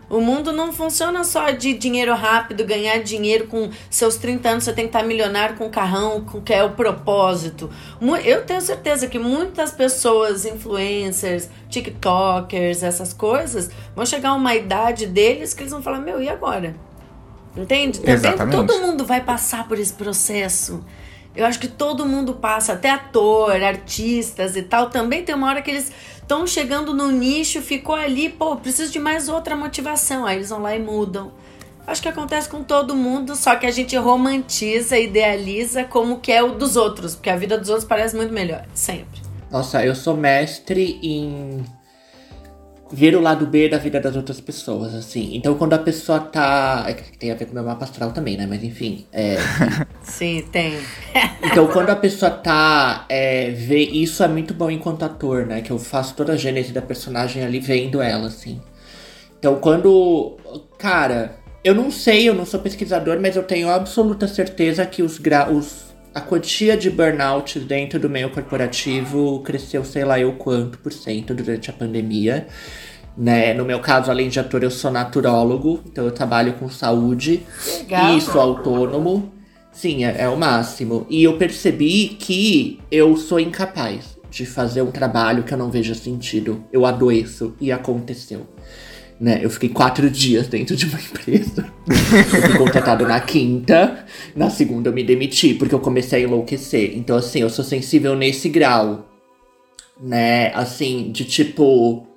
O 0.09 0.19
mundo 0.19 0.51
não 0.51 0.71
funciona 0.71 1.23
só 1.23 1.51
de 1.51 1.73
dinheiro 1.73 2.13
rápido, 2.13 2.65
ganhar 2.65 2.99
dinheiro 2.99 3.47
com 3.47 3.69
seus 3.89 4.17
30 4.17 4.49
anos, 4.49 4.63
você 4.63 4.73
tem 4.73 4.85
que 4.85 4.89
estar 4.89 5.03
milionário 5.03 5.55
com 5.55 5.69
carrão, 5.69 6.23
com 6.23 6.41
que 6.41 6.53
é 6.53 6.63
o 6.63 6.71
propósito. 6.71 7.69
Eu 8.23 8.45
tenho 8.45 8.61
certeza 8.61 9.07
que 9.07 9.17
muitas 9.17 9.71
pessoas, 9.71 10.45
influencers, 10.45 11.49
TikTokers, 11.69 12.83
essas 12.83 13.13
coisas, 13.13 13.69
vão 13.95 14.05
chegar 14.05 14.29
a 14.29 14.35
uma 14.35 14.53
idade 14.53 15.07
deles 15.07 15.53
que 15.53 15.63
eles 15.63 15.71
vão 15.71 15.81
falar, 15.81 15.99
meu, 15.99 16.21
e 16.21 16.29
agora? 16.29 16.75
Entende? 17.55 17.99
Também 17.99 18.15
Exatamente. 18.15 18.55
todo 18.55 18.81
mundo 18.81 19.05
vai 19.05 19.21
passar 19.21 19.67
por 19.67 19.79
esse 19.79 19.93
processo. 19.93 20.83
Eu 21.35 21.45
acho 21.47 21.59
que 21.59 21.67
todo 21.67 22.05
mundo 22.05 22.35
passa, 22.35 22.73
até 22.73 22.91
ator, 22.91 23.51
artistas 23.63 24.55
e 24.55 24.61
tal. 24.61 24.89
Também 24.89 25.23
tem 25.23 25.33
uma 25.33 25.47
hora 25.47 25.61
que 25.63 25.71
eles 25.71 25.91
estão 26.33 26.47
chegando 26.47 26.95
no 26.95 27.11
nicho, 27.11 27.61
ficou 27.61 27.93
ali, 27.93 28.27
pô, 28.27 28.55
preciso 28.55 28.91
de 28.91 28.97
mais 28.97 29.29
outra 29.29 29.55
motivação. 29.55 30.25
Aí 30.25 30.37
eles 30.37 30.49
vão 30.49 30.63
lá 30.63 30.75
e 30.75 30.79
mudam. 30.79 31.31
Acho 31.85 32.01
que 32.01 32.09
acontece 32.09 32.49
com 32.49 32.63
todo 32.63 32.95
mundo, 32.95 33.35
só 33.35 33.55
que 33.55 33.67
a 33.67 33.71
gente 33.71 33.95
romantiza, 33.95 34.97
idealiza 34.97 35.83
como 35.83 36.19
que 36.19 36.31
é 36.31 36.41
o 36.41 36.55
dos 36.55 36.75
outros, 36.75 37.13
porque 37.13 37.29
a 37.29 37.35
vida 37.35 37.57
dos 37.57 37.69
outros 37.69 37.87
parece 37.87 38.15
muito 38.15 38.33
melhor, 38.33 38.65
sempre. 38.73 39.21
Nossa, 39.51 39.85
eu 39.85 39.93
sou 39.93 40.15
mestre 40.15 40.97
em 41.03 41.63
ver 42.93 43.15
o 43.15 43.19
lado 43.19 43.47
B 43.47 43.67
da 43.67 43.79
vida 43.79 43.99
das 43.99 44.15
outras 44.15 44.39
pessoas, 44.39 44.93
assim. 44.93 45.35
Então, 45.35 45.55
quando 45.55 45.73
a 45.73 45.79
pessoa 45.79 46.19
tá. 46.19 46.85
é 46.87 46.93
que 46.93 47.17
Tem 47.17 47.31
a 47.31 47.35
ver 47.35 47.45
com 47.45 47.51
o 47.51 47.55
meu 47.55 47.63
mapa 47.63 47.85
astral 47.85 48.11
também, 48.11 48.37
né? 48.37 48.45
Mas 48.47 48.63
enfim. 48.63 49.05
É, 49.11 49.37
Sim, 50.03 50.45
tem. 50.51 50.77
Então, 51.43 51.67
quando 51.67 51.89
a 51.89 51.95
pessoa 51.95 52.29
tá. 52.31 53.05
É, 53.09 53.49
vê, 53.49 53.79
isso 53.79 54.23
é 54.23 54.27
muito 54.27 54.53
bom 54.53 54.69
enquanto 54.69 55.03
ator, 55.03 55.45
né? 55.45 55.61
Que 55.61 55.71
eu 55.71 55.79
faço 55.79 56.15
toda 56.15 56.33
a 56.33 56.37
gênese 56.37 56.71
da 56.71 56.81
personagem 56.81 57.43
ali 57.43 57.59
vendo 57.59 58.01
ela, 58.01 58.27
assim. 58.27 58.61
Então, 59.39 59.55
quando. 59.55 60.37
Cara, 60.77 61.37
eu 61.63 61.73
não 61.73 61.89
sei, 61.89 62.29
eu 62.29 62.35
não 62.35 62.45
sou 62.45 62.59
pesquisador, 62.59 63.19
mas 63.19 63.35
eu 63.35 63.43
tenho 63.43 63.69
absoluta 63.69 64.27
certeza 64.27 64.85
que 64.85 65.01
os, 65.01 65.17
gra 65.17 65.51
os 65.51 65.93
a 66.13 66.21
quantia 66.21 66.77
de 66.77 66.91
burnout 66.91 67.59
dentro 67.59 67.99
do 67.99 68.07
meio 68.07 68.29
corporativo 68.29 69.39
cresceu, 69.39 69.83
sei 69.83 70.05
lá 70.05 70.19
eu 70.19 70.33
quanto 70.33 70.77
por 70.77 70.93
cento 70.93 71.33
durante 71.33 71.71
a 71.71 71.73
pandemia. 71.73 72.47
Né? 73.17 73.53
No 73.53 73.63
meu 73.63 73.79
caso, 73.79 74.09
além 74.09 74.27
de 74.29 74.39
ator, 74.39 74.63
eu 74.63 74.71
sou 74.71 74.89
naturólogo, 74.89 75.81
então 75.85 76.03
eu 76.05 76.11
trabalho 76.11 76.53
com 76.53 76.67
saúde 76.67 77.43
Legal. 77.79 78.17
e 78.17 78.21
sou 78.21 78.41
autônomo. 78.41 79.31
Sim, 79.71 80.03
é, 80.05 80.21
é 80.21 80.29
o 80.29 80.37
máximo. 80.37 81.05
E 81.09 81.23
eu 81.23 81.37
percebi 81.37 82.09
que 82.19 82.79
eu 82.91 83.15
sou 83.17 83.39
incapaz 83.39 84.17
de 84.29 84.45
fazer 84.45 84.81
um 84.81 84.91
trabalho 84.91 85.43
que 85.43 85.53
eu 85.53 85.57
não 85.57 85.69
veja 85.69 85.93
sentido. 85.93 86.63
Eu 86.71 86.85
adoeço 86.85 87.53
e 87.61 87.71
aconteceu. 87.71 88.47
né? 89.19 89.39
Eu 89.43 89.49
fiquei 89.49 89.69
quatro 89.69 90.09
dias 90.09 90.47
dentro 90.47 90.75
de 90.75 90.85
uma 90.87 90.97
empresa. 91.01 91.67
eu 91.87 92.41
fui 92.41 92.57
contratado 92.57 93.05
na 93.07 93.19
quinta, 93.19 94.05
na 94.35 94.49
segunda 94.49 94.89
eu 94.89 94.93
me 94.93 95.03
demiti, 95.03 95.53
porque 95.53 95.73
eu 95.75 95.79
comecei 95.79 96.21
a 96.23 96.27
enlouquecer. 96.27 96.97
Então, 96.97 97.15
assim, 97.15 97.41
eu 97.41 97.49
sou 97.49 97.63
sensível 97.63 98.15
nesse 98.15 98.49
grau, 98.49 99.07
né? 100.01 100.51
Assim, 100.55 101.11
de 101.11 101.25
tipo. 101.25 102.07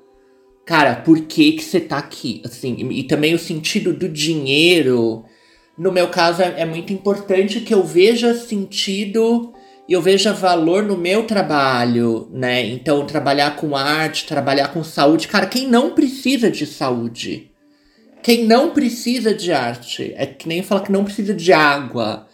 Cara, 0.66 0.96
por 0.96 1.20
que 1.20 1.52
que 1.52 1.62
você 1.62 1.78
tá 1.78 1.96
aqui? 1.96 2.42
Assim, 2.44 2.74
e 2.90 3.04
também 3.04 3.32
o 3.34 3.38
sentido 3.38 3.92
do 3.92 4.08
dinheiro. 4.08 5.24
No 5.78 5.92
meu 5.92 6.08
caso, 6.08 6.42
é, 6.42 6.62
é 6.62 6.66
muito 6.66 6.92
importante 6.92 7.60
que 7.60 7.72
eu 7.72 7.84
veja 7.84 8.34
sentido 8.34 9.54
e 9.88 9.92
eu 9.92 10.02
veja 10.02 10.32
valor 10.32 10.82
no 10.82 10.96
meu 10.96 11.24
trabalho, 11.24 12.28
né? 12.32 12.66
Então, 12.66 13.06
trabalhar 13.06 13.54
com 13.54 13.76
arte, 13.76 14.26
trabalhar 14.26 14.68
com 14.72 14.82
saúde. 14.82 15.28
Cara, 15.28 15.46
quem 15.46 15.68
não 15.68 15.94
precisa 15.94 16.50
de 16.50 16.66
saúde? 16.66 17.52
Quem 18.20 18.44
não 18.44 18.70
precisa 18.70 19.32
de 19.32 19.52
arte? 19.52 20.12
É 20.16 20.26
que 20.26 20.48
nem 20.48 20.64
falar 20.64 20.80
que 20.80 20.90
não 20.90 21.04
precisa 21.04 21.32
de 21.32 21.52
água, 21.52 22.26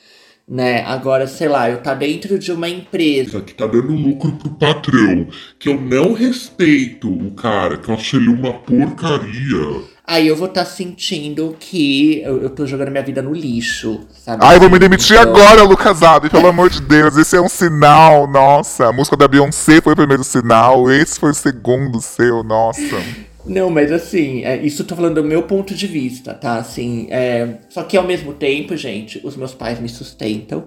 né? 0.49 0.83
Agora, 0.85 1.27
sei 1.27 1.49
lá, 1.49 1.71
eu 1.71 1.79
tá 1.83 1.95
dentro 1.95 2.39
de 2.39 2.53
uma 2.53 2.69
empresa 2.69 3.41
que 3.41 3.55
tá 3.55 3.67
dando 3.67 3.95
lucro 3.95 4.33
pro 4.33 4.51
patrão, 4.51 5.29
que 5.59 5.69
eu 5.69 5.81
não 5.81 6.13
respeito 6.13 7.09
o 7.09 7.33
cara, 7.33 7.77
que 7.77 7.89
eu 7.89 7.95
acho 7.95 8.17
ele 8.17 8.29
uma 8.29 8.53
porcaria 8.53 9.93
aí 10.13 10.29
eu 10.29 10.37
vou 10.37 10.49
estar 10.49 10.65
tá 10.65 10.71
sentindo 10.71 11.57
que 11.59 12.21
eu, 12.23 12.43
eu 12.43 12.51
tô 12.51 12.67
jogando 12.67 12.91
minha 12.91 13.03
vida 13.03 13.23
no 13.23 13.33
lixo, 13.33 14.01
sabe? 14.13 14.45
Ai, 14.45 14.59
vou 14.59 14.69
me 14.69 14.79
demitir 14.79 15.17
então... 15.17 15.35
agora, 15.35 15.63
Lucas 15.63 16.03
Abe, 16.03 16.29
pelo 16.29 16.47
amor 16.47 16.69
de 16.69 16.83
Deus. 16.83 17.17
Esse 17.17 17.37
é 17.37 17.41
um 17.41 17.49
sinal, 17.49 18.27
nossa. 18.27 18.89
A 18.89 18.93
música 18.93 19.17
da 19.17 19.27
Beyoncé 19.27 19.81
foi 19.81 19.93
o 19.93 19.97
primeiro 19.97 20.25
sinal, 20.25 20.91
esse 20.91 21.19
foi 21.19 21.31
o 21.31 21.35
segundo 21.35 22.01
seu, 22.01 22.43
nossa. 22.43 23.03
Não, 23.45 23.71
mas 23.71 23.91
assim, 23.91 24.45
é, 24.45 24.57
isso 24.65 24.85
tô 24.85 24.95
falando 24.95 25.21
do 25.21 25.25
meu 25.25 25.43
ponto 25.43 25.75
de 25.75 25.87
vista, 25.87 26.33
tá? 26.33 26.57
Assim, 26.57 27.09
é, 27.11 27.59
só 27.69 27.83
que 27.83 27.97
ao 27.97 28.07
mesmo 28.07 28.33
tempo, 28.35 28.77
gente, 28.77 29.21
os 29.25 29.37
meus 29.37 29.53
pais 29.53 29.81
me 29.81 29.89
sustentam. 29.89 30.65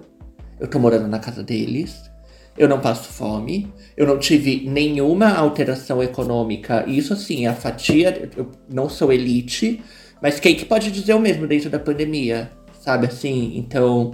Eu 0.60 0.68
tô 0.68 0.78
morando 0.78 1.08
na 1.08 1.18
casa 1.18 1.42
deles. 1.42 2.10
Eu 2.56 2.68
não 2.68 2.80
passo 2.80 3.08
fome 3.08 3.70
eu 3.96 4.06
não 4.06 4.18
tive 4.18 4.68
nenhuma 4.68 5.32
alteração 5.34 6.02
econômica. 6.02 6.84
Isso 6.86 7.14
assim, 7.14 7.46
a 7.46 7.54
fatia, 7.54 8.30
eu 8.36 8.52
não 8.68 8.90
sou 8.90 9.12
elite, 9.12 9.80
mas 10.20 10.38
quem 10.38 10.54
que 10.54 10.66
pode 10.66 10.90
dizer 10.90 11.14
o 11.14 11.20
mesmo 11.20 11.46
dentro 11.46 11.70
da 11.70 11.78
pandemia? 11.78 12.50
Sabe 12.78 13.06
assim? 13.06 13.54
Então, 13.56 14.12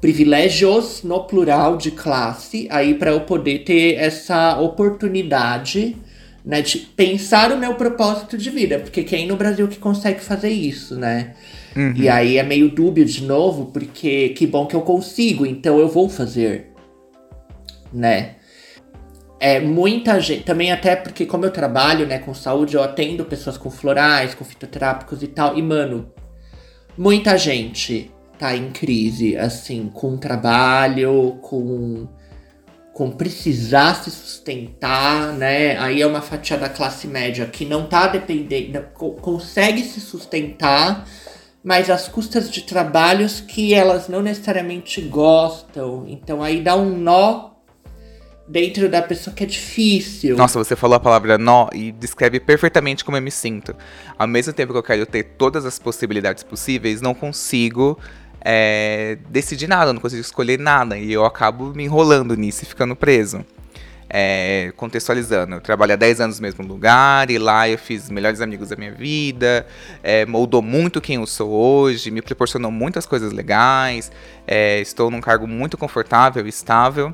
privilégios 0.00 1.02
no 1.02 1.24
plural 1.24 1.76
de 1.76 1.90
classe, 1.90 2.68
aí 2.70 2.94
para 2.94 3.10
eu 3.10 3.22
poder 3.22 3.64
ter 3.64 3.94
essa 3.94 4.58
oportunidade, 4.60 5.96
né, 6.46 6.62
de 6.62 6.78
pensar 6.78 7.52
o 7.52 7.58
meu 7.58 7.74
propósito 7.74 8.38
de 8.38 8.48
vida, 8.48 8.78
porque 8.78 9.02
quem 9.02 9.26
no 9.26 9.36
Brasil 9.36 9.66
que 9.66 9.78
consegue 9.78 10.20
fazer 10.20 10.50
isso, 10.50 10.94
né? 10.94 11.34
Uhum. 11.76 11.92
E 11.96 12.08
aí 12.08 12.38
é 12.38 12.42
meio 12.42 12.70
dúbio 12.70 13.04
de 13.04 13.24
novo, 13.24 13.66
porque 13.66 14.28
que 14.30 14.46
bom 14.46 14.64
que 14.64 14.76
eu 14.76 14.82
consigo, 14.82 15.44
então 15.44 15.78
eu 15.80 15.88
vou 15.88 16.08
fazer, 16.08 16.68
né? 17.92 18.36
é, 19.38 19.60
muita 19.60 20.18
gente, 20.20 20.44
também 20.44 20.72
até 20.72 20.96
porque 20.96 21.26
como 21.26 21.44
eu 21.44 21.50
trabalho, 21.50 22.06
né, 22.06 22.18
com 22.18 22.32
saúde, 22.34 22.74
eu 22.74 22.82
atendo 22.82 23.24
pessoas 23.24 23.58
com 23.58 23.70
florais, 23.70 24.34
com 24.34 24.44
fitoterápicos 24.44 25.22
e 25.22 25.26
tal, 25.26 25.56
e 25.58 25.62
mano, 25.62 26.10
muita 26.96 27.36
gente 27.36 28.10
tá 28.38 28.56
em 28.56 28.70
crise, 28.70 29.36
assim, 29.36 29.90
com 29.92 30.16
trabalho, 30.16 31.38
com 31.42 32.08
com 32.96 33.10
precisar 33.10 34.02
se 34.02 34.10
sustentar, 34.10 35.30
né? 35.34 35.76
Aí 35.76 36.00
é 36.00 36.06
uma 36.06 36.22
fatia 36.22 36.56
da 36.56 36.66
classe 36.66 37.06
média 37.06 37.44
que 37.44 37.66
não 37.66 37.86
tá 37.86 38.06
dependendo, 38.06 38.80
consegue 39.20 39.84
se 39.84 40.00
sustentar, 40.00 41.06
mas 41.62 41.90
às 41.90 42.08
custas 42.08 42.50
de 42.50 42.62
trabalhos 42.62 43.38
que 43.38 43.74
elas 43.74 44.08
não 44.08 44.22
necessariamente 44.22 45.02
gostam. 45.02 46.06
Então 46.08 46.42
aí 46.42 46.62
dá 46.62 46.74
um 46.74 46.96
nó 46.96 47.50
dentro 48.48 48.88
da 48.88 49.02
pessoa 49.02 49.36
que 49.36 49.44
é 49.44 49.46
difícil. 49.46 50.34
Nossa, 50.34 50.58
você 50.58 50.74
falou 50.74 50.96
a 50.96 51.00
palavra 51.00 51.36
nó 51.36 51.68
e 51.74 51.92
descreve 51.92 52.40
perfeitamente 52.40 53.04
como 53.04 53.18
eu 53.18 53.22
me 53.22 53.30
sinto. 53.30 53.76
Ao 54.18 54.26
mesmo 54.26 54.54
tempo 54.54 54.72
que 54.72 54.78
eu 54.78 54.82
quero 54.82 55.04
ter 55.04 55.22
todas 55.36 55.66
as 55.66 55.78
possibilidades 55.78 56.42
possíveis, 56.42 57.02
não 57.02 57.12
consigo 57.12 57.98
é, 58.48 59.18
decidir 59.28 59.66
nada, 59.66 59.92
não 59.92 60.00
consigo 60.00 60.20
escolher 60.20 60.56
nada. 60.56 60.96
E 60.96 61.12
eu 61.12 61.24
acabo 61.24 61.74
me 61.74 61.82
enrolando 61.82 62.36
nisso 62.36 62.62
e 62.62 62.66
ficando 62.66 62.94
preso. 62.94 63.44
É, 64.08 64.72
contextualizando, 64.76 65.56
eu 65.56 65.60
trabalho 65.60 65.94
há 65.94 65.96
10 65.96 66.20
anos 66.20 66.38
no 66.38 66.42
mesmo 66.42 66.64
lugar 66.64 67.28
e 67.28 67.38
lá 67.38 67.68
eu 67.68 67.76
fiz 67.76 68.08
melhores 68.08 68.40
amigos 68.40 68.68
da 68.68 68.76
minha 68.76 68.92
vida, 68.92 69.66
é, 70.00 70.24
moldou 70.24 70.62
muito 70.62 71.00
quem 71.00 71.16
eu 71.16 71.26
sou 71.26 71.50
hoje, 71.50 72.12
me 72.12 72.22
proporcionou 72.22 72.70
muitas 72.70 73.04
coisas 73.04 73.32
legais, 73.32 74.12
é, 74.46 74.80
estou 74.80 75.10
num 75.10 75.20
cargo 75.20 75.48
muito 75.48 75.76
confortável 75.76 76.46
estável 76.46 77.12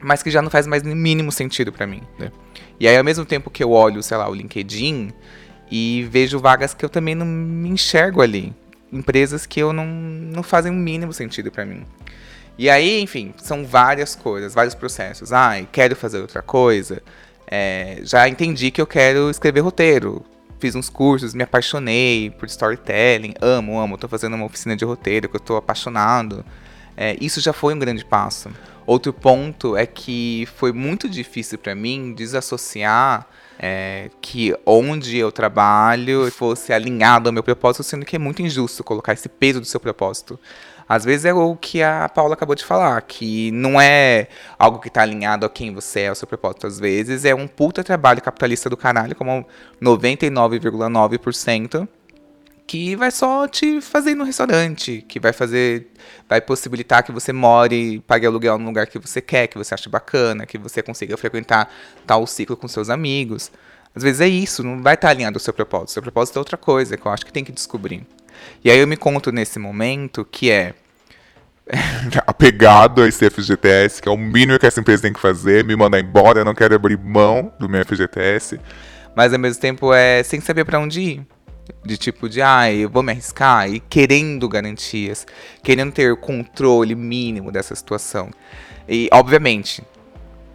mas 0.00 0.22
que 0.22 0.30
já 0.30 0.40
não 0.40 0.50
faz 0.50 0.66
mais 0.66 0.82
no 0.82 0.94
mínimo 0.94 1.32
sentido 1.32 1.72
para 1.72 1.86
mim. 1.86 2.02
Né? 2.18 2.30
E 2.78 2.86
aí, 2.86 2.96
ao 2.96 3.04
mesmo 3.04 3.24
tempo 3.24 3.50
que 3.50 3.62
eu 3.62 3.70
olho, 3.70 4.02
sei 4.02 4.16
lá, 4.16 4.28
o 4.28 4.34
LinkedIn 4.34 5.12
e 5.70 6.06
vejo 6.10 6.38
vagas 6.38 6.72
que 6.72 6.84
eu 6.84 6.88
também 6.88 7.14
não 7.14 7.26
me 7.26 7.68
enxergo 7.68 8.22
ali, 8.22 8.54
empresas 8.92 9.46
que 9.46 9.60
eu 9.60 9.72
não, 9.72 9.86
não 9.86 10.42
fazem 10.42 10.72
o 10.72 10.74
mínimo 10.74 11.12
sentido 11.12 11.50
para 11.50 11.64
mim. 11.64 11.84
E 12.58 12.68
aí, 12.68 13.00
enfim, 13.00 13.32
são 13.36 13.64
várias 13.64 14.16
coisas, 14.16 14.52
vários 14.52 14.74
processos. 14.74 15.32
Ai, 15.32 15.68
quero 15.70 15.94
fazer 15.94 16.18
outra 16.18 16.42
coisa. 16.42 17.02
É, 17.46 18.00
já 18.02 18.28
entendi 18.28 18.70
que 18.70 18.80
eu 18.80 18.86
quero 18.86 19.30
escrever 19.30 19.60
roteiro. 19.60 20.24
Fiz 20.58 20.74
uns 20.74 20.88
cursos, 20.90 21.34
me 21.34 21.44
apaixonei 21.44 22.30
por 22.30 22.46
storytelling. 22.46 23.34
Amo, 23.40 23.78
amo. 23.78 23.96
Tô 23.96 24.08
fazendo 24.08 24.34
uma 24.34 24.44
oficina 24.44 24.74
de 24.76 24.84
roteiro 24.84 25.28
que 25.28 25.36
eu 25.36 25.40
tô 25.40 25.56
apaixonado. 25.56 26.44
É, 26.96 27.16
isso 27.20 27.40
já 27.40 27.52
foi 27.52 27.74
um 27.74 27.78
grande 27.78 28.04
passo. 28.04 28.50
Outro 28.84 29.12
ponto 29.12 29.76
é 29.76 29.86
que 29.86 30.48
foi 30.56 30.72
muito 30.72 31.08
difícil 31.08 31.58
para 31.58 31.76
mim 31.76 32.12
desassociar 32.12 33.24
é, 33.58 34.10
que 34.20 34.56
onde 34.64 35.18
eu 35.18 35.32
trabalho 35.32 36.30
fosse 36.30 36.72
alinhado 36.72 37.28
ao 37.28 37.32
meu 37.32 37.42
propósito, 37.42 37.82
sendo 37.82 38.06
que 38.06 38.16
é 38.16 38.18
muito 38.18 38.40
injusto 38.40 38.84
colocar 38.84 39.12
esse 39.12 39.28
peso 39.28 39.60
do 39.60 39.66
seu 39.66 39.80
propósito. 39.80 40.38
Às 40.88 41.04
vezes 41.04 41.26
é 41.26 41.34
o 41.34 41.54
que 41.54 41.82
a 41.82 42.08
Paula 42.08 42.32
acabou 42.32 42.54
de 42.54 42.64
falar, 42.64 43.02
que 43.02 43.50
não 43.50 43.78
é 43.78 44.28
algo 44.58 44.78
que 44.78 44.88
está 44.88 45.02
alinhado 45.02 45.44
a 45.44 45.50
quem 45.50 45.74
você 45.74 46.00
é, 46.00 46.08
ao 46.08 46.14
seu 46.14 46.26
propósito. 46.26 46.66
Às 46.66 46.80
vezes 46.80 47.26
é 47.26 47.34
um 47.34 47.46
puta 47.46 47.84
trabalho 47.84 48.22
capitalista 48.22 48.70
do 48.70 48.76
caralho, 48.76 49.14
como 49.14 49.46
99,9% 49.82 51.86
que 52.68 52.94
vai 52.94 53.10
só 53.10 53.48
te 53.48 53.80
fazer 53.80 54.10
ir 54.10 54.14
no 54.14 54.24
restaurante, 54.24 55.02
que 55.08 55.18
vai 55.18 55.32
fazer, 55.32 55.86
vai 56.28 56.38
possibilitar 56.38 57.02
que 57.02 57.10
você 57.10 57.32
more, 57.32 57.98
pague 58.06 58.26
aluguel 58.26 58.58
no 58.58 58.66
lugar 58.66 58.86
que 58.86 58.98
você 58.98 59.22
quer, 59.22 59.46
que 59.46 59.56
você 59.56 59.72
acha 59.72 59.88
bacana, 59.88 60.44
que 60.44 60.58
você 60.58 60.82
consiga 60.82 61.16
frequentar 61.16 61.72
tal 62.06 62.26
ciclo 62.26 62.58
com 62.58 62.68
seus 62.68 62.90
amigos. 62.90 63.50
Às 63.96 64.02
vezes 64.02 64.20
é 64.20 64.28
isso, 64.28 64.62
não 64.62 64.82
vai 64.82 64.94
estar 64.94 65.08
alinhado 65.08 65.36
ao 65.36 65.40
seu 65.40 65.54
propósito. 65.54 65.92
Seu 65.92 66.02
propósito 66.02 66.36
é 66.36 66.40
outra 66.40 66.58
coisa, 66.58 66.94
que 66.98 67.06
eu 67.06 67.10
acho 67.10 67.24
que 67.24 67.32
tem 67.32 67.42
que 67.42 67.50
descobrir. 67.50 68.06
E 68.62 68.70
aí 68.70 68.78
eu 68.78 68.86
me 68.86 68.98
conto 68.98 69.32
nesse 69.32 69.58
momento 69.58 70.22
que 70.30 70.50
é 70.50 70.74
apegado 72.26 73.00
a 73.00 73.08
esse 73.08 73.30
FGTS, 73.30 74.02
que 74.02 74.10
é 74.10 74.12
o 74.12 74.18
mínimo 74.18 74.58
que 74.58 74.66
essa 74.66 74.78
empresa 74.78 75.04
tem 75.04 75.12
que 75.14 75.20
fazer, 75.20 75.64
me 75.64 75.74
mandar 75.74 76.00
embora, 76.00 76.40
eu 76.40 76.44
não 76.44 76.54
quero 76.54 76.74
abrir 76.74 76.98
mão 76.98 77.50
do 77.58 77.66
meu 77.66 77.82
FGTS. 77.82 78.60
Mas 79.16 79.32
ao 79.32 79.38
mesmo 79.38 79.58
tempo 79.58 79.90
é 79.94 80.22
sem 80.22 80.38
saber 80.42 80.66
para 80.66 80.78
onde 80.78 81.00
ir. 81.00 81.37
De 81.84 81.96
tipo 81.96 82.28
de, 82.28 82.42
ah, 82.42 82.72
eu 82.72 82.88
vou 82.88 83.02
me 83.02 83.12
arriscar 83.12 83.70
e 83.70 83.80
querendo 83.80 84.48
garantias, 84.48 85.26
querendo 85.62 85.92
ter 85.92 86.16
controle 86.16 86.94
mínimo 86.94 87.50
dessa 87.52 87.74
situação. 87.74 88.30
E, 88.88 89.08
obviamente, 89.12 89.82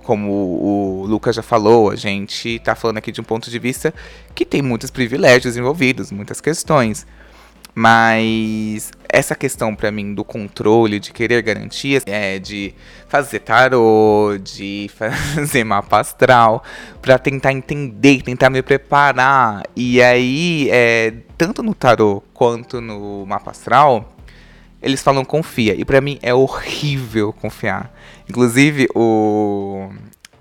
como 0.04 0.32
o 0.32 1.06
Lucas 1.06 1.36
já 1.36 1.42
falou, 1.42 1.90
a 1.90 1.96
gente 1.96 2.60
tá 2.60 2.76
falando 2.76 2.98
aqui 2.98 3.12
de 3.12 3.22
um 3.22 3.24
ponto 3.24 3.50
de 3.50 3.58
vista 3.58 3.94
que 4.36 4.46
tem 4.46 4.62
muitos 4.62 4.92
privilégios 4.92 5.58
envolvidos, 5.58 6.12
muitas 6.12 6.42
questões. 6.42 7.08
Mas 7.76 8.92
essa 9.10 9.36
questão 9.36 9.76
para 9.76 9.92
mim 9.92 10.14
do 10.14 10.24
controle, 10.24 11.00
de 11.00 11.12
querer 11.12 11.42
garantias, 11.42 12.04
é 12.06 12.38
de 12.38 12.74
fazer 13.08 13.40
tarô, 13.40 14.38
de 14.42 14.90
fazer 14.94 15.64
mapa 15.64 16.00
astral, 16.00 16.64
para 17.02 17.18
tentar 17.18 17.52
entender, 17.52 18.22
tentar 18.22 18.50
me 18.50 18.62
preparar. 18.62 19.64
E 19.76 20.02
aí, 20.02 20.70
é, 20.72 21.14
tanto 21.38 21.64
no 21.64 21.74
tarô 21.74 22.24
quanto 22.34 22.80
no 22.80 23.26
mapa 23.26 23.52
astral, 23.52 24.14
eles 24.82 25.02
falam 25.02 25.26
confia. 25.26 25.74
E 25.74 25.84
para 25.84 26.02
mim 26.02 26.20
é 26.22 26.34
horrível 26.34 27.34
confiar. 27.34 27.92
Inclusive, 28.30 28.88
o, 28.94 29.90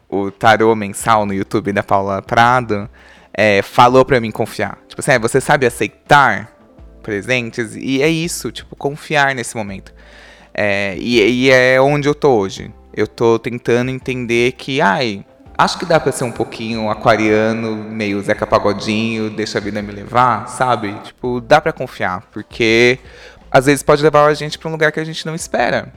o 0.09 0.31
tarô 0.31 0.75
mensal 0.75 1.25
no 1.25 1.33
YouTube 1.33 1.73
da 1.73 1.83
Paula 1.83 2.21
Prado 2.21 2.89
é, 3.33 3.63
falou 3.63 4.05
para 4.05 4.21
mim 4.21 4.31
confiar. 4.31 4.79
Tipo 4.89 5.01
assim, 5.01 5.13
é, 5.13 5.19
você 5.19 5.41
sabe 5.41 5.65
aceitar 5.65 6.52
presentes. 7.03 7.77
E 7.77 8.01
é 8.03 8.09
isso, 8.09 8.51
tipo, 8.51 8.75
confiar 8.77 9.35
nesse 9.35 9.57
momento. 9.57 9.93
É, 10.55 10.97
e, 10.97 11.47
e, 11.47 11.51
é 11.51 11.81
onde 11.81 12.09
eu 12.09 12.15
tô 12.15 12.39
hoje. 12.39 12.73
Eu 12.95 13.07
tô 13.07 13.39
tentando 13.39 13.91
entender 13.91 14.53
que, 14.53 14.81
ai, 14.81 15.25
Acho 15.57 15.79
que 15.79 15.85
dá 15.85 16.01
pra 16.01 16.11
ser 16.11 16.25
um 16.25 16.33
pouquinho 16.33 16.91
aquariano, 16.91 17.77
meio 17.77 18.21
Zeca 18.23 18.47
Pagodinho, 18.47 19.31
deixa 19.31 19.59
a 19.59 19.61
vida 19.61 19.83
me 19.83 19.93
levar, 19.93 20.49
sabe? 20.49 20.93
Tipo, 21.05 21.41
dá 21.41 21.61
pra 21.61 21.73
confiar, 21.73 22.23
porque 22.33 22.99
às 23.51 23.67
vezes 23.67 23.83
pode 23.83 24.03
levar 24.03 24.27
a 24.27 24.35
gente 24.35 24.59
pra 24.59 24.69
um 24.69 24.73
lugar 24.73 24.91
que 24.91 24.99
a 24.99 25.05
gente 25.05 25.27
não 25.27 25.35
espera. 25.35 25.93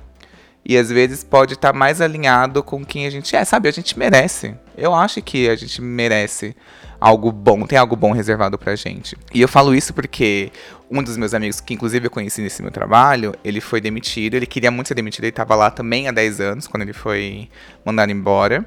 E 0.64 0.78
às 0.78 0.90
vezes 0.90 1.24
pode 1.24 1.54
estar 1.54 1.72
tá 1.72 1.78
mais 1.78 2.02
alinhado 2.02 2.62
com 2.62 2.84
quem 2.84 3.06
a 3.08 3.10
gente 3.10 3.36
é, 3.36 3.46
sabe? 3.46 3.70
A 3.70 3.72
gente 3.72 3.98
merece. 3.98 4.56
Eu 4.78 4.94
acho 4.94 5.22
que 5.22 5.48
a 5.48 5.56
gente 5.56 5.82
merece 5.82 6.56
algo 7.00 7.32
bom, 7.32 7.66
tem 7.66 7.78
algo 7.78 7.96
bom 7.96 8.12
reservado 8.12 8.58
pra 8.58 8.76
gente. 8.76 9.18
E 9.34 9.42
eu 9.42 9.48
falo 9.48 9.76
isso 9.76 9.94
porque 9.94 10.52
um 10.90 11.02
dos 11.02 11.18
meus 11.18 11.34
amigos, 11.34 11.60
que 11.60 11.74
inclusive 11.74 12.08
eu 12.08 12.12
conheci 12.12 12.42
nesse 12.42 12.62
meu 12.62 12.72
trabalho, 12.72 13.34
ele 13.44 13.60
foi 13.60 13.82
demitido, 13.82 14.36
ele 14.36 14.46
queria 14.46 14.72
muito 14.72 14.88
ser 14.88 14.96
demitido, 14.96 15.24
ele 15.24 15.30
estava 15.30 15.56
lá 15.56 15.70
também 15.72 16.08
há 16.08 16.12
10 16.12 16.42
anos, 16.42 16.68
quando 16.68 16.84
ele 16.84 16.94
foi 16.94 17.50
mandado 17.84 18.12
embora. 18.12 18.66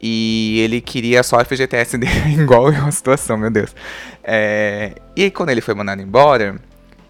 E 0.00 0.60
ele 0.60 0.80
queria 0.80 1.22
só 1.22 1.40
a 1.40 1.44
FGTS 1.44 1.98
dele, 1.98 2.42
igual 2.42 2.68
a 2.68 2.90
situação, 2.90 3.36
meu 3.36 3.50
Deus. 3.50 3.74
É, 4.22 4.94
e 5.16 5.24
aí, 5.24 5.30
quando 5.30 5.50
ele 5.50 5.60
foi 5.60 5.74
mandado 5.74 6.00
embora, 6.00 6.56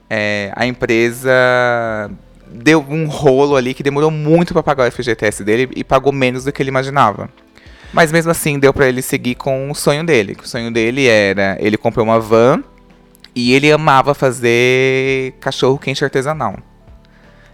é, 0.08 0.50
a 0.56 0.66
empresa 0.66 1.30
deu 2.50 2.80
um 2.88 3.06
rolo 3.06 3.56
ali 3.56 3.74
que 3.74 3.82
demorou 3.82 4.10
muito 4.10 4.54
para 4.54 4.62
pagar 4.62 4.88
o 4.88 4.92
FGTS 4.92 5.44
dele 5.44 5.68
e 5.76 5.84
pagou 5.84 6.12
menos 6.12 6.44
do 6.44 6.52
que 6.52 6.62
ele 6.62 6.70
imaginava. 6.70 7.28
Mas 7.92 8.12
mesmo 8.12 8.30
assim 8.30 8.58
deu 8.58 8.72
para 8.72 8.88
ele 8.88 9.02
seguir 9.02 9.34
com 9.34 9.70
o 9.70 9.74
sonho 9.74 10.04
dele. 10.04 10.36
O 10.42 10.46
sonho 10.46 10.70
dele 10.70 11.06
era, 11.06 11.56
ele 11.60 11.76
comprou 11.76 12.04
uma 12.04 12.20
van 12.20 12.62
e 13.34 13.52
ele 13.54 13.70
amava 13.72 14.14
fazer 14.14 15.32
cachorro 15.40 15.78
quente 15.78 16.04
artesanal. 16.04 16.56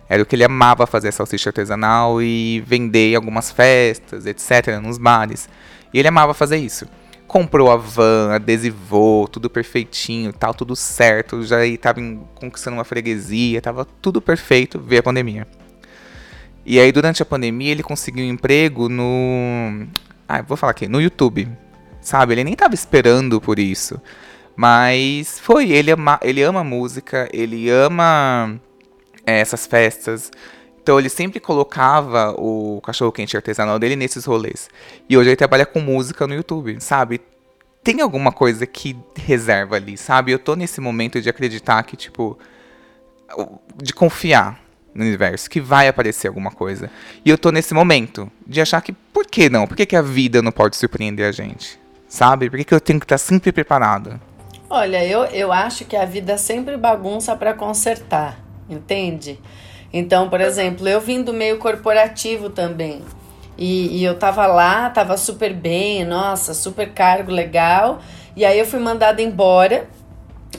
Era 0.08 0.22
o 0.22 0.26
que 0.26 0.36
ele 0.36 0.44
amava 0.44 0.86
fazer 0.86 1.12
salsicha 1.12 1.50
artesanal 1.50 2.20
e 2.20 2.62
vender 2.66 3.12
em 3.12 3.16
algumas 3.16 3.50
festas, 3.50 4.26
etc, 4.26 4.80
nos 4.82 4.98
bares. 4.98 5.48
E 5.92 5.98
ele 5.98 6.08
amava 6.08 6.34
fazer 6.34 6.58
isso 6.58 6.86
comprou 7.26 7.70
a 7.70 7.76
van, 7.76 8.32
adesivou, 8.32 9.26
tudo 9.26 9.50
perfeitinho, 9.50 10.32
tal, 10.32 10.54
tudo 10.54 10.76
certo, 10.76 11.42
já 11.42 11.66
estava 11.66 12.00
conquistando 12.34 12.76
uma 12.76 12.84
freguesia, 12.84 13.60
tava 13.60 13.84
tudo 13.84 14.20
perfeito, 14.20 14.78
veio 14.78 15.00
a 15.00 15.02
pandemia. 15.02 15.46
E 16.64 16.78
aí 16.78 16.92
durante 16.92 17.22
a 17.22 17.26
pandemia 17.26 17.72
ele 17.72 17.82
conseguiu 17.82 18.24
um 18.24 18.28
emprego 18.28 18.88
no, 18.88 19.84
ah, 20.28 20.42
vou 20.42 20.56
falar 20.56 20.72
aqui, 20.72 20.88
no 20.88 21.00
YouTube. 21.00 21.48
Sabe, 22.00 22.34
ele 22.34 22.44
nem 22.44 22.52
estava 22.52 22.74
esperando 22.74 23.40
por 23.40 23.58
isso. 23.58 24.00
Mas 24.56 25.38
foi, 25.38 25.70
ele 25.70 25.90
ama, 25.90 26.18
ele 26.22 26.42
ama 26.42 26.62
música, 26.62 27.28
ele 27.32 27.68
ama 27.70 28.60
é, 29.26 29.40
essas 29.40 29.66
festas. 29.66 30.30
Então 30.82 30.98
ele 30.98 31.08
sempre 31.08 31.40
colocava 31.40 32.34
o 32.38 32.80
cachorro 32.82 33.10
quente 33.10 33.36
artesanal 33.36 33.78
dele 33.78 33.96
nesses 33.96 34.24
rolês. 34.24 34.68
E 35.08 35.16
hoje 35.16 35.30
ele 35.30 35.36
trabalha 35.36 35.64
com 35.64 35.80
música 35.80 36.26
no 36.26 36.34
YouTube, 36.34 36.80
sabe? 36.80 37.20
Tem 37.82 38.00
alguma 38.00 38.32
coisa 38.32 38.66
que 38.66 38.96
reserva 39.16 39.76
ali, 39.76 39.96
sabe? 39.96 40.32
Eu 40.32 40.38
tô 40.38 40.54
nesse 40.54 40.80
momento 40.80 41.20
de 41.20 41.28
acreditar 41.28 41.82
que, 41.82 41.96
tipo. 41.96 42.38
De 43.82 43.92
confiar 43.92 44.63
no 44.94 45.02
universo, 45.02 45.50
que 45.50 45.60
vai 45.60 45.88
aparecer 45.88 46.28
alguma 46.28 46.50
coisa. 46.50 46.90
E 47.24 47.30
eu 47.30 47.36
tô 47.36 47.50
nesse 47.50 47.74
momento 47.74 48.30
de 48.46 48.60
achar 48.60 48.80
que, 48.80 48.92
por 48.92 49.26
que 49.26 49.48
não? 49.48 49.66
Por 49.66 49.76
que, 49.76 49.86
que 49.86 49.96
a 49.96 50.02
vida 50.02 50.40
não 50.40 50.52
pode 50.52 50.76
surpreender 50.76 51.28
a 51.28 51.32
gente? 51.32 51.78
Sabe? 52.08 52.48
Por 52.48 52.58
que, 52.58 52.64
que 52.64 52.74
eu 52.74 52.80
tenho 52.80 53.00
que 53.00 53.04
estar 53.04 53.18
sempre 53.18 53.50
preparado? 53.50 54.20
Olha, 54.70 55.04
eu, 55.04 55.24
eu 55.26 55.52
acho 55.52 55.84
que 55.84 55.96
a 55.96 56.04
vida 56.04 56.38
sempre 56.38 56.76
bagunça 56.76 57.36
para 57.36 57.54
consertar, 57.54 58.38
entende? 58.68 59.38
Então, 59.92 60.28
por 60.28 60.40
exemplo, 60.40 60.88
eu 60.88 61.00
vim 61.00 61.22
do 61.22 61.32
meio 61.32 61.58
corporativo 61.58 62.50
também. 62.50 63.02
E, 63.56 63.98
e 63.98 64.04
eu 64.04 64.18
tava 64.18 64.46
lá, 64.46 64.90
tava 64.90 65.16
super 65.16 65.54
bem, 65.54 66.04
nossa, 66.04 66.54
super 66.54 66.92
cargo 66.92 67.30
legal. 67.30 68.00
E 68.36 68.44
aí 68.44 68.58
eu 68.58 68.66
fui 68.66 68.80
mandada 68.80 69.22
embora. 69.22 69.88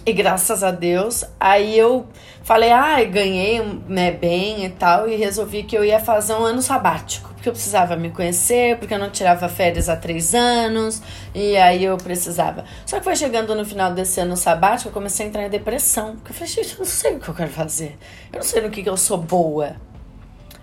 E 0.07 0.13
graças 0.13 0.63
a 0.63 0.69
Deus, 0.69 1.25
aí 1.39 1.75
eu 1.75 2.05
falei, 2.43 2.71
ah, 2.71 3.03
ganhei 3.05 3.59
né, 3.87 4.11
bem 4.11 4.63
e 4.63 4.69
tal, 4.69 5.09
e 5.09 5.15
resolvi 5.15 5.63
que 5.63 5.75
eu 5.75 5.83
ia 5.83 5.99
fazer 5.99 6.35
um 6.35 6.43
ano 6.43 6.61
sabático, 6.61 7.33
porque 7.33 7.49
eu 7.49 7.53
precisava 7.53 7.95
me 7.95 8.11
conhecer, 8.11 8.77
porque 8.77 8.93
eu 8.93 8.99
não 8.99 9.09
tirava 9.09 9.49
férias 9.49 9.89
há 9.89 9.95
três 9.95 10.35
anos, 10.35 11.01
e 11.33 11.57
aí 11.57 11.83
eu 11.83 11.97
precisava. 11.97 12.65
Só 12.85 12.99
que 12.99 13.03
foi 13.03 13.15
chegando 13.15 13.55
no 13.55 13.65
final 13.65 13.95
desse 13.95 14.19
ano 14.19 14.37
sabático, 14.37 14.89
eu 14.89 14.93
comecei 14.93 15.25
a 15.25 15.29
entrar 15.29 15.43
em 15.43 15.49
depressão, 15.49 16.17
porque 16.17 16.29
eu 16.29 16.35
falei, 16.35 16.53
gente, 16.53 16.73
eu 16.73 16.77
não 16.77 16.85
sei 16.85 17.15
o 17.15 17.19
que 17.19 17.29
eu 17.29 17.33
quero 17.33 17.49
fazer, 17.49 17.97
eu 18.31 18.37
não 18.37 18.43
sei 18.43 18.61
no 18.61 18.69
que, 18.69 18.83
que 18.83 18.89
eu 18.89 18.97
sou 18.97 19.17
boa. 19.17 19.75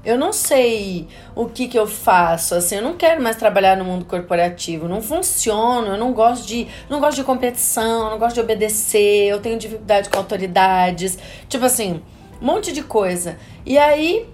Eu 0.05 0.18
não 0.18 0.32
sei 0.32 1.07
o 1.32 1.46
que, 1.46 1.68
que 1.68 1.78
eu 1.78 1.86
faço, 1.86 2.57
assim, 2.57 2.76
eu 2.76 2.82
não 2.82 2.96
quero 2.96 3.22
mais 3.22 3.36
trabalhar 3.36 3.76
no 3.76 3.84
mundo 3.84 4.05
corporativo, 4.05 4.88
não 4.88 5.00
funciona, 5.00 5.90
eu 5.90 5.96
não 5.96 6.12
gosto 6.12 6.44
de, 6.44 6.66
não 6.90 6.98
gosto 6.98 7.18
de 7.18 7.24
competição, 7.24 8.11
não 8.11 8.18
gosto 8.18 8.34
de 8.34 8.40
obedecer, 8.40 9.28
eu 9.28 9.40
tenho 9.40 9.57
dificuldade 9.57 10.09
com 10.09 10.18
autoridades, 10.18 11.16
tipo 11.48 11.64
assim, 11.64 12.03
um 12.40 12.46
monte 12.46 12.72
de 12.72 12.82
coisa. 12.82 13.38
E 13.64 13.78
aí 13.78 14.28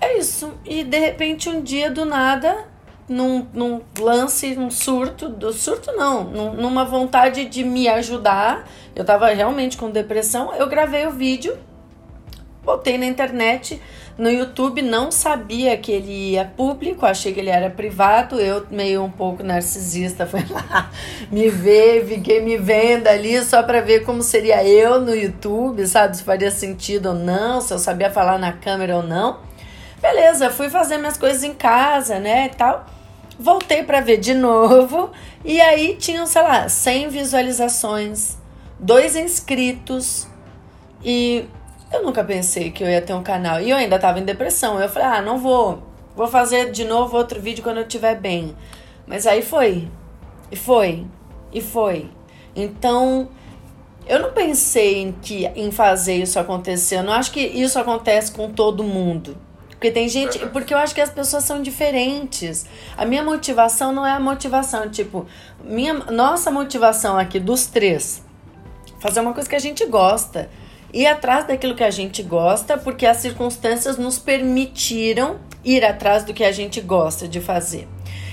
é 0.00 0.18
isso. 0.18 0.52
E 0.64 0.84
de 0.84 0.98
repente 0.98 1.48
um 1.48 1.60
dia 1.60 1.90
do 1.90 2.04
nada, 2.04 2.64
num, 3.08 3.44
num 3.52 3.80
lance, 3.98 4.56
um 4.56 4.70
surto, 4.70 5.28
do 5.28 5.52
surto 5.52 5.90
não, 5.92 6.22
num, 6.22 6.52
numa 6.54 6.84
vontade 6.84 7.46
de 7.46 7.64
me 7.64 7.88
ajudar, 7.88 8.68
eu 8.94 9.04
tava 9.04 9.28
realmente 9.30 9.76
com 9.76 9.90
depressão, 9.90 10.54
eu 10.54 10.68
gravei 10.68 11.08
o 11.08 11.10
vídeo 11.10 11.58
botei 12.66 12.98
na 12.98 13.06
internet, 13.06 13.80
no 14.18 14.28
YouTube, 14.28 14.82
não 14.82 15.12
sabia 15.12 15.76
que 15.76 15.92
ele 15.92 16.32
ia 16.32 16.44
público, 16.44 17.06
achei 17.06 17.32
que 17.32 17.38
ele 17.38 17.48
era 17.48 17.70
privado. 17.70 18.40
Eu, 18.40 18.66
meio 18.70 19.04
um 19.04 19.10
pouco 19.10 19.42
narcisista, 19.42 20.26
fui 20.26 20.44
lá 20.50 20.90
me 21.30 21.48
ver, 21.48 22.04
fiquei 22.06 22.40
me 22.40 22.56
vendo 22.58 23.06
ali 23.06 23.40
só 23.42 23.62
para 23.62 23.80
ver 23.80 24.04
como 24.04 24.22
seria 24.22 24.64
eu 24.64 25.00
no 25.00 25.14
YouTube, 25.14 25.86
sabe? 25.86 26.16
Se 26.16 26.24
faria 26.24 26.50
sentido 26.50 27.10
ou 27.10 27.14
não, 27.14 27.60
se 27.60 27.72
eu 27.72 27.78
sabia 27.78 28.10
falar 28.10 28.38
na 28.38 28.52
câmera 28.52 28.96
ou 28.96 29.02
não. 29.02 29.38
Beleza, 30.02 30.50
fui 30.50 30.68
fazer 30.68 30.98
minhas 30.98 31.16
coisas 31.16 31.44
em 31.44 31.54
casa, 31.54 32.18
né, 32.18 32.46
e 32.46 32.56
tal. 32.56 32.84
Voltei 33.38 33.82
para 33.84 34.00
ver 34.00 34.16
de 34.16 34.32
novo 34.34 35.10
e 35.44 35.60
aí 35.60 35.96
tinham, 35.96 36.26
sei 36.26 36.42
lá, 36.42 36.68
100 36.68 37.10
visualizações, 37.10 38.36
dois 38.80 39.14
inscritos 39.14 40.26
e 41.04 41.44
eu 41.92 42.02
nunca 42.02 42.24
pensei 42.24 42.70
que 42.70 42.82
eu 42.82 42.88
ia 42.88 43.00
ter 43.00 43.14
um 43.14 43.22
canal. 43.22 43.60
E 43.60 43.70
eu 43.70 43.76
ainda 43.76 43.98
tava 43.98 44.18
em 44.18 44.24
depressão. 44.24 44.80
Eu 44.80 44.88
falei, 44.88 45.08
ah, 45.08 45.22
não 45.22 45.38
vou. 45.38 45.82
Vou 46.14 46.26
fazer 46.26 46.70
de 46.70 46.84
novo 46.84 47.16
outro 47.16 47.40
vídeo 47.40 47.62
quando 47.62 47.78
eu 47.78 47.82
estiver 47.82 48.18
bem. 48.18 48.56
Mas 49.06 49.26
aí 49.26 49.42
foi. 49.42 49.88
E 50.50 50.56
foi. 50.56 51.06
E 51.52 51.60
foi. 51.60 52.10
Então, 52.54 53.28
eu 54.06 54.20
não 54.20 54.32
pensei 54.32 55.02
em, 55.02 55.12
que, 55.12 55.46
em 55.54 55.70
fazer 55.70 56.14
isso 56.14 56.38
acontecer. 56.38 56.96
Eu 56.96 57.02
não 57.04 57.12
acho 57.12 57.30
que 57.30 57.40
isso 57.40 57.78
acontece 57.78 58.32
com 58.32 58.50
todo 58.50 58.82
mundo. 58.82 59.36
Porque 59.68 59.90
tem 59.90 60.08
gente. 60.08 60.38
Porque 60.46 60.72
eu 60.72 60.78
acho 60.78 60.94
que 60.94 61.00
as 61.00 61.10
pessoas 61.10 61.44
são 61.44 61.62
diferentes. 61.62 62.66
A 62.96 63.04
minha 63.04 63.22
motivação 63.22 63.92
não 63.92 64.06
é 64.06 64.12
a 64.12 64.20
motivação. 64.20 64.88
Tipo, 64.88 65.26
minha, 65.62 65.92
nossa 65.94 66.50
motivação 66.50 67.18
aqui 67.18 67.38
dos 67.38 67.66
três. 67.66 68.24
Fazer 69.00 69.20
uma 69.20 69.34
coisa 69.34 69.48
que 69.48 69.54
a 69.54 69.60
gente 69.60 69.84
gosta 69.86 70.48
ir 70.96 71.06
atrás 71.06 71.46
daquilo 71.46 71.74
que 71.74 71.84
a 71.84 71.90
gente 71.90 72.22
gosta, 72.22 72.78
porque 72.78 73.04
as 73.04 73.18
circunstâncias 73.18 73.98
nos 73.98 74.18
permitiram 74.18 75.36
ir 75.62 75.84
atrás 75.84 76.24
do 76.24 76.32
que 76.32 76.42
a 76.42 76.50
gente 76.50 76.80
gosta 76.80 77.28
de 77.28 77.38
fazer. 77.38 77.86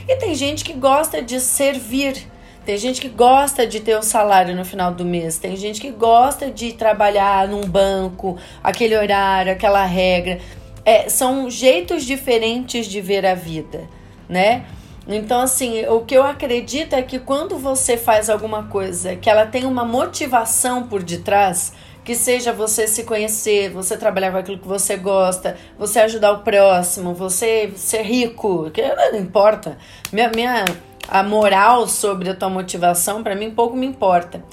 E 0.07 0.15
tem 0.15 0.33
gente 0.33 0.63
que 0.63 0.71
gosta 0.71 1.21
de 1.21 1.41
servir, 1.41 2.25
tem 2.65 2.77
gente 2.77 3.01
que 3.01 3.09
gosta 3.09 3.67
de 3.67 3.81
ter 3.81 3.97
o 3.97 4.01
salário 4.01 4.55
no 4.55 4.63
final 4.63 4.93
do 4.93 5.03
mês, 5.03 5.37
tem 5.37 5.57
gente 5.57 5.81
que 5.81 5.91
gosta 5.91 6.49
de 6.49 6.71
trabalhar 6.71 7.49
num 7.49 7.67
banco, 7.67 8.37
aquele 8.63 8.95
horário, 8.95 9.51
aquela 9.51 9.83
regra. 9.83 10.39
É, 10.85 11.09
são 11.09 11.49
jeitos 11.49 12.05
diferentes 12.05 12.85
de 12.85 13.01
ver 13.01 13.25
a 13.25 13.35
vida, 13.35 13.89
né? 14.29 14.63
Então, 15.05 15.41
assim, 15.41 15.85
o 15.87 15.99
que 15.99 16.15
eu 16.15 16.23
acredito 16.23 16.93
é 16.93 17.01
que 17.01 17.19
quando 17.19 17.57
você 17.57 17.97
faz 17.97 18.29
alguma 18.29 18.63
coisa 18.63 19.17
que 19.17 19.29
ela 19.29 19.45
tem 19.45 19.65
uma 19.65 19.83
motivação 19.83 20.83
por 20.83 21.03
detrás, 21.03 21.73
que 22.03 22.15
seja 22.15 22.51
você 22.51 22.87
se 22.87 23.03
conhecer, 23.03 23.69
você 23.69 23.97
trabalhar 23.97 24.31
com 24.31 24.37
aquilo 24.37 24.57
que 24.57 24.67
você 24.67 24.97
gosta, 24.97 25.55
você 25.77 25.99
ajudar 26.01 26.33
o 26.33 26.39
próximo, 26.39 27.13
você 27.13 27.71
ser 27.75 28.01
rico, 28.01 28.69
que 28.71 28.81
não 28.81 29.19
importa. 29.19 29.77
Minha, 30.11 30.29
minha 30.35 30.65
a 31.07 31.23
moral 31.23 31.87
sobre 31.87 32.29
a 32.29 32.35
tua 32.35 32.49
motivação 32.49 33.23
para 33.23 33.35
mim 33.35 33.51
pouco 33.51 33.75
me 33.75 33.85
importa. 33.85 34.43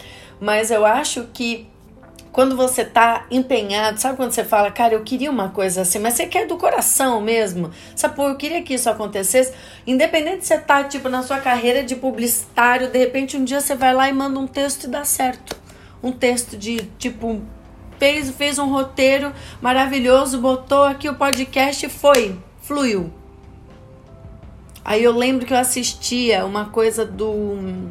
Mas 0.41 0.71
eu 0.71 0.87
acho 0.87 1.29
que 1.33 1.69
quando 2.33 2.57
você 2.57 2.85
tá 2.85 3.27
empenhado, 3.29 4.01
sabe 4.01 4.17
quando 4.17 4.31
você 4.31 4.45
fala, 4.45 4.71
cara, 4.71 4.95
eu 4.95 5.03
queria 5.03 5.31
uma 5.31 5.49
coisa 5.49 5.83
assim, 5.83 5.99
mas 5.99 6.15
você 6.15 6.27
quer 6.27 6.47
do 6.47 6.57
coração 6.57 7.21
mesmo, 7.21 7.73
sabe, 7.97 8.15
pô, 8.15 8.29
eu 8.29 8.37
queria 8.37 8.63
que 8.63 8.75
isso 8.75 8.89
acontecesse, 8.89 9.53
independente 9.85 10.39
de 10.39 10.47
você 10.47 10.59
tá, 10.59 10.85
tipo, 10.85 11.09
na 11.09 11.25
sua 11.25 11.39
carreira 11.39 11.83
de 11.83 11.97
publicitário, 11.97 12.89
de 12.89 12.99
repente 12.99 13.37
um 13.37 13.45
dia 13.45 13.61
você 13.61 13.75
vai 13.75 13.93
lá 13.93 14.09
e 14.09 14.13
manda 14.13 14.39
um 14.39 14.47
texto 14.47 14.85
e 14.85 14.87
dá 14.87 15.05
certo 15.05 15.61
um 16.03 16.13
texto 16.13 16.57
de 16.57 16.79
tipo 16.99 17.43
fez, 17.99 18.31
fez 18.31 18.59
um 18.59 18.71
roteiro 18.71 19.33
maravilhoso, 19.61 20.41
botou 20.41 20.85
aqui 20.85 21.09
o 21.09 21.15
podcast 21.15 21.85
e 21.85 21.89
foi, 21.89 22.39
fluiu. 22.63 23.13
Aí 24.85 25.05
eu 25.05 25.13
lembro 25.13 25.45
que 25.45 25.53
eu 25.53 25.59
assistia 25.59 26.45
uma 26.47 26.67
coisa 26.67 27.05
do 27.05 27.91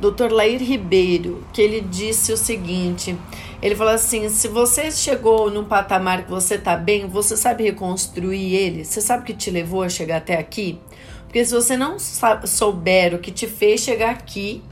Dr. 0.00 0.30
Lair 0.30 0.62
Ribeiro, 0.62 1.42
que 1.52 1.62
ele 1.62 1.80
disse 1.80 2.30
o 2.32 2.36
seguinte: 2.36 3.16
ele 3.62 3.74
falou 3.74 3.94
assim: 3.94 4.28
se 4.28 4.48
você 4.48 4.90
chegou 4.90 5.50
num 5.50 5.64
patamar 5.64 6.24
que 6.24 6.30
você 6.30 6.58
tá 6.58 6.76
bem, 6.76 7.08
você 7.08 7.36
sabe 7.36 7.64
reconstruir 7.64 8.54
ele? 8.54 8.84
Você 8.84 9.00
sabe 9.00 9.22
o 9.22 9.26
que 9.26 9.34
te 9.34 9.50
levou 9.50 9.82
a 9.82 9.88
chegar 9.88 10.18
até 10.18 10.36
aqui? 10.36 10.78
Porque 11.24 11.44
se 11.44 11.54
você 11.54 11.76
não 11.76 11.96
souber 11.98 13.14
o 13.14 13.18
que 13.18 13.32
te 13.32 13.46
fez 13.46 13.80
chegar 13.80 14.10
aqui, 14.10 14.62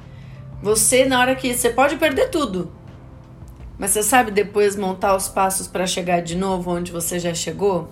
você, 0.64 1.04
na 1.04 1.20
hora 1.20 1.36
que. 1.36 1.52
Você 1.52 1.68
pode 1.68 1.96
perder 1.96 2.30
tudo. 2.30 2.72
Mas 3.78 3.90
você 3.90 4.02
sabe 4.02 4.30
depois 4.30 4.74
montar 4.74 5.14
os 5.14 5.28
passos 5.28 5.68
para 5.68 5.86
chegar 5.86 6.22
de 6.22 6.34
novo 6.34 6.70
onde 6.70 6.90
você 6.90 7.18
já 7.18 7.34
chegou? 7.34 7.90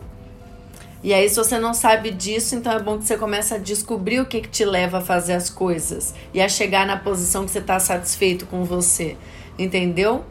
E 1.03 1.13
aí, 1.13 1.29
se 1.29 1.37
você 1.37 1.59
não 1.59 1.75
sabe 1.75 2.11
disso, 2.11 2.55
então 2.55 2.73
é 2.73 2.79
bom 2.79 2.97
que 2.97 3.05
você 3.05 3.19
comece 3.19 3.53
a 3.53 3.59
descobrir 3.59 4.21
o 4.21 4.27
que, 4.27 4.41
que 4.41 4.49
te 4.49 4.65
leva 4.65 4.99
a 4.99 5.01
fazer 5.03 5.35
as 5.35 5.51
coisas 5.51 6.15
e 6.33 6.41
a 6.41 6.49
chegar 6.49 6.87
na 6.87 6.97
posição 6.97 7.45
que 7.45 7.51
você 7.51 7.59
está 7.59 7.79
satisfeito 7.79 8.47
com 8.47 8.65
você. 8.65 9.19
Entendeu? 9.59 10.25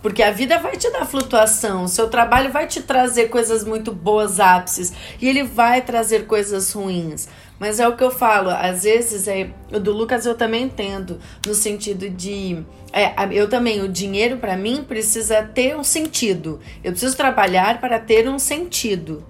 Porque 0.00 0.22
a 0.22 0.30
vida 0.30 0.58
vai 0.58 0.76
te 0.76 0.88
dar 0.90 1.04
flutuação, 1.04 1.84
o 1.84 1.88
seu 1.88 2.08
trabalho 2.08 2.52
vai 2.52 2.68
te 2.68 2.82
trazer 2.82 3.30
coisas 3.30 3.64
muito 3.64 3.92
boas, 3.92 4.38
ápices, 4.38 4.92
e 5.20 5.28
ele 5.28 5.42
vai 5.42 5.82
trazer 5.82 6.26
coisas 6.26 6.72
ruins. 6.72 7.28
Mas 7.60 7.78
é 7.78 7.86
o 7.86 7.94
que 7.94 8.02
eu 8.02 8.10
falo, 8.10 8.48
às 8.48 8.84
vezes, 8.84 9.28
é, 9.28 9.50
do 9.70 9.92
Lucas 9.92 10.24
eu 10.24 10.34
também 10.34 10.64
entendo, 10.64 11.20
no 11.46 11.52
sentido 11.52 12.08
de. 12.08 12.64
É, 12.90 13.12
eu 13.32 13.50
também, 13.50 13.82
o 13.82 13.88
dinheiro 13.88 14.38
para 14.38 14.56
mim 14.56 14.82
precisa 14.82 15.42
ter 15.42 15.76
um 15.76 15.84
sentido. 15.84 16.58
Eu 16.82 16.92
preciso 16.92 17.14
trabalhar 17.14 17.78
para 17.78 18.00
ter 18.00 18.26
um 18.30 18.38
sentido. 18.38 19.22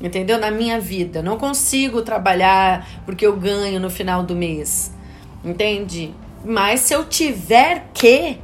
Entendeu? 0.00 0.38
Na 0.38 0.50
minha 0.50 0.80
vida. 0.80 1.22
Não 1.22 1.36
consigo 1.36 2.00
trabalhar 2.00 3.02
porque 3.04 3.26
eu 3.26 3.36
ganho 3.36 3.78
no 3.78 3.90
final 3.90 4.22
do 4.22 4.34
mês. 4.34 4.90
Entende? 5.44 6.14
Mas 6.42 6.80
se 6.80 6.94
eu 6.94 7.04
tiver 7.04 7.88
que, 7.92 8.38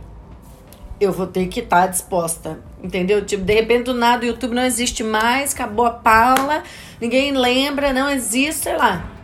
eu 1.01 1.11
vou 1.11 1.27
ter 1.27 1.47
que 1.49 1.61
estar 1.61 1.83
tá 1.83 1.87
disposta. 1.87 2.61
Entendeu? 2.83 3.25
Tipo, 3.25 3.45
de 3.45 3.55
repente 3.55 3.85
do 3.85 3.95
nada 3.95 4.25
o 4.25 4.29
YouTube 4.29 4.55
não 4.55 4.65
existe 4.65 5.03
mais, 5.03 5.55
acabou 5.55 5.87
a 5.87 5.91
Paula, 5.91 6.63
ninguém 7.01 7.33
lembra, 7.33 7.95
não 7.95 8.11
existe, 8.11 8.65
sei 8.65 8.77
lá. 8.77 9.22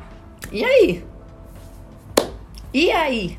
E 0.50 0.64
aí? 0.64 1.04
E 2.72 2.90
aí? 2.90 3.38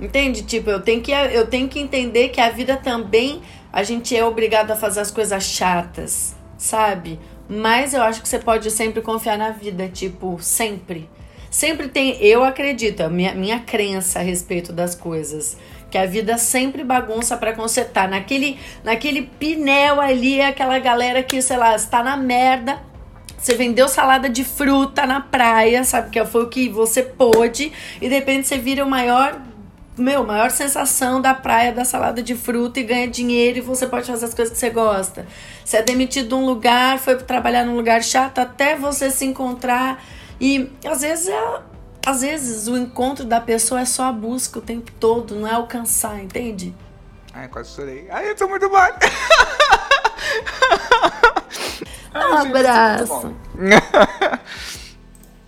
Entende? 0.00 0.42
Tipo, 0.42 0.70
eu 0.70 0.80
tenho 0.80 1.00
que 1.00 1.12
eu 1.12 1.46
tenho 1.46 1.68
que 1.68 1.78
entender 1.78 2.28
que 2.30 2.40
a 2.40 2.50
vida 2.50 2.76
também 2.76 3.40
a 3.72 3.82
gente 3.82 4.16
é 4.16 4.24
obrigado 4.24 4.70
a 4.70 4.76
fazer 4.76 5.00
as 5.00 5.10
coisas 5.10 5.42
chatas, 5.44 6.34
sabe? 6.58 7.18
Mas 7.48 7.94
eu 7.94 8.02
acho 8.02 8.20
que 8.20 8.28
você 8.28 8.38
pode 8.38 8.70
sempre 8.70 9.00
confiar 9.00 9.38
na 9.38 9.50
vida, 9.50 9.88
tipo, 9.88 10.38
sempre. 10.40 11.08
Sempre 11.50 11.88
tem, 11.88 12.16
eu 12.22 12.42
acredito, 12.42 13.02
a 13.02 13.10
minha, 13.10 13.34
minha 13.34 13.60
crença 13.60 14.20
a 14.20 14.22
respeito 14.22 14.72
das 14.72 14.94
coisas 14.94 15.56
que 15.92 15.98
a 15.98 16.06
vida 16.06 16.38
sempre 16.38 16.82
bagunça 16.82 17.36
para 17.36 17.52
consertar. 17.52 18.08
Naquele, 18.08 18.58
naquele 18.82 19.22
pinel 19.22 20.00
ali, 20.00 20.40
aquela 20.40 20.78
galera 20.78 21.22
que, 21.22 21.42
sei 21.42 21.58
lá, 21.58 21.76
está 21.76 22.02
na 22.02 22.16
merda. 22.16 22.80
Você 23.42 23.56
vendeu 23.56 23.88
salada 23.88 24.28
de 24.28 24.44
fruta 24.44 25.04
na 25.04 25.20
praia, 25.20 25.82
sabe? 25.82 26.10
Que 26.10 26.24
foi 26.24 26.44
o 26.44 26.48
que 26.48 26.68
você 26.68 27.02
pôde. 27.02 27.72
E 28.00 28.08
de 28.08 28.14
repente 28.14 28.46
você 28.46 28.56
vira 28.56 28.84
o 28.84 28.88
maior 28.88 29.36
meu, 29.98 30.24
maior 30.24 30.52
sensação 30.52 31.20
da 31.20 31.34
praia 31.34 31.72
da 31.72 31.84
salada 31.84 32.22
de 32.22 32.36
fruta 32.36 32.78
e 32.78 32.84
ganha 32.84 33.08
dinheiro 33.08 33.58
e 33.58 33.60
você 33.60 33.84
pode 33.84 34.06
fazer 34.06 34.26
as 34.26 34.32
coisas 34.32 34.54
que 34.54 34.60
você 34.60 34.70
gosta. 34.70 35.26
Você 35.64 35.78
é 35.78 35.82
demitido 35.82 36.28
de 36.28 36.34
um 36.34 36.46
lugar, 36.46 37.00
foi 37.00 37.16
trabalhar 37.16 37.64
num 37.64 37.74
lugar 37.74 38.00
chato 38.04 38.38
até 38.38 38.76
você 38.76 39.10
se 39.10 39.24
encontrar. 39.24 40.00
E 40.40 40.70
às 40.84 41.00
vezes 41.00 41.28
é 41.28 41.62
às 42.06 42.20
vezes 42.20 42.68
o 42.68 42.76
encontro 42.76 43.24
da 43.24 43.40
pessoa 43.40 43.80
é 43.80 43.84
só 43.84 44.04
a 44.04 44.12
busca 44.12 44.60
o 44.60 44.62
tempo 44.62 44.92
todo, 45.00 45.34
não 45.34 45.48
é 45.48 45.52
alcançar, 45.52 46.22
entende? 46.22 46.72
Ai, 47.34 47.48
quase 47.48 47.74
chorei. 47.74 48.06
Ai, 48.08 48.30
eu 48.30 48.36
tô 48.36 48.46
muito 48.46 48.70
mal. 48.70 48.88
Um 52.14 52.34
abraço. 52.36 53.34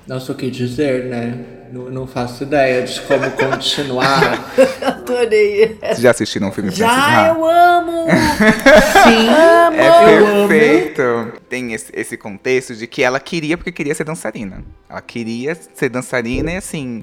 Nossa, 0.07 0.33
o 0.33 0.35
que 0.35 0.51
dizer, 0.51 1.05
né? 1.07 1.39
Não, 1.73 1.91
não 1.91 2.07
faço 2.07 2.43
ideia 2.45 2.83
de 2.83 3.01
como 3.01 3.31
continuar. 3.31 4.53
Adorei. 4.85 5.79
Vocês 5.81 6.01
já 6.01 6.11
assistiram 6.11 6.49
um 6.49 6.53
filme 6.53 6.71
Já, 6.71 7.29
eu 7.29 7.45
amo! 7.45 8.07
Sim, 9.03 9.29
amo! 9.29 9.77
É 9.81 10.49
perfeito. 10.49 11.33
Tem 11.49 11.73
esse, 11.73 11.91
esse 11.95 12.17
contexto 12.17 12.75
de 12.75 12.87
que 12.87 13.03
ela 13.03 13.19
queria 13.19 13.57
porque 13.57 13.73
queria 13.73 13.95
ser 13.95 14.05
dançarina. 14.05 14.63
Ela 14.89 15.01
queria 15.01 15.55
ser 15.75 15.89
dançarina 15.89 16.53
e 16.53 16.57
assim 16.57 17.03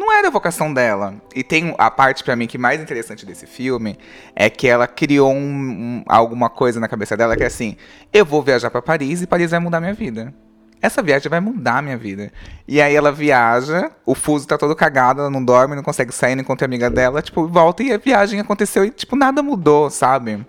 não 0.00 0.10
era 0.10 0.28
a 0.28 0.30
vocação 0.30 0.72
dela. 0.72 1.14
E 1.34 1.44
tem 1.44 1.74
a 1.76 1.90
parte 1.90 2.24
para 2.24 2.34
mim 2.34 2.46
que 2.46 2.56
mais 2.56 2.80
interessante 2.80 3.26
desse 3.26 3.46
filme 3.46 3.98
é 4.34 4.48
que 4.48 4.66
ela 4.66 4.86
criou 4.86 5.30
um, 5.30 5.36
um, 5.36 6.04
alguma 6.08 6.48
coisa 6.48 6.80
na 6.80 6.88
cabeça 6.88 7.16
dela 7.16 7.36
que 7.36 7.42
é 7.42 7.46
assim: 7.46 7.76
eu 8.10 8.24
vou 8.24 8.42
viajar 8.42 8.70
para 8.70 8.80
Paris 8.80 9.20
e 9.20 9.26
Paris 9.26 9.50
vai 9.50 9.60
mudar 9.60 9.78
minha 9.78 9.94
vida 9.94 10.34
essa 10.82 11.02
viagem 11.02 11.28
vai 11.28 11.40
mudar 11.40 11.82
minha 11.82 11.96
vida. 11.96 12.32
E 12.66 12.80
aí 12.80 12.96
ela 12.96 13.12
viaja, 13.12 13.90
o 14.06 14.14
fuso 14.14 14.46
tá 14.48 14.56
todo 14.56 14.74
cagado, 14.74 15.20
ela 15.20 15.28
não 15.30 15.44
dorme, 15.44 15.76
não 15.76 15.82
consegue 15.82 16.10
sair, 16.10 16.34
não 16.34 16.42
encontra 16.42 16.64
a 16.64 16.68
amiga 16.68 16.88
dela, 16.88 17.20
tipo, 17.20 17.46
volta 17.46 17.82
e 17.82 17.92
a 17.92 17.98
viagem 17.98 18.40
aconteceu 18.40 18.84
e, 18.84 18.90
tipo, 18.90 19.14
nada 19.14 19.42
mudou, 19.42 19.90
sabe? 19.90 20.44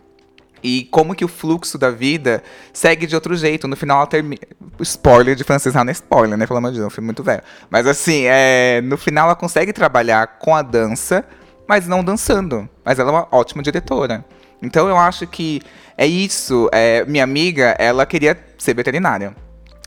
E 0.64 0.88
como 0.92 1.16
que 1.16 1.26
o 1.26 1.28
fluxo 1.28 1.78
da 1.78 1.90
vida 1.90 2.44
segue 2.74 3.08
de 3.08 3.16
outro 3.16 3.36
jeito. 3.36 3.68
No 3.68 3.76
final 3.76 3.98
ela 3.98 4.08
termina. 4.08 4.42
Spoiler 4.80 5.36
de 5.36 5.44
Francis 5.44 5.74
não 5.74 5.84
é 5.84 5.92
spoiler, 5.92 6.38
né? 6.38 6.46
Pelo 6.46 6.58
amor 6.58 6.72
de 6.72 6.78
Deus, 6.78 6.86
é 6.86 6.88
um 6.88 6.92
filme 6.92 7.08
muito 7.08 7.24
velho. 7.24 7.42
Mas 7.70 7.88
assim, 7.88 8.24
é... 8.26 8.82
no 8.82 8.98
final 8.98 9.26
ela 9.26 9.36
consegue 9.36 9.74
trabalhar 9.74 10.40
com 10.40 10.56
a 10.56 10.62
dança, 10.62 11.26
mas 11.68 11.88
não 11.88 12.04
dançando. 12.04 12.68
Mas 12.84 13.00
ela 13.00 13.10
é 13.10 13.14
uma 13.14 13.28
ótima 13.32 13.64
diretora. 13.64 14.24
Então 14.62 14.88
eu 14.88 14.98
acho 14.98 15.26
que 15.28 15.62
é 15.98 16.06
isso. 16.06 16.70
É... 16.72 17.06
Minha 17.06 17.24
amiga, 17.24 17.76
ela 17.80 18.06
queria 18.06 18.38
ser 18.58 18.74
veterinária 18.74 19.36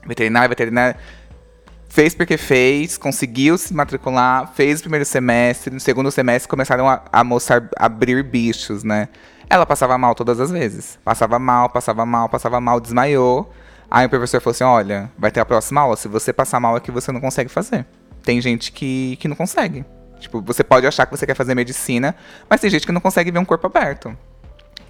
veterinária, 0.06 0.48
veterinária. 0.48 0.96
Fez 1.88 2.14
porque 2.14 2.36
fez, 2.36 2.98
conseguiu 2.98 3.56
se 3.56 3.72
matricular, 3.72 4.52
fez 4.54 4.80
o 4.80 4.82
primeiro 4.82 5.04
semestre, 5.04 5.72
no 5.72 5.78
segundo 5.78 6.10
semestre 6.10 6.48
começaram 6.48 6.88
a, 6.88 7.04
a 7.12 7.22
mostrar, 7.22 7.68
abrir 7.78 8.22
bichos, 8.24 8.82
né? 8.82 9.08
Ela 9.55 9.64
passava 9.64 9.96
mal 9.96 10.16
todas 10.16 10.40
as 10.40 10.50
vezes. 10.50 10.98
Passava 11.05 11.38
mal, 11.38 11.68
passava 11.68 12.05
mal, 12.05 12.28
passava 12.28 12.61
mal, 12.61 12.80
desmaiou. 12.80 13.52
Aí 13.88 14.05
o 14.05 14.11
professor 14.11 14.40
falou 14.40 14.50
assim: 14.50 14.64
olha, 14.64 15.09
vai 15.16 15.30
ter 15.30 15.38
a 15.38 15.44
próxima 15.44 15.80
aula. 15.80 15.94
Se 15.96 16.09
você 16.09 16.32
passar 16.32 16.59
mal 16.59 16.74
aqui, 16.74 16.90
você 16.90 17.12
não 17.12 17.20
consegue 17.20 17.48
fazer. 17.48 17.86
Tem 18.24 18.40
gente 18.40 18.72
que, 18.72 19.14
que 19.20 19.28
não 19.28 19.36
consegue. 19.36 19.84
Tipo, 20.18 20.42
você 20.42 20.64
pode 20.64 20.88
achar 20.88 21.07
que 21.07 21.16
você 21.16 21.24
quer 21.24 21.36
fazer 21.36 21.55
medicina, 21.55 22.16
mas 22.50 22.61
tem 22.61 22.68
gente 22.68 22.84
que 22.84 22.90
não 22.90 23.00
consegue 23.00 23.30
ver 23.30 23.38
um 23.38 23.44
corpo 23.44 23.68
aberto. 23.68 24.18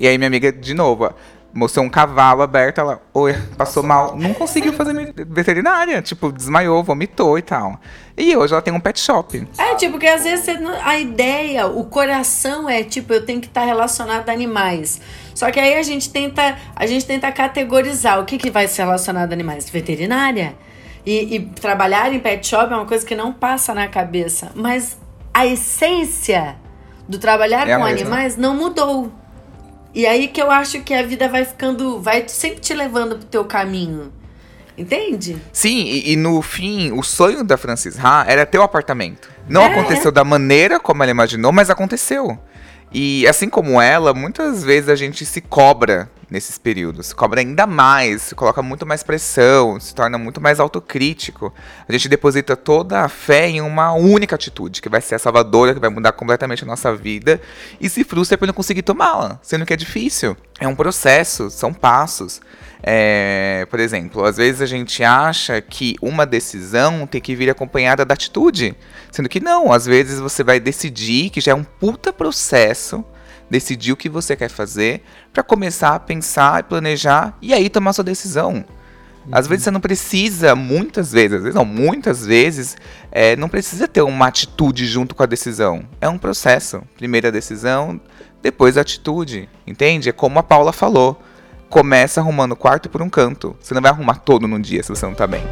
E 0.01 0.09
aí 0.09 0.17
minha 0.17 0.29
amiga, 0.29 0.51
de 0.51 0.73
novo, 0.73 1.13
mostrou 1.55 1.87
um 1.87 1.89
cavalo 1.89 2.43
aberto, 2.43 2.81
ela, 2.81 3.01
oi, 3.15 3.35
passou 3.57 3.83
mal, 3.83 4.17
não 4.17 4.35
conseguiu 4.35 4.73
fazer 4.73 5.15
veterinária, 5.29 6.03
tipo, 6.03 6.33
desmaiou, 6.33 6.83
vomitou 6.83 7.39
e 7.39 7.43
tal. 7.43 7.79
E 8.17 8.37
hoje 8.37 8.53
ela 8.53 8.61
tem 8.61 8.75
um 8.75 8.81
pet 8.81 8.99
shop. 8.99 9.47
É, 9.57 9.75
tipo, 9.77 9.99
que 9.99 10.07
às 10.07 10.25
vezes 10.25 10.47
a 10.83 10.99
ideia, 10.99 11.67
o 11.67 11.85
coração 11.85 12.69
é, 12.69 12.83
tipo, 12.83 13.13
eu 13.13 13.25
tenho 13.25 13.41
que 13.41 13.47
estar 13.47 13.65
relacionado 13.65 14.29
a 14.29 14.33
animais. 14.33 15.01
Só 15.35 15.51
que 15.51 15.61
aí 15.61 15.75
a 15.75 15.83
gente 15.83 16.11
tenta, 16.11 16.57
a 16.75 16.87
gente 16.87 17.07
tenta 17.07 17.31
categorizar 17.31 18.21
o 18.21 18.25
que, 18.25 18.37
que 18.37 18.51
vai 18.51 18.67
ser 18.67 18.83
relacionado 18.83 19.31
a 19.31 19.35
animais. 19.35 19.71
Veterinária? 19.71 20.57
E, 21.07 21.37
e 21.37 21.41
trabalhar 21.41 22.13
em 22.13 22.19
pet 22.19 22.47
shop 22.47 22.73
é 22.73 22.77
uma 22.77 22.87
coisa 22.87 23.07
que 23.07 23.15
não 23.15 23.33
passa 23.33 23.75
na 23.75 23.87
cabeça. 23.87 24.51
Mas 24.55 24.97
a 25.33 25.47
essência 25.47 26.57
do 27.09 27.19
trabalhar 27.19 27.69
é 27.69 27.77
com 27.77 27.85
animais 27.85 28.37
não 28.37 28.57
mudou. 28.57 29.13
E 29.95 30.07
aí 30.07 30.29
que 30.29 30.43
eu 30.43 30.51
acho 30.51 30.83
que 30.83 30.93
a 30.93 31.03
vida 31.03 31.29
vai 31.29 31.45
ficando, 31.45 32.01
vai 32.01 32.29
sempre 32.29 32.61
te 32.61 32.75
levando 32.75 33.17
pro 33.17 33.27
teu 33.27 33.45
caminho. 33.45 34.13
Entende? 34.77 35.37
Sim, 35.53 35.85
e, 35.85 36.13
e 36.13 36.17
no 36.17 36.43
fim, 36.43 36.91
o 36.91 37.03
sonho 37.03 37.45
da 37.45 37.57
Francis 37.57 37.97
Ha 38.03 38.25
era 38.27 38.45
ter 38.45 38.59
o 38.59 38.63
um 38.63 38.65
apartamento. 38.65 39.31
Não 39.49 39.63
é. 39.63 39.67
aconteceu 39.67 40.11
da 40.11 40.25
maneira 40.25 40.81
como 40.81 41.03
ela 41.03 41.13
imaginou, 41.13 41.53
mas 41.53 41.71
aconteceu. 41.71 42.37
E 42.97 43.27
assim 43.27 43.49
como 43.49 43.81
ela, 43.81 44.15
muitas 44.15 44.63
vezes 44.63 44.89
a 44.89 44.95
gente 44.95 45.27
se 45.27 45.41
cobra 45.41 46.09
nesses 46.31 46.57
períodos. 46.59 47.09
Se 47.09 47.15
cobra 47.15 47.41
ainda 47.41 47.67
mais, 47.67 48.23
se 48.23 48.35
coloca 48.37 48.63
muito 48.63 48.87
mais 48.87 49.03
pressão, 49.03 49.81
se 49.81 49.93
torna 49.93 50.17
muito 50.17 50.41
mais 50.41 50.61
autocrítico. 50.61 51.53
A 51.89 51.93
gente 51.93 52.09
deposita 52.09 52.57
toda 52.57 53.01
a 53.01 53.09
fé 53.09 53.49
em 53.49 53.61
uma 53.61 53.93
única 53.93 54.37
atitude, 54.37 54.81
que 54.81 54.89
vai 54.89 55.01
ser 55.01 55.17
a 55.17 55.19
salvadora, 55.19 55.75
que 55.75 55.81
vai 55.81 55.91
mudar 55.91 56.13
completamente 56.13 56.63
a 56.63 56.67
nossa 56.67 56.95
vida, 56.95 57.41
e 57.81 57.89
se 57.89 58.05
frustra 58.05 58.39
por 58.39 58.47
não 58.47 58.55
conseguir 58.55 58.83
tomá-la, 58.83 59.41
sendo 59.43 59.67
que 59.67 59.73
é 59.73 59.77
difícil. 59.77 60.37
É 60.61 60.69
um 60.69 60.77
processo, 60.77 61.51
são 61.51 61.75
passos. 61.75 62.41
É, 62.87 63.67
por 63.71 63.81
exemplo, 63.81 64.27
às 64.27 64.37
vezes 64.37 64.61
a 64.61 64.67
gente 64.67 65.03
acha 65.03 65.59
que 65.63 65.97
uma 66.03 66.27
decisão 66.27 67.07
tem 67.07 67.19
que 67.19 67.35
vir 67.35 67.49
acompanhada 67.49 68.05
da 68.05 68.13
atitude, 68.13 68.77
sendo 69.11 69.27
que 69.27 69.41
não, 69.41 69.73
às 69.73 69.87
vezes 69.87 70.21
você 70.21 70.45
vai 70.45 70.61
decidir, 70.61 71.31
que 71.31 71.41
já 71.41 71.53
é 71.53 71.55
um 71.55 71.65
puta 71.65 72.13
processo, 72.13 73.03
decidir 73.49 73.93
o 73.93 73.97
que 73.97 74.11
você 74.11 74.37
quer 74.37 74.51
fazer, 74.51 75.03
para 75.33 75.43
começar 75.43 75.95
a 75.95 75.99
pensar 75.99 76.61
e 76.61 76.65
planejar 76.65 77.35
e 77.41 77.55
aí 77.55 77.71
tomar 77.71 77.95
sua 77.95 78.05
decisão. 78.05 78.63
Às 79.33 79.47
vezes 79.47 79.65
você 79.65 79.71
não 79.71 79.81
precisa, 79.81 80.55
muitas 80.55 81.11
vezes, 81.11 81.39
às 81.39 81.43
vezes 81.43 81.55
não, 81.55 81.65
muitas 81.65 82.27
vezes, 82.27 82.77
é, 83.11 83.35
não 83.37 83.49
precisa 83.49 83.89
ter 83.89 84.03
uma 84.03 84.27
atitude 84.27 84.85
junto 84.85 85.15
com 85.15 85.23
a 85.23 85.27
decisão. 85.27 85.89
É 86.03 86.09
um 86.09 86.19
processo. 86.19 86.83
Primeiro 86.99 87.29
a 87.29 87.31
decisão, 87.31 87.99
depois 88.43 88.77
a 88.77 88.83
atitude. 88.83 89.49
Entende? 89.67 90.11
É 90.11 90.13
como 90.13 90.39
a 90.39 90.43
Paula 90.43 90.71
falou. 90.71 91.19
Começa 91.75 92.21
arrumando 92.21 92.53
o 92.53 92.57
quarto 92.57 92.89
por 92.89 93.03
um 93.03 93.11
canto. 93.11 93.57
Você 93.61 93.75
não 93.75 93.83
vai 93.83 93.91
arrumar 93.91 94.21
todo 94.21 94.47
num 94.47 94.61
dia 94.61 94.81
se 94.81 94.91
você 94.91 95.05
não 95.05 95.13
tá 95.13 95.27
bem. 95.27 95.43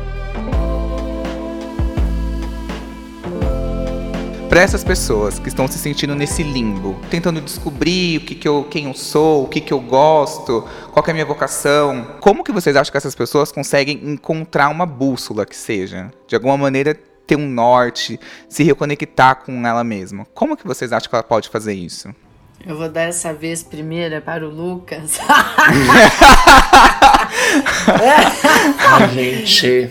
para 4.49 4.61
essas 4.61 4.85
pessoas 4.85 5.39
que 5.39 5.49
estão 5.49 5.67
se 5.67 5.79
sentindo 5.79 6.15
nesse 6.15 6.43
limbo, 6.43 7.01
tentando 7.11 7.41
descobrir 7.41 8.19
o 8.19 8.21
que, 8.21 8.35
que 8.35 8.47
eu, 8.47 8.69
quem 8.71 8.85
eu 8.85 8.93
sou, 8.93 9.45
o 9.45 9.49
que, 9.49 9.63
que 9.63 9.73
eu 9.73 9.81
gosto, 9.81 10.69
qual 10.93 11.03
é 11.07 11.11
a 11.11 11.15
minha 11.15 11.25
vocação, 11.25 12.07
como 12.21 12.45
que 12.45 12.53
vocês 12.53 12.77
acham 12.77 12.93
que 12.93 12.99
essas 12.99 13.15
pessoas 13.15 13.51
conseguem 13.51 13.99
encontrar 14.05 14.69
uma 14.69 14.85
bússola 14.85 15.47
que 15.47 15.57
seja? 15.57 16.13
De 16.29 16.35
alguma 16.35 16.59
maneira 16.59 16.95
ter 17.27 17.35
um 17.35 17.49
norte, 17.49 18.21
se 18.47 18.63
reconectar 18.63 19.43
com 19.43 19.67
ela 19.67 19.83
mesma. 19.83 20.27
Como 20.35 20.55
que 20.55 20.67
vocês 20.67 20.93
acham 20.93 21.09
que 21.09 21.17
ela 21.17 21.25
pode 21.25 21.49
fazer 21.49 21.73
isso? 21.73 22.15
Eu 22.65 22.77
vou 22.77 22.89
dar 22.89 23.03
essa 23.03 23.35
vez 23.35 23.63
primeira 23.63 24.21
para 24.21 24.47
o 24.47 24.51
Lucas. 24.51 25.19
Ai, 28.79 29.09
gente. 29.13 29.91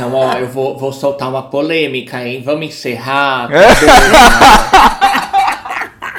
Não, 0.00 0.14
ó, 0.14 0.32
eu 0.34 0.48
vou, 0.48 0.76
vou 0.76 0.92
soltar 0.92 1.28
uma 1.28 1.44
polêmica, 1.44 2.26
hein? 2.26 2.42
Vamos 2.44 2.66
encerrar. 2.66 3.48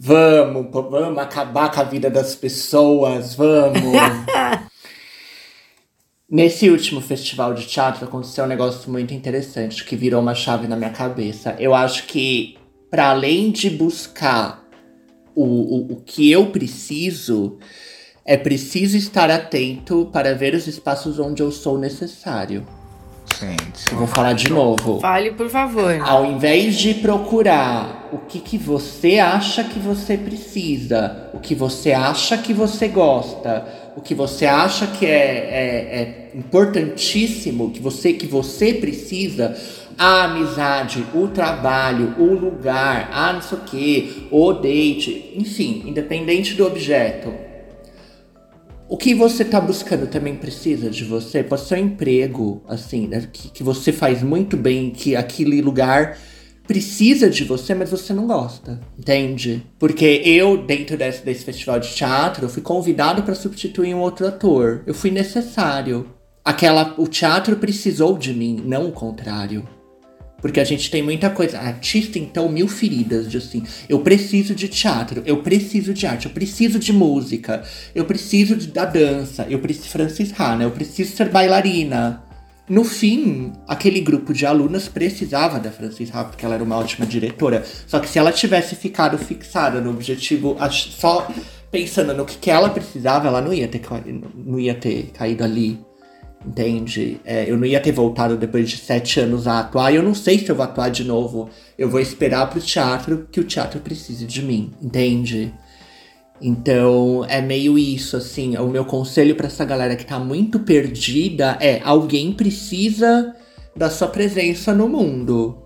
vamos, 0.02 0.68
vamos 0.72 1.18
acabar 1.18 1.70
com 1.70 1.82
a 1.82 1.84
vida 1.84 2.10
das 2.10 2.34
pessoas, 2.34 3.36
vamos. 3.36 3.84
Nesse 6.32 6.70
último 6.70 7.02
festival 7.02 7.54
de 7.54 7.66
teatro 7.66 8.06
aconteceu 8.06 8.46
um 8.46 8.48
negócio 8.48 8.90
muito 8.90 9.14
interessante 9.14 9.84
que 9.84 9.98
virou 9.98 10.22
uma 10.22 10.36
chave 10.36 10.66
na 10.68 10.78
minha 10.78 10.92
cabeça. 10.92 11.58
Eu 11.60 11.76
acho 11.76 12.06
que, 12.06 12.58
para 12.90 13.10
além 13.10 13.52
de 13.52 13.70
buscar 13.70 14.69
o, 15.42 15.92
o, 15.92 15.94
o 15.94 15.96
que 16.06 16.30
eu 16.30 16.48
preciso, 16.48 17.58
é 18.26 18.36
preciso 18.36 18.98
estar 18.98 19.32
atento 19.32 20.10
para 20.12 20.36
ver 20.36 20.54
os 20.54 20.68
espaços 20.68 21.18
onde 21.18 21.42
eu 21.42 21.52
sou 21.52 21.78
necessário. 21.78 22.66
Gente. 23.40 23.92
Eu 23.92 24.00
vou 24.00 24.08
falar 24.08 24.34
de 24.34 24.50
novo. 24.50 25.00
Fale, 25.00 25.32
por 25.32 25.50
favor. 25.50 25.98
Ao 26.02 26.26
invés 26.26 26.76
de 26.76 26.96
procurar 26.96 28.10
o 28.12 28.18
que, 28.18 28.40
que 28.40 28.58
você 28.58 29.18
acha 29.20 29.64
que 29.64 29.80
você 29.80 30.18
precisa, 30.18 31.30
o 31.34 31.40
que 31.40 31.56
você 31.56 31.94
acha 31.94 32.38
que 32.38 32.54
você 32.54 32.90
gosta, 32.90 33.66
o 34.00 34.02
que 34.02 34.16
você 34.16 34.46
acha 34.46 34.88
que 34.88 35.06
é, 35.06 35.10
é, 35.10 36.32
é 36.32 36.32
importantíssimo, 36.34 37.70
que 37.70 37.82
você, 37.82 38.14
que 38.14 38.26
você 38.26 38.74
precisa, 38.74 39.58
a 39.98 40.24
amizade, 40.24 41.06
o 41.14 41.28
trabalho, 41.28 42.16
o 42.18 42.34
lugar, 42.34 43.10
a 43.12 43.34
não 43.34 43.42
sei 43.42 43.58
o 43.58 43.62
que, 43.62 44.28
o 44.32 44.54
date, 44.54 45.34
enfim, 45.36 45.84
independente 45.86 46.54
do 46.54 46.66
objeto. 46.66 47.34
O 48.88 48.96
que 48.96 49.14
você 49.14 49.44
tá 49.44 49.60
buscando 49.60 50.08
também 50.08 50.36
precisa 50.36 50.90
de 50.90 51.04
você. 51.04 51.44
Pode 51.44 51.62
ser 51.62 51.76
um 51.76 51.86
emprego, 51.86 52.64
assim, 52.70 53.06
né, 53.06 53.28
que, 53.32 53.50
que 53.50 53.62
você 53.62 53.92
faz 53.92 54.24
muito 54.24 54.56
bem, 54.56 54.92
que 54.92 55.14
aquele 55.14 55.62
lugar 55.62 56.18
precisa 56.70 57.32
de 57.32 57.44
você, 57.46 57.74
mas 57.74 57.90
você 57.90 58.14
não 58.14 58.28
gosta, 58.28 58.80
entende? 58.96 59.66
Porque 59.80 60.22
eu, 60.24 60.56
dentro 60.56 60.96
desse, 60.96 61.26
desse 61.26 61.44
festival 61.44 61.80
de 61.80 61.90
teatro, 61.96 62.48
fui 62.48 62.62
convidado 62.62 63.24
para 63.24 63.34
substituir 63.34 63.96
um 63.96 64.00
outro 64.02 64.28
ator. 64.28 64.84
Eu 64.86 64.94
fui 64.94 65.10
necessário. 65.10 66.12
Aquela, 66.46 66.94
o 67.00 67.08
teatro 67.08 67.56
precisou 67.56 68.16
de 68.20 68.36
mim, 68.36 68.62
não 68.64 68.88
o 68.88 68.92
contrário. 68.92 69.68
Porque 70.40 70.60
a 70.60 70.64
gente 70.64 70.92
tem 70.92 71.02
muita 71.02 71.32
coisa. 71.32 71.58
Artista, 71.58 72.20
então, 72.20 72.48
mil 72.48 72.68
feridas 72.68 73.32
de 73.32 73.38
assim. 73.38 73.64
Eu 73.90 74.02
preciso 74.02 74.54
de 74.54 74.68
teatro, 74.68 75.24
eu 75.26 75.42
preciso 75.42 75.92
de 75.92 76.06
arte, 76.06 76.28
eu 76.28 76.32
preciso 76.32 76.78
de 76.78 76.94
música, 76.94 77.64
eu 77.96 78.06
preciso 78.06 78.56
de, 78.56 78.68
da 78.68 78.86
dança, 78.86 79.48
eu 79.50 79.58
preciso. 79.58 79.90
Francis 79.90 80.40
Ha, 80.40 80.56
né? 80.56 80.66
Eu 80.66 80.72
preciso 80.72 81.16
ser 81.16 81.30
bailarina. 81.30 82.29
No 82.70 82.84
fim, 82.84 83.52
aquele 83.68 84.00
grupo 84.00 84.32
de 84.32 84.46
alunas 84.46 84.88
precisava 84.88 85.60
da 85.60 85.72
Francis 85.72 86.14
Ha, 86.14 86.24
porque 86.24 86.46
ela 86.46 86.56
era 86.56 86.64
uma 86.64 86.78
ótima 86.78 87.06
diretora. 87.06 87.66
Só 87.88 88.00
que 88.00 88.08
se 88.08 88.20
ela 88.20 88.32
tivesse 88.32 88.76
ficado 88.76 89.18
fixada 89.18 89.82
no 89.82 89.90
objetivo, 89.90 90.56
só 90.72 91.28
pensando 91.72 92.14
no 92.14 92.26
que, 92.26 92.52
ela 92.52 92.70
precisava, 92.70 93.28
ela 93.28 93.42
não 93.42 93.52
ia 93.52 93.68
ter, 93.68 93.82
não 94.36 94.60
ia 94.60 94.76
ter 94.76 95.12
caído 95.14 95.44
ali 95.44 95.80
Entende? 96.46 97.20
É, 97.26 97.50
eu 97.50 97.58
não 97.58 97.66
ia 97.66 97.82
ter 97.82 97.92
voltado 97.92 98.38
depois 98.38 98.70
de 98.70 98.78
sete 98.78 99.20
anos 99.20 99.46
a 99.46 99.60
atuar. 99.60 99.92
E 99.92 99.96
eu 99.96 100.04
não 100.04 100.16
sei 100.16 100.40
se 100.40 100.50
eu 100.50 100.56
vou 100.56 100.64
atuar 100.64 100.90
de 100.90 101.04
novo. 101.04 101.50
Eu 101.78 101.90
vou 101.90 102.00
esperar 102.00 102.50
pro 102.50 102.62
teatro 102.62 103.28
que 103.32 103.40
o 103.40 103.44
teatro 103.44 103.80
precise 103.82 104.26
de 104.26 104.42
mim. 104.42 104.72
Entende? 104.82 105.54
Então 106.42 107.26
é 107.28 107.42
meio 107.42 107.78
isso, 107.78 108.16
assim. 108.16 108.58
O 108.58 108.68
meu 108.68 108.86
conselho 108.86 109.36
para 109.36 109.48
essa 109.48 109.66
galera 109.66 109.96
que 109.96 110.06
tá 110.06 110.20
muito 110.20 110.60
perdida 110.60 111.58
é: 111.60 111.82
alguém 111.84 112.32
precisa 112.32 113.36
da 113.76 113.90
sua 113.90 114.08
presença 114.08 114.74
no 114.74 114.88
mundo. 114.88 115.58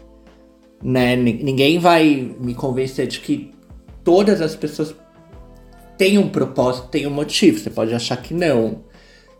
Né? 0.83 1.15
Ninguém 1.15 1.79
vai 1.79 2.35
me 2.39 2.53
convencer 2.53 3.07
de 3.07 3.19
que 3.19 3.51
todas 4.03 4.41
as 4.41 4.55
pessoas 4.55 4.93
têm 5.97 6.17
um 6.17 6.27
propósito, 6.27 6.89
têm 6.89 7.07
um 7.07 7.11
motivo. 7.11 7.59
Você 7.59 7.69
pode 7.69 7.93
achar 7.93 8.17
que 8.17 8.33
não 8.33 8.83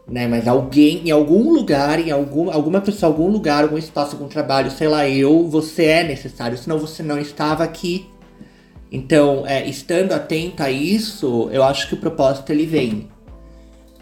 né? 0.08 0.28
Mas 0.28 0.48
alguém, 0.48 1.08
em 1.08 1.12
algum 1.12 1.52
lugar, 1.52 2.00
em 2.00 2.12
algum, 2.12 2.52
alguma 2.52 2.82
pessoa, 2.82 3.12
algum 3.12 3.30
lugar, 3.30 3.64
algum 3.64 3.78
espaço, 3.78 4.16
algum 4.16 4.28
trabalho, 4.28 4.72
sei 4.72 4.88
lá, 4.88 5.08
eu, 5.08 5.48
você 5.48 5.86
é 5.86 6.04
necessário, 6.04 6.58
senão 6.58 6.78
você 6.78 7.02
não 7.02 7.20
estava 7.20 7.64
aqui. 7.64 8.10
Então, 8.94 9.44
é, 9.48 9.68
estando 9.68 10.12
atento 10.12 10.62
a 10.62 10.70
isso, 10.70 11.50
eu 11.52 11.64
acho 11.64 11.88
que 11.88 11.96
o 11.96 11.98
propósito 11.98 12.52
ele 12.52 12.68
vem, 12.68 13.10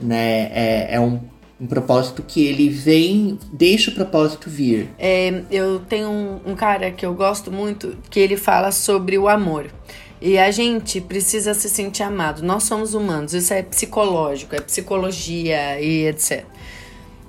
né? 0.02 0.52
É, 0.52 0.96
é 0.96 1.00
um, 1.00 1.18
um 1.62 1.66
propósito 1.66 2.22
que 2.22 2.46
ele 2.46 2.68
vem, 2.68 3.40
deixa 3.54 3.90
o 3.90 3.94
propósito 3.94 4.50
vir. 4.50 4.90
É, 5.00 5.44
eu 5.50 5.80
tenho 5.80 6.10
um, 6.10 6.42
um 6.46 6.56
cara 6.58 6.92
que 6.92 7.06
eu 7.06 7.14
gosto 7.14 7.50
muito 7.50 7.98
que 8.10 8.20
ele 8.20 8.36
fala 8.36 8.70
sobre 8.74 9.18
o 9.18 9.30
amor. 9.30 9.72
E 10.20 10.38
a 10.38 10.52
gente 10.52 11.00
precisa 11.00 11.54
se 11.54 11.70
sentir 11.70 12.04
amado. 12.04 12.44
Nós 12.44 12.64
somos 12.64 12.94
humanos, 12.94 13.34
isso 13.34 13.54
é 13.54 13.64
psicológico, 13.64 14.58
é 14.58 14.60
psicologia 14.60 15.80
e 15.80 16.06
etc. 16.06 16.44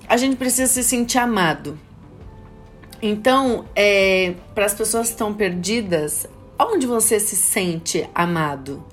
A 0.08 0.16
gente 0.16 0.34
precisa 0.34 0.66
se 0.66 0.82
sentir 0.82 1.18
amado. 1.18 1.78
Então, 3.00 3.66
é, 3.76 4.34
para 4.52 4.66
as 4.66 4.74
pessoas 4.74 5.06
que 5.06 5.12
estão 5.12 5.32
perdidas, 5.32 6.26
onde 6.58 6.86
você 6.86 7.18
se 7.18 7.36
sente 7.36 8.08
amado? 8.14 8.84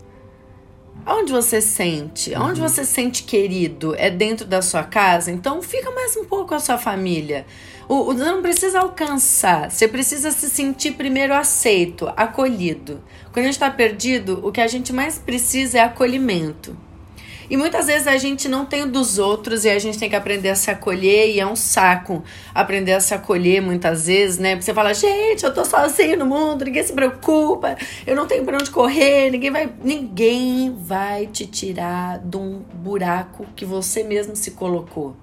Onde 1.06 1.32
você 1.32 1.62
sente? 1.62 2.36
Onde 2.36 2.62
uhum. 2.62 2.68
você 2.68 2.86
sente 2.86 3.24
querido? 3.24 3.96
É 3.98 4.10
dentro 4.10 4.46
da 4.46 4.62
sua 4.62 4.84
casa? 4.84 5.32
Então 5.32 5.62
fica 5.62 5.90
mais 5.92 6.16
um 6.18 6.26
pouco 6.26 6.50
com 6.50 6.56
a 6.56 6.60
sua 6.60 6.78
família. 6.78 7.46
O, 7.88 8.10
o, 8.10 8.14
não 8.14 8.42
precisa 8.42 8.82
alcançar, 8.82 9.72
você 9.72 9.88
precisa 9.88 10.30
se 10.30 10.48
sentir 10.48 10.92
primeiro 10.92 11.34
aceito, 11.34 12.12
acolhido. 12.16 13.02
Quando 13.32 13.40
a 13.40 13.48
gente 13.48 13.56
está 13.56 13.72
perdido, 13.72 14.40
o 14.44 14.52
que 14.52 14.62
a 14.62 14.68
gente 14.68 14.94
mais 14.94 15.18
precisa 15.18 15.80
é 15.80 15.82
acolhimento. 15.82 16.78
E 17.50 17.58
muitas 17.58 17.88
vezes 17.88 18.08
a 18.08 18.18
gente 18.18 18.48
não 18.48 18.66
tem 18.66 18.84
o 18.84 18.88
dos 18.88 19.18
outros 19.18 19.66
e 19.66 19.70
a 19.70 19.80
gente 19.80 19.98
tem 19.98 20.10
que 20.10 20.16
aprender 20.16 20.50
a 20.50 20.56
se 20.56 20.70
acolher 20.70 21.34
e 21.34 21.40
é 21.40 21.48
um 21.48 21.56
saco 21.56 22.24
aprender 22.54 22.94
a 22.94 23.00
se 23.00 23.14
acolher 23.14 23.62
muitas 23.62 24.08
vezes, 24.08 24.38
né? 24.38 24.52
Porque 24.52 24.66
você 24.66 24.74
fala, 24.74 24.94
gente, 24.94 25.44
eu 25.44 25.54
tô 25.54 25.66
sozinho 25.66 26.18
no 26.18 26.26
mundo, 26.26 26.66
ninguém 26.66 26.84
se 26.84 26.94
preocupa, 26.94 27.76
eu 28.06 28.16
não 28.16 28.28
tenho 28.28 28.46
para 28.46 28.58
onde 28.58 28.70
correr, 28.70 29.32
ninguém 29.32 29.52
vai, 29.52 29.70
ninguém 29.84 30.76
vai 30.78 31.26
te 31.28 31.48
tirar 31.48 32.20
de 32.20 32.38
um 32.38 32.60
buraco 32.74 33.46
que 33.56 33.66
você 33.66 34.04
mesmo 34.04 34.36
se 34.36 34.52
colocou 34.52 35.16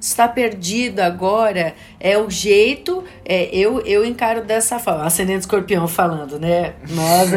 está 0.00 0.28
perdido 0.28 1.00
agora 1.00 1.74
é 1.98 2.16
o 2.16 2.30
jeito 2.30 3.04
é, 3.24 3.48
eu 3.52 3.80
eu 3.80 4.04
encaro 4.04 4.42
dessa 4.42 4.78
forma. 4.78 5.04
Ascendente 5.04 5.40
escorpião 5.40 5.88
falando 5.88 6.38
né? 6.38 6.74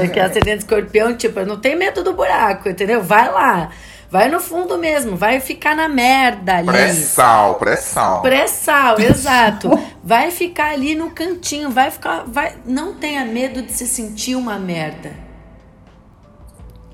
É 0.01 0.07
que 0.07 0.19
ascendente 0.19 0.59
escorpião 0.59 1.15
tipo 1.15 1.43
não 1.45 1.59
tem 1.59 1.75
medo 1.75 2.03
do 2.03 2.13
buraco 2.13 2.69
entendeu? 2.69 3.01
Vai 3.01 3.31
lá 3.31 3.69
vai 4.09 4.29
no 4.29 4.39
fundo 4.39 4.77
mesmo 4.77 5.15
vai 5.15 5.39
ficar 5.39 5.75
na 5.75 5.87
merda 5.87 6.57
ali. 6.57 6.67
Pré-sal 6.67 7.55
pré-sal. 7.55 8.21
Pré-sal 8.21 8.99
exato. 8.99 9.69
Vai 10.03 10.31
ficar 10.31 10.71
ali 10.71 10.95
no 10.95 11.11
cantinho 11.11 11.69
vai 11.69 11.89
ficar 11.89 12.23
vai 12.27 12.55
não 12.65 12.93
tenha 12.95 13.25
medo 13.25 13.61
de 13.61 13.71
se 13.71 13.87
sentir 13.87 14.35
uma 14.35 14.59
merda 14.59 15.30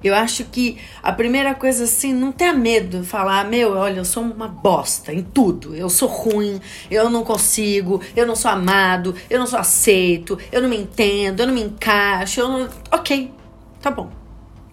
eu 0.03 0.13
acho 0.13 0.45
que 0.45 0.77
a 1.01 1.11
primeira 1.11 1.55
coisa 1.55 1.85
assim, 1.85 2.13
não 2.13 2.31
tenha 2.31 2.53
medo 2.53 3.01
de 3.01 3.07
falar, 3.07 3.45
meu, 3.45 3.73
olha, 3.73 3.99
eu 3.99 4.05
sou 4.05 4.23
uma 4.23 4.47
bosta 4.47 5.11
em 5.11 5.23
tudo. 5.23 5.75
Eu 5.75 5.89
sou 5.89 6.07
ruim, 6.07 6.61
eu 6.89 7.09
não 7.09 7.23
consigo, 7.23 8.01
eu 8.15 8.25
não 8.25 8.35
sou 8.35 8.51
amado, 8.51 9.15
eu 9.29 9.39
não 9.39 9.47
sou 9.47 9.59
aceito, 9.59 10.37
eu 10.51 10.61
não 10.61 10.69
me 10.69 10.77
entendo, 10.77 11.41
eu 11.41 11.47
não 11.47 11.53
me 11.53 11.61
encaixo, 11.61 12.39
eu 12.39 12.47
não... 12.47 12.69
Ok, 12.91 13.33
tá 13.81 13.89
bom. 13.89 14.09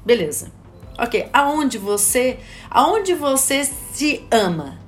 Beleza. 0.05 0.53
Ok, 0.99 1.29
aonde 1.33 1.79
você, 1.79 2.39
aonde 2.70 3.14
você 3.14 3.64
se 3.64 4.25
ama? 4.31 4.79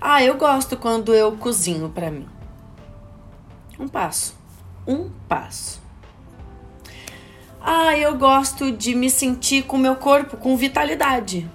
Ah, 0.00 0.22
eu 0.22 0.36
gosto 0.36 0.76
quando 0.76 1.14
eu 1.14 1.32
cozinho 1.32 1.88
para 1.88 2.10
mim. 2.10 2.28
Um 3.78 3.88
passo. 3.88 4.36
Um 4.86 5.10
passo. 5.28 5.83
Ah, 7.66 7.96
eu 7.96 8.14
gosto 8.18 8.70
de 8.70 8.94
me 8.94 9.08
sentir 9.08 9.62
com 9.62 9.78
meu 9.78 9.96
corpo 9.96 10.36
com 10.36 10.54
vitalidade. 10.54 11.50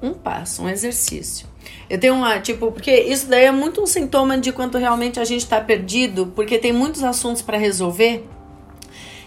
Um 0.00 0.14
passo, 0.14 0.62
um 0.62 0.68
exercício. 0.68 1.48
Eu 1.88 1.98
tenho 1.98 2.14
uma, 2.14 2.38
tipo, 2.38 2.70
porque 2.70 2.92
isso 2.92 3.26
daí 3.26 3.46
é 3.46 3.50
muito 3.50 3.82
um 3.82 3.86
sintoma 3.86 4.38
de 4.38 4.52
quanto 4.52 4.78
realmente 4.78 5.18
a 5.18 5.24
gente 5.24 5.40
está 5.40 5.60
perdido, 5.60 6.32
porque 6.36 6.58
tem 6.58 6.72
muitos 6.72 7.02
assuntos 7.02 7.42
para 7.42 7.58
resolver 7.58 8.24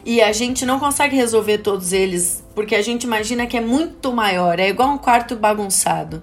e 0.05 0.21
a 0.21 0.31
gente 0.31 0.65
não 0.65 0.79
consegue 0.79 1.17
resolver 1.17 1.57
todos 1.57 1.91
eles, 1.91 2.41
porque 2.55 2.75
a 2.75 2.81
gente 2.81 3.03
imagina 3.03 3.45
que 3.45 3.57
é 3.57 3.61
muito 3.61 4.13
maior, 4.13 4.61
é 4.61 4.69
igual 4.69 4.89
um 4.89 4.97
quarto 4.97 5.35
bagunçado. 5.35 6.21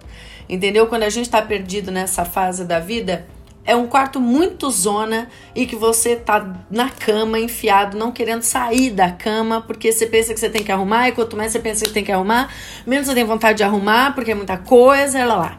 Entendeu? 0.48 0.86
Quando 0.86 1.02
a 1.02 1.10
gente 1.10 1.26
está 1.26 1.42
perdido 1.42 1.90
nessa 1.90 2.24
fase 2.24 2.64
da 2.64 2.80
vida, 2.80 3.26
é 3.64 3.76
um 3.76 3.86
quarto 3.86 4.20
muito 4.20 4.70
zona 4.70 5.28
e 5.54 5.66
que 5.66 5.76
você 5.76 6.16
tá 6.16 6.64
na 6.70 6.88
cama, 6.88 7.38
enfiado, 7.38 7.96
não 7.96 8.10
querendo 8.10 8.42
sair 8.42 8.90
da 8.90 9.10
cama, 9.10 9.60
porque 9.60 9.92
você 9.92 10.06
pensa 10.06 10.32
que 10.32 10.40
você 10.40 10.48
tem 10.48 10.64
que 10.64 10.72
arrumar, 10.72 11.08
e 11.08 11.12
quanto 11.12 11.36
mais 11.36 11.52
você 11.52 11.58
pensa 11.58 11.84
que 11.84 11.92
tem 11.92 12.04
que 12.04 12.12
arrumar, 12.12 12.52
menos 12.86 13.06
você 13.06 13.14
tem 13.14 13.24
vontade 13.24 13.58
de 13.58 13.64
arrumar, 13.64 14.14
porque 14.14 14.32
é 14.32 14.34
muita 14.34 14.56
coisa, 14.56 15.24
lá 15.24 15.36
lá. 15.36 15.58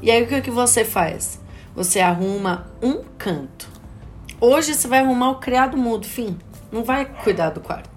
E 0.00 0.10
aí 0.10 0.22
o 0.22 0.26
que, 0.26 0.40
que 0.42 0.50
você 0.50 0.84
faz? 0.84 1.40
Você 1.74 2.00
arruma 2.00 2.66
um 2.82 3.02
canto. 3.18 3.68
Hoje 4.40 4.74
você 4.74 4.86
vai 4.86 5.00
arrumar 5.00 5.30
o 5.30 5.36
criado 5.36 5.76
mudo, 5.76 6.06
fim. 6.06 6.38
Não 6.70 6.84
vai 6.84 7.04
cuidar 7.04 7.50
do 7.50 7.60
quarto. 7.60 7.90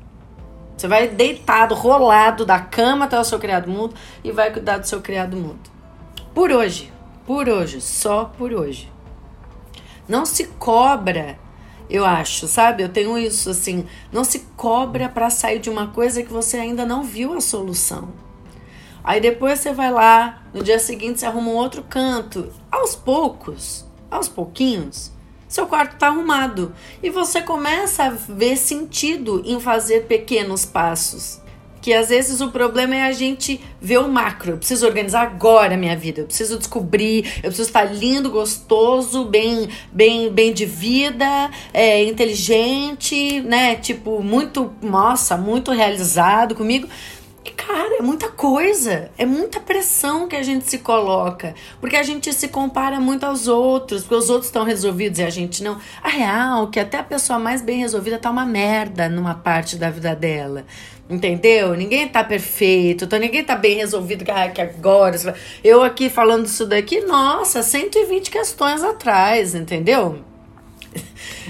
Você 0.75 0.87
vai 0.87 1.07
deitado, 1.07 1.73
rolado 1.73 2.45
da 2.45 2.59
cama 2.59 3.05
até 3.05 3.19
o 3.19 3.23
seu 3.23 3.39
criado 3.39 3.69
mudo 3.69 3.95
e 4.23 4.31
vai 4.31 4.51
cuidar 4.51 4.77
do 4.77 4.87
seu 4.87 5.01
criado 5.01 5.35
mudo. 5.35 5.69
Por 6.33 6.51
hoje. 6.51 6.91
Por 7.25 7.49
hoje. 7.49 7.81
Só 7.81 8.25
por 8.25 8.53
hoje. 8.53 8.91
Não 10.07 10.25
se 10.25 10.45
cobra, 10.45 11.37
eu 11.89 12.05
acho, 12.05 12.47
sabe? 12.47 12.83
Eu 12.83 12.89
tenho 12.89 13.17
isso 13.17 13.49
assim. 13.49 13.85
Não 14.11 14.23
se 14.23 14.39
cobra 14.55 15.09
para 15.09 15.29
sair 15.29 15.59
de 15.59 15.69
uma 15.69 15.87
coisa 15.87 16.23
que 16.23 16.31
você 16.31 16.57
ainda 16.57 16.85
não 16.85 17.03
viu 17.03 17.33
a 17.33 17.41
solução. 17.41 18.09
Aí 19.03 19.21
depois 19.21 19.59
você 19.59 19.71
vai 19.73 19.91
lá, 19.91 20.43
no 20.53 20.61
dia 20.61 20.79
seguinte 20.79 21.19
você 21.19 21.25
arruma 21.25 21.49
um 21.49 21.55
outro 21.55 21.83
canto. 21.83 22.51
Aos 22.69 22.93
poucos, 22.93 23.85
aos 24.11 24.27
pouquinhos, 24.27 25.11
seu 25.47 25.65
quarto 25.65 25.93
está 25.93 26.07
arrumado. 26.07 26.73
E 27.01 27.09
você 27.09 27.41
começa 27.41 28.03
a 28.03 28.09
ver 28.09 28.57
sentido 28.57 29.41
em 29.45 29.59
fazer 29.59 30.07
pequenos 30.07 30.65
passos. 30.65 31.39
Que 31.87 31.93
às 31.93 32.09
vezes 32.09 32.41
o 32.41 32.51
problema 32.51 32.95
é 32.95 33.03
a 33.03 33.13
gente 33.13 33.61
ver 33.79 33.99
o 33.99 34.09
macro. 34.09 34.51
Eu 34.51 34.57
preciso 34.57 34.85
organizar 34.85 35.21
agora 35.21 35.75
a 35.75 35.77
minha 35.77 35.95
vida. 35.95 36.19
Eu 36.19 36.25
preciso 36.25 36.57
descobrir. 36.57 37.25
Eu 37.37 37.43
preciso 37.43 37.69
estar 37.69 37.85
lindo, 37.85 38.29
gostoso, 38.29 39.23
bem, 39.23 39.69
bem, 39.89 40.29
bem 40.29 40.51
de 40.51 40.65
vida, 40.65 41.49
é, 41.73 42.03
inteligente, 42.03 43.39
né? 43.39 43.77
Tipo, 43.77 44.21
muito, 44.21 44.69
nossa, 44.81 45.37
muito 45.37 45.71
realizado 45.71 46.55
comigo. 46.55 46.89
E, 47.47 47.51
cara, 47.51 47.99
é 47.99 48.01
muita 48.01 48.27
coisa, 48.27 49.09
é 49.17 49.25
muita 49.25 49.61
pressão 49.61 50.27
que 50.27 50.35
a 50.35 50.43
gente 50.43 50.69
se 50.69 50.79
coloca, 50.79 51.55
porque 51.79 51.95
a 51.95 52.03
gente 52.03 52.33
se 52.33 52.49
compara 52.49 52.99
muito 52.99 53.25
aos 53.25 53.47
outros, 53.47 54.01
porque 54.01 54.15
os 54.15 54.29
outros 54.29 54.47
estão 54.47 54.65
resolvidos 54.65 55.19
e 55.19 55.23
a 55.23 55.29
gente 55.29 55.63
não. 55.63 55.77
A 56.03 56.09
real 56.09 56.65
é 56.65 56.67
que 56.69 56.79
até 56.81 56.97
a 56.97 57.03
pessoa 57.03 57.39
mais 57.39 57.61
bem 57.61 57.79
resolvida 57.79 58.19
tá 58.19 58.29
uma 58.29 58.45
merda 58.45 59.07
numa 59.07 59.33
parte 59.33 59.77
da 59.77 59.89
vida 59.89 60.13
dela. 60.13 60.65
Entendeu? 61.09 61.73
Ninguém 61.73 62.05
tá 62.07 62.21
perfeito, 62.21 63.05
então 63.05 63.17
ninguém 63.17 63.41
tá 63.41 63.55
bem 63.55 63.77
resolvido 63.77 64.25
que, 64.25 64.31
ah, 64.31 64.51
agora. 64.59 65.35
Eu 65.63 65.81
aqui 65.81 66.09
falando 66.09 66.45
isso 66.45 66.65
daqui, 66.65 66.99
nossa, 67.01 67.63
120 67.63 68.29
questões 68.29 68.83
atrás, 68.83 69.55
entendeu? 69.55 70.19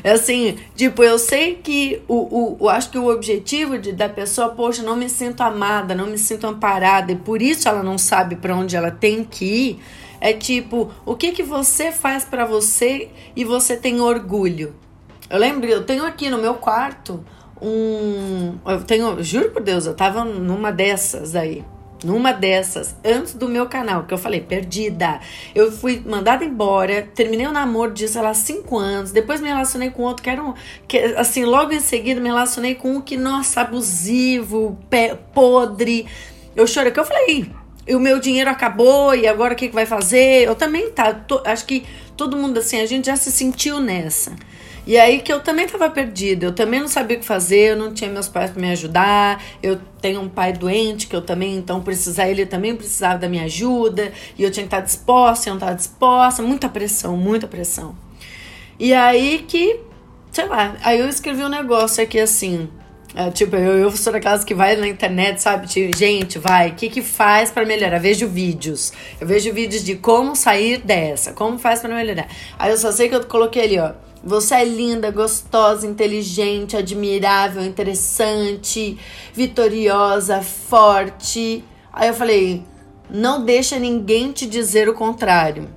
É 0.04 0.12
assim, 0.12 0.58
tipo, 0.76 1.04
eu 1.04 1.18
sei 1.18 1.56
que 1.56 2.02
o, 2.08 2.16
o, 2.16 2.58
o 2.60 2.70
acho 2.70 2.92
que 2.92 3.00
o 3.00 3.10
objetivo 3.12 3.78
de, 3.78 3.92
da 3.92 4.08
pessoa, 4.08 4.50
poxa, 4.50 4.84
não 4.84 4.96
me 4.96 5.10
sinto 5.10 5.42
amada, 5.42 5.96
não 5.96 6.06
me 6.06 6.18
sinto 6.18 6.46
amparada, 6.46 7.12
e 7.12 7.16
por 7.16 7.42
isso 7.42 7.68
ela 7.68 7.82
não 7.82 7.98
sabe 7.98 8.36
para 8.36 8.56
onde 8.56 8.76
ela 8.76 8.92
tem 8.92 9.24
que 9.24 9.46
ir. 9.46 9.80
É 10.22 10.34
tipo, 10.34 10.92
o 11.06 11.16
que 11.16 11.32
que 11.32 11.44
você 11.44 11.92
faz 11.92 12.24
para 12.24 12.46
você 12.46 13.10
e 13.36 13.44
você 13.44 13.76
tem 13.76 14.00
orgulho? 14.00 14.76
Eu 15.30 15.40
lembro, 15.40 15.68
eu 15.68 15.84
tenho 15.84 16.06
aqui 16.06 16.30
no 16.30 16.38
meu 16.38 16.56
quarto 16.56 17.24
um. 17.62 18.58
Eu 18.66 18.84
tenho, 18.84 19.24
juro 19.24 19.52
por 19.52 19.62
Deus, 19.62 19.86
eu 19.86 19.94
tava 19.94 20.24
numa 20.24 20.72
dessas 20.72 21.36
aí 21.36 21.64
numa 22.04 22.32
dessas, 22.32 22.96
antes 23.04 23.34
do 23.34 23.48
meu 23.48 23.66
canal, 23.68 24.04
que 24.04 24.14
eu 24.14 24.18
falei, 24.18 24.42
perdida. 24.42 25.20
Eu 25.56 25.72
fui 25.72 26.02
mandada 26.06 26.46
embora, 26.46 27.08
terminei 27.16 27.48
o 27.48 27.52
namoro 27.52 27.92
disso 27.92 28.20
há 28.20 28.34
cinco 28.34 28.78
anos, 28.78 29.12
depois 29.12 29.42
me 29.42 29.48
relacionei 29.48 29.90
com 29.90 30.04
outro 30.04 30.24
que 30.24 30.30
era 30.30 30.44
um, 30.44 30.54
que, 30.88 30.98
assim, 30.98 31.46
logo 31.46 31.72
em 31.72 31.80
seguida 31.80 32.22
me 32.22 32.28
relacionei 32.28 32.76
com 32.76 32.98
um 32.98 33.02
que, 33.02 33.18
nossa, 33.18 33.62
abusivo, 33.62 34.78
pé, 34.90 35.18
podre. 35.34 36.06
Eu 36.56 36.68
chorei, 36.68 36.92
que 36.92 37.00
eu 37.00 37.06
falei, 37.06 37.50
e 37.88 37.96
o 37.96 38.00
meu 38.00 38.20
dinheiro 38.20 38.50
acabou, 38.50 39.16
e 39.16 39.28
agora 39.28 39.54
o 39.54 39.58
que, 39.58 39.68
que 39.68 39.76
vai 39.76 39.86
fazer? 39.86 40.44
Eu 40.44 40.56
também 40.56 40.92
tá, 40.92 41.14
tô, 41.14 41.42
acho 41.46 41.66
que 41.66 41.86
todo 42.16 42.38
mundo 42.38 42.60
assim, 42.60 42.80
a 42.80 42.86
gente 42.86 43.06
já 43.06 43.16
se 43.16 43.32
sentiu 43.32 43.80
nessa. 43.80 44.36
E 44.88 44.98
aí 44.98 45.20
que 45.20 45.34
eu 45.34 45.42
também 45.42 45.66
estava 45.66 45.90
perdida, 45.90 46.46
eu 46.46 46.54
também 46.54 46.80
não 46.80 46.88
sabia 46.88 47.18
o 47.18 47.20
que 47.20 47.26
fazer, 47.26 47.72
eu 47.72 47.76
não 47.76 47.94
tinha 47.94 48.10
meus 48.10 48.30
pais 48.30 48.52
para 48.52 48.62
me 48.62 48.72
ajudar, 48.72 49.44
eu 49.62 49.78
tenho 50.02 50.22
um 50.22 50.30
pai 50.30 50.54
doente 50.54 51.08
que 51.08 51.16
eu 51.16 51.22
também, 51.22 51.58
então 51.58 51.82
precisar, 51.82 52.30
ele 52.30 52.46
também 52.46 52.74
precisava 52.74 53.20
da 53.20 53.28
minha 53.28 53.44
ajuda, 53.44 54.14
e 54.38 54.44
eu 54.44 54.50
tinha 54.50 54.64
que 54.64 54.74
estar 54.74 54.80
disposta, 54.80 55.50
eu 55.50 55.56
não 55.56 55.58
estava 55.58 55.76
disposta, 55.76 56.42
muita 56.42 56.70
pressão, 56.70 57.18
muita 57.18 57.50
pressão. 57.50 57.98
E 58.80 58.94
aí 58.94 59.44
que, 59.46 59.78
sei 60.32 60.46
lá, 60.46 60.78
aí 60.82 61.00
eu 61.00 61.10
escrevi 61.10 61.44
um 61.44 61.50
negócio 61.50 62.02
aqui 62.02 62.18
assim, 62.18 62.70
é, 63.14 63.30
tipo, 63.30 63.58
eu, 63.58 63.78
eu 63.80 63.92
sou 63.92 64.14
daquelas 64.14 64.46
que 64.46 64.54
vai 64.54 64.78
na 64.78 64.88
internet, 64.88 65.42
sabe? 65.42 65.68
Tipo, 65.68 65.98
gente, 65.98 66.40
vai, 66.40 66.70
o 66.70 66.76
que 66.76 66.88
que 66.88 67.02
faz 67.02 67.52
para 67.52 67.66
melhorar? 67.66 68.00
Vejo 68.00 68.26
vídeos. 68.26 68.94
Eu 69.20 69.28
vejo 69.28 69.52
vídeos 69.52 69.84
de 69.84 69.96
como 69.96 70.34
sair 70.34 70.78
dessa, 70.78 71.34
como 71.34 71.58
faz 71.58 71.82
para 71.82 71.94
melhorar. 71.94 72.30
Aí 72.58 72.72
eu 72.72 72.78
só 72.78 72.90
sei 72.90 73.10
que 73.10 73.16
eu 73.16 73.26
coloquei 73.26 73.64
ali, 73.64 73.80
ó. 73.80 74.07
Você 74.24 74.56
é 74.56 74.66
linda, 74.66 75.12
gostosa, 75.12 75.86
inteligente, 75.88 76.76
admirável, 76.76 77.64
interessante, 77.64 78.98
vitoriosa, 79.34 80.42
forte. 80.42 81.64
Aí 81.94 82.08
eu 82.08 82.14
falei: 82.14 82.64
não 83.10 83.44
deixa 83.44 83.80
ninguém 83.80 84.32
te 84.32 84.46
dizer 84.46 84.90
o 84.90 84.94
contrário. 84.94 85.70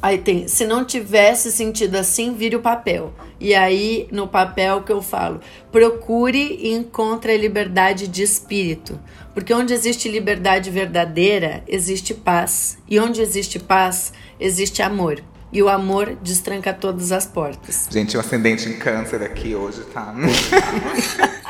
Aí 0.00 0.18
tem, 0.18 0.46
se 0.46 0.64
não 0.64 0.84
tivesse 0.84 1.50
sentido 1.50 1.96
assim, 1.96 2.32
vire 2.32 2.54
o 2.54 2.62
papel. 2.62 3.12
E 3.40 3.52
aí, 3.54 4.08
no 4.12 4.28
papel 4.28 4.82
que 4.82 4.92
eu 4.92 5.02
falo, 5.02 5.40
procure 5.72 6.56
e 6.60 6.72
encontre 6.72 7.32
a 7.32 7.38
liberdade 7.38 8.06
de 8.06 8.22
espírito. 8.22 8.98
Porque 9.34 9.52
onde 9.52 9.72
existe 9.72 10.08
liberdade 10.08 10.70
verdadeira, 10.70 11.64
existe 11.66 12.14
paz. 12.14 12.78
E 12.88 12.98
onde 12.98 13.20
existe 13.20 13.58
paz, 13.58 14.12
existe 14.38 14.82
amor. 14.82 15.22
E 15.52 15.62
o 15.62 15.68
amor 15.68 16.16
destranca 16.16 16.74
todas 16.74 17.10
as 17.10 17.24
portas. 17.24 17.88
Gente, 17.90 18.16
o 18.16 18.20
ascendente 18.20 18.68
em 18.68 18.78
câncer 18.78 19.22
aqui 19.22 19.54
hoje, 19.54 19.82
tá? 19.84 20.14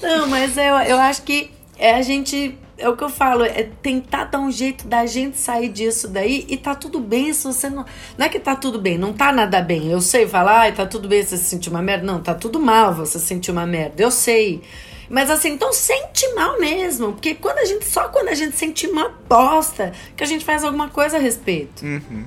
Não, 0.00 0.26
mas 0.28 0.56
eu, 0.56 0.74
eu 0.86 0.98
acho 0.98 1.22
que 1.22 1.50
é 1.78 1.94
a 1.94 2.02
gente. 2.02 2.58
É 2.76 2.88
o 2.88 2.96
que 2.96 3.04
eu 3.04 3.08
falo, 3.08 3.44
é 3.44 3.68
tentar 3.82 4.24
dar 4.24 4.40
um 4.40 4.50
jeito 4.50 4.88
da 4.88 5.06
gente 5.06 5.38
sair 5.38 5.68
disso 5.68 6.08
daí 6.08 6.44
e 6.48 6.56
tá 6.56 6.74
tudo 6.74 6.98
bem 6.98 7.32
se 7.32 7.44
você 7.44 7.70
não. 7.70 7.86
Não 8.18 8.26
é 8.26 8.28
que 8.28 8.40
tá 8.40 8.56
tudo 8.56 8.80
bem, 8.80 8.98
não 8.98 9.12
tá 9.12 9.30
nada 9.30 9.62
bem. 9.62 9.92
Eu 9.92 10.00
sei 10.00 10.26
falar, 10.26 10.66
ah, 10.66 10.72
tá 10.72 10.84
tudo 10.84 11.06
bem 11.06 11.22
se 11.22 11.38
você 11.38 11.44
sentir 11.44 11.70
uma 11.70 11.80
merda. 11.80 12.04
Não, 12.04 12.20
tá 12.20 12.34
tudo 12.34 12.58
mal 12.58 12.92
você 12.92 13.20
sentir 13.20 13.52
uma 13.52 13.64
merda. 13.64 14.02
Eu 14.02 14.10
sei. 14.10 14.60
Mas 15.08 15.30
assim, 15.30 15.50
então 15.50 15.72
sente 15.72 16.26
mal 16.34 16.58
mesmo. 16.58 17.12
Porque 17.12 17.34
quando 17.36 17.58
a 17.58 17.64
gente. 17.64 17.86
Só 17.86 18.08
quando 18.08 18.28
a 18.28 18.34
gente 18.34 18.56
sente 18.56 18.88
uma 18.88 19.08
bosta 19.28 19.92
que 20.16 20.24
a 20.24 20.26
gente 20.26 20.44
faz 20.44 20.64
alguma 20.64 20.88
coisa 20.88 21.16
a 21.16 21.20
respeito. 21.20 21.84
Uhum. 21.84 22.24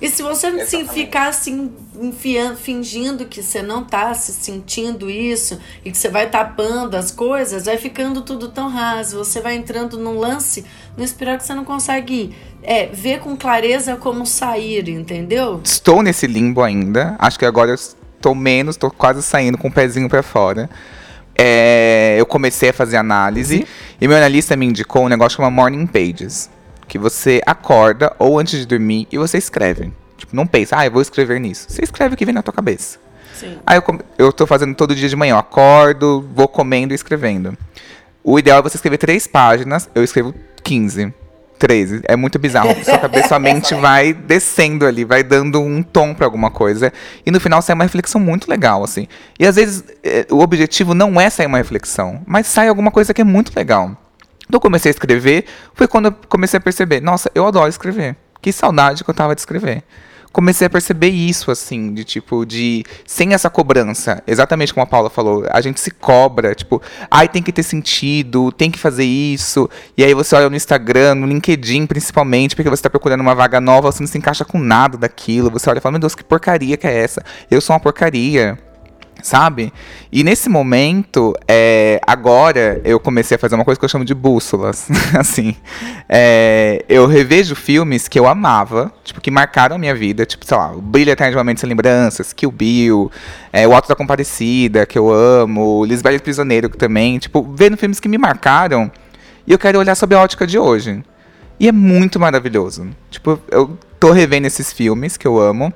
E 0.00 0.08
se 0.08 0.22
você 0.22 0.64
ficar 0.86 1.28
assim, 1.28 1.70
enfiando, 2.00 2.56
fingindo 2.56 3.26
que 3.26 3.42
você 3.42 3.60
não 3.60 3.84
tá 3.84 4.14
se 4.14 4.32
sentindo 4.32 5.10
isso 5.10 5.60
e 5.84 5.90
que 5.90 5.98
você 5.98 6.08
vai 6.08 6.28
tapando 6.28 6.96
as 6.96 7.10
coisas, 7.10 7.66
vai 7.66 7.76
ficando 7.76 8.22
tudo 8.22 8.48
tão 8.48 8.68
raso. 8.68 9.18
Você 9.18 9.40
vai 9.40 9.56
entrando 9.56 9.98
num 9.98 10.18
lance, 10.18 10.64
no 10.96 11.04
espiral 11.04 11.36
que 11.36 11.44
você 11.44 11.54
não 11.54 11.66
consegue 11.66 12.34
é, 12.62 12.86
ver 12.86 13.20
com 13.20 13.36
clareza 13.36 13.94
como 13.96 14.24
sair, 14.24 14.88
entendeu? 14.88 15.60
Estou 15.62 16.02
nesse 16.02 16.26
limbo 16.26 16.62
ainda. 16.62 17.14
Acho 17.18 17.38
que 17.38 17.44
agora 17.44 17.70
eu 17.70 17.74
estou 17.74 18.34
menos, 18.34 18.76
estou 18.76 18.90
quase 18.90 19.22
saindo 19.22 19.58
com 19.58 19.68
o 19.68 19.72
pezinho 19.72 20.08
para 20.08 20.22
fora. 20.22 20.70
É, 21.36 22.16
eu 22.18 22.24
comecei 22.24 22.70
a 22.70 22.72
fazer 22.72 22.96
análise 22.96 23.58
uhum. 23.58 23.66
e 24.00 24.08
meu 24.08 24.16
analista 24.16 24.56
me 24.56 24.66
indicou 24.66 25.04
um 25.04 25.08
negócio 25.08 25.36
chamado 25.36 25.52
Morning 25.52 25.86
Pages 25.86 26.50
que 26.90 26.98
você 26.98 27.40
acorda 27.46 28.12
ou 28.18 28.36
antes 28.36 28.58
de 28.58 28.66
dormir 28.66 29.06
e 29.12 29.16
você 29.16 29.38
escreve. 29.38 29.92
Tipo, 30.18 30.34
não 30.34 30.44
pensa, 30.44 30.76
ah, 30.76 30.84
eu 30.84 30.90
vou 30.90 31.00
escrever 31.00 31.38
nisso. 31.38 31.66
Você 31.68 31.84
escreve 31.84 32.14
o 32.14 32.16
que 32.18 32.24
vem 32.24 32.34
na 32.34 32.42
tua 32.42 32.52
cabeça. 32.52 32.98
Sim. 33.32 33.58
Aí 33.64 33.78
eu, 33.78 34.00
eu 34.18 34.32
tô 34.32 34.44
fazendo 34.44 34.74
todo 34.74 34.92
dia 34.92 35.08
de 35.08 35.14
manhã, 35.14 35.34
eu 35.34 35.38
acordo, 35.38 36.28
vou 36.34 36.48
comendo 36.48 36.92
e 36.92 36.96
escrevendo. 36.96 37.56
O 38.24 38.36
ideal 38.40 38.58
é 38.58 38.62
você 38.62 38.76
escrever 38.76 38.98
três 38.98 39.24
páginas, 39.28 39.88
eu 39.94 40.02
escrevo 40.02 40.34
15. 40.64 41.14
13. 41.60 42.00
É 42.08 42.16
muito 42.16 42.40
bizarro. 42.40 42.74
Sua 42.84 42.98
cabeça, 42.98 43.28
sua 43.28 43.38
mente 43.38 43.72
vai 43.76 44.12
descendo 44.12 44.84
ali, 44.84 45.04
vai 45.04 45.22
dando 45.22 45.60
um 45.60 45.84
tom 45.84 46.12
para 46.12 46.26
alguma 46.26 46.50
coisa. 46.50 46.92
E 47.24 47.30
no 47.30 47.38
final 47.38 47.62
sai 47.62 47.74
uma 47.74 47.84
reflexão 47.84 48.20
muito 48.20 48.50
legal, 48.50 48.82
assim. 48.82 49.06
E 49.38 49.46
às 49.46 49.54
vezes 49.54 49.84
é, 50.02 50.26
o 50.28 50.40
objetivo 50.40 50.92
não 50.92 51.20
é 51.20 51.30
sair 51.30 51.46
uma 51.46 51.58
reflexão, 51.58 52.20
mas 52.26 52.48
sai 52.48 52.66
alguma 52.66 52.90
coisa 52.90 53.14
que 53.14 53.20
é 53.20 53.24
muito 53.24 53.52
legal. 53.54 53.96
Quando 54.50 54.54
eu 54.56 54.60
comecei 54.60 54.90
a 54.90 54.94
escrever, 54.94 55.44
foi 55.74 55.86
quando 55.86 56.06
eu 56.06 56.12
comecei 56.28 56.58
a 56.58 56.60
perceber, 56.60 57.00
nossa, 57.00 57.30
eu 57.36 57.46
adoro 57.46 57.68
escrever. 57.68 58.16
Que 58.42 58.52
saudade 58.52 59.04
que 59.04 59.08
eu 59.08 59.14
tava 59.14 59.32
de 59.32 59.40
escrever 59.40 59.84
comecei 60.32 60.64
a 60.64 60.70
perceber 60.70 61.08
isso, 61.08 61.50
assim, 61.50 61.92
de 61.92 62.04
tipo, 62.04 62.44
de. 62.46 62.84
Sem 63.04 63.34
essa 63.34 63.50
cobrança. 63.50 64.22
Exatamente 64.28 64.72
como 64.72 64.84
a 64.84 64.86
Paula 64.86 65.10
falou. 65.10 65.44
A 65.50 65.60
gente 65.60 65.80
se 65.80 65.90
cobra, 65.90 66.54
tipo, 66.54 66.80
ai, 67.10 67.28
tem 67.28 67.42
que 67.42 67.52
ter 67.52 67.64
sentido, 67.64 68.52
tem 68.52 68.70
que 68.70 68.78
fazer 68.78 69.04
isso. 69.04 69.68
E 69.96 70.04
aí 70.04 70.14
você 70.14 70.36
olha 70.36 70.48
no 70.48 70.54
Instagram, 70.54 71.16
no 71.16 71.26
LinkedIn, 71.26 71.84
principalmente, 71.86 72.54
porque 72.54 72.70
você 72.70 72.78
está 72.78 72.90
procurando 72.90 73.22
uma 73.22 73.34
vaga 73.34 73.60
nova, 73.60 73.90
você 73.90 74.00
não 74.02 74.08
se 74.08 74.18
encaixa 74.18 74.44
com 74.44 74.58
nada 74.58 74.96
daquilo. 74.96 75.50
Você 75.50 75.68
olha 75.68 75.78
e 75.78 75.80
fala, 75.80 75.92
meu 75.92 76.00
Deus, 76.00 76.14
que 76.14 76.22
porcaria 76.22 76.76
que 76.76 76.86
é 76.86 76.96
essa? 76.96 77.24
Eu 77.50 77.60
sou 77.60 77.74
uma 77.74 77.80
porcaria 77.80 78.56
sabe? 79.22 79.72
E 80.12 80.24
nesse 80.24 80.48
momento, 80.48 81.34
é, 81.46 82.00
agora 82.06 82.80
eu 82.84 82.98
comecei 82.98 83.36
a 83.36 83.38
fazer 83.38 83.54
uma 83.54 83.64
coisa 83.64 83.78
que 83.78 83.84
eu 83.84 83.88
chamo 83.88 84.04
de 84.04 84.14
bússolas, 84.14 84.88
assim. 85.18 85.56
É, 86.08 86.84
eu 86.88 87.06
revejo 87.06 87.54
filmes 87.54 88.08
que 88.08 88.18
eu 88.18 88.26
amava, 88.26 88.92
tipo, 89.04 89.20
que 89.20 89.30
marcaram 89.30 89.76
a 89.76 89.78
minha 89.78 89.94
vida, 89.94 90.26
tipo, 90.26 90.44
sei 90.44 90.56
lá, 90.56 90.72
o 90.72 90.80
Brilho 90.80 91.10
Eternamente 91.10 91.60
Sem 91.60 91.68
Lembranças, 91.68 92.32
Kill 92.32 92.50
Bill, 92.50 93.10
é, 93.52 93.66
O 93.66 93.74
Alto 93.74 93.88
da 93.88 93.94
Comparecida, 93.94 94.86
que 94.86 94.98
eu 94.98 95.10
amo, 95.10 95.84
Lisbeth 95.84 96.20
Prisioneiro, 96.20 96.68
que 96.68 96.76
também, 96.76 97.18
tipo, 97.18 97.42
vendo 97.54 97.76
filmes 97.76 98.00
que 98.00 98.08
me 98.08 98.18
marcaram, 98.18 98.90
e 99.46 99.52
eu 99.52 99.58
quero 99.58 99.78
olhar 99.78 99.94
sob 99.94 100.14
a 100.14 100.20
ótica 100.20 100.46
de 100.46 100.58
hoje. 100.58 101.02
E 101.58 101.68
é 101.68 101.72
muito 101.72 102.18
maravilhoso. 102.18 102.88
Tipo, 103.10 103.38
eu 103.50 103.78
tô 103.98 104.12
revendo 104.12 104.46
esses 104.46 104.72
filmes 104.72 105.18
que 105.18 105.28
eu 105.28 105.38
amo, 105.38 105.72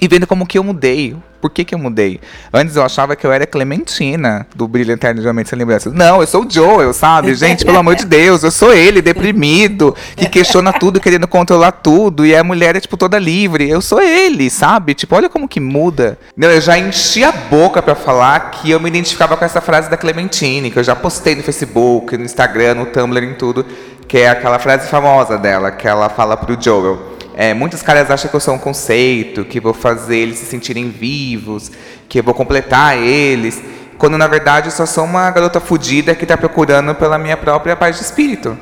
e 0.00 0.08
vendo 0.08 0.26
como 0.26 0.46
que 0.46 0.58
eu 0.58 0.64
mudei. 0.64 1.16
Por 1.40 1.50
que, 1.50 1.64
que 1.64 1.74
eu 1.74 1.78
mudei? 1.78 2.20
Antes 2.52 2.74
eu 2.74 2.82
achava 2.82 3.14
que 3.14 3.24
eu 3.24 3.32
era 3.32 3.46
Clementina, 3.46 4.44
do 4.56 4.66
Brilho 4.66 4.92
Eterno 4.92 5.22
de 5.22 5.32
Mente 5.32 5.48
Sem 5.48 5.58
Lembranças. 5.58 5.92
Não, 5.92 6.20
eu 6.20 6.26
sou 6.26 6.44
o 6.44 6.50
Joel, 6.50 6.92
sabe? 6.92 7.32
Gente, 7.34 7.64
pelo 7.64 7.78
amor 7.78 7.94
de 7.94 8.04
Deus, 8.06 8.42
eu 8.42 8.50
sou 8.50 8.74
ele, 8.74 9.00
deprimido, 9.00 9.94
que 10.16 10.28
questiona 10.28 10.72
tudo, 10.72 10.98
querendo 10.98 11.28
controlar 11.28 11.72
tudo. 11.72 12.26
E 12.26 12.34
a 12.34 12.42
mulher 12.42 12.74
é, 12.74 12.80
tipo, 12.80 12.96
toda 12.96 13.18
livre. 13.20 13.68
Eu 13.68 13.80
sou 13.80 14.02
ele, 14.02 14.50
sabe? 14.50 14.94
Tipo, 14.94 15.14
olha 15.14 15.28
como 15.28 15.48
que 15.48 15.60
muda. 15.60 16.18
Não, 16.36 16.50
eu 16.50 16.60
já 16.60 16.76
enchi 16.76 17.22
a 17.22 17.30
boca 17.30 17.80
para 17.80 17.94
falar 17.94 18.50
que 18.50 18.70
eu 18.72 18.80
me 18.80 18.88
identificava 18.88 19.36
com 19.36 19.44
essa 19.44 19.60
frase 19.60 19.88
da 19.88 19.96
Clementine, 19.96 20.72
que 20.72 20.78
eu 20.78 20.84
já 20.84 20.96
postei 20.96 21.36
no 21.36 21.42
Facebook, 21.44 22.16
no 22.16 22.24
Instagram, 22.24 22.74
no 22.74 22.86
Tumblr, 22.86 23.22
em 23.22 23.34
tudo. 23.34 23.64
Que 24.08 24.18
é 24.18 24.30
aquela 24.30 24.58
frase 24.58 24.88
famosa 24.88 25.38
dela, 25.38 25.70
que 25.70 25.86
ela 25.86 26.08
fala 26.08 26.36
pro 26.36 26.60
Joel. 26.60 27.17
É, 27.40 27.54
muitos 27.54 27.82
caras 27.82 28.10
acham 28.10 28.28
que 28.28 28.34
eu 28.34 28.40
sou 28.40 28.52
um 28.52 28.58
conceito, 28.58 29.44
que 29.44 29.60
vou 29.60 29.72
fazer 29.72 30.16
eles 30.16 30.40
se 30.40 30.46
sentirem 30.46 30.90
vivos, 30.90 31.70
que 32.08 32.18
eu 32.18 32.24
vou 32.24 32.34
completar 32.34 32.98
eles, 32.98 33.62
quando 33.96 34.18
na 34.18 34.26
verdade 34.26 34.66
eu 34.66 34.72
só 34.72 34.84
sou 34.84 35.04
uma 35.04 35.30
garota 35.30 35.60
fodida 35.60 36.16
que 36.16 36.24
está 36.24 36.36
procurando 36.36 36.92
pela 36.96 37.16
minha 37.16 37.36
própria 37.36 37.76
paz 37.76 37.96
de 37.96 38.02
espírito. 38.02 38.58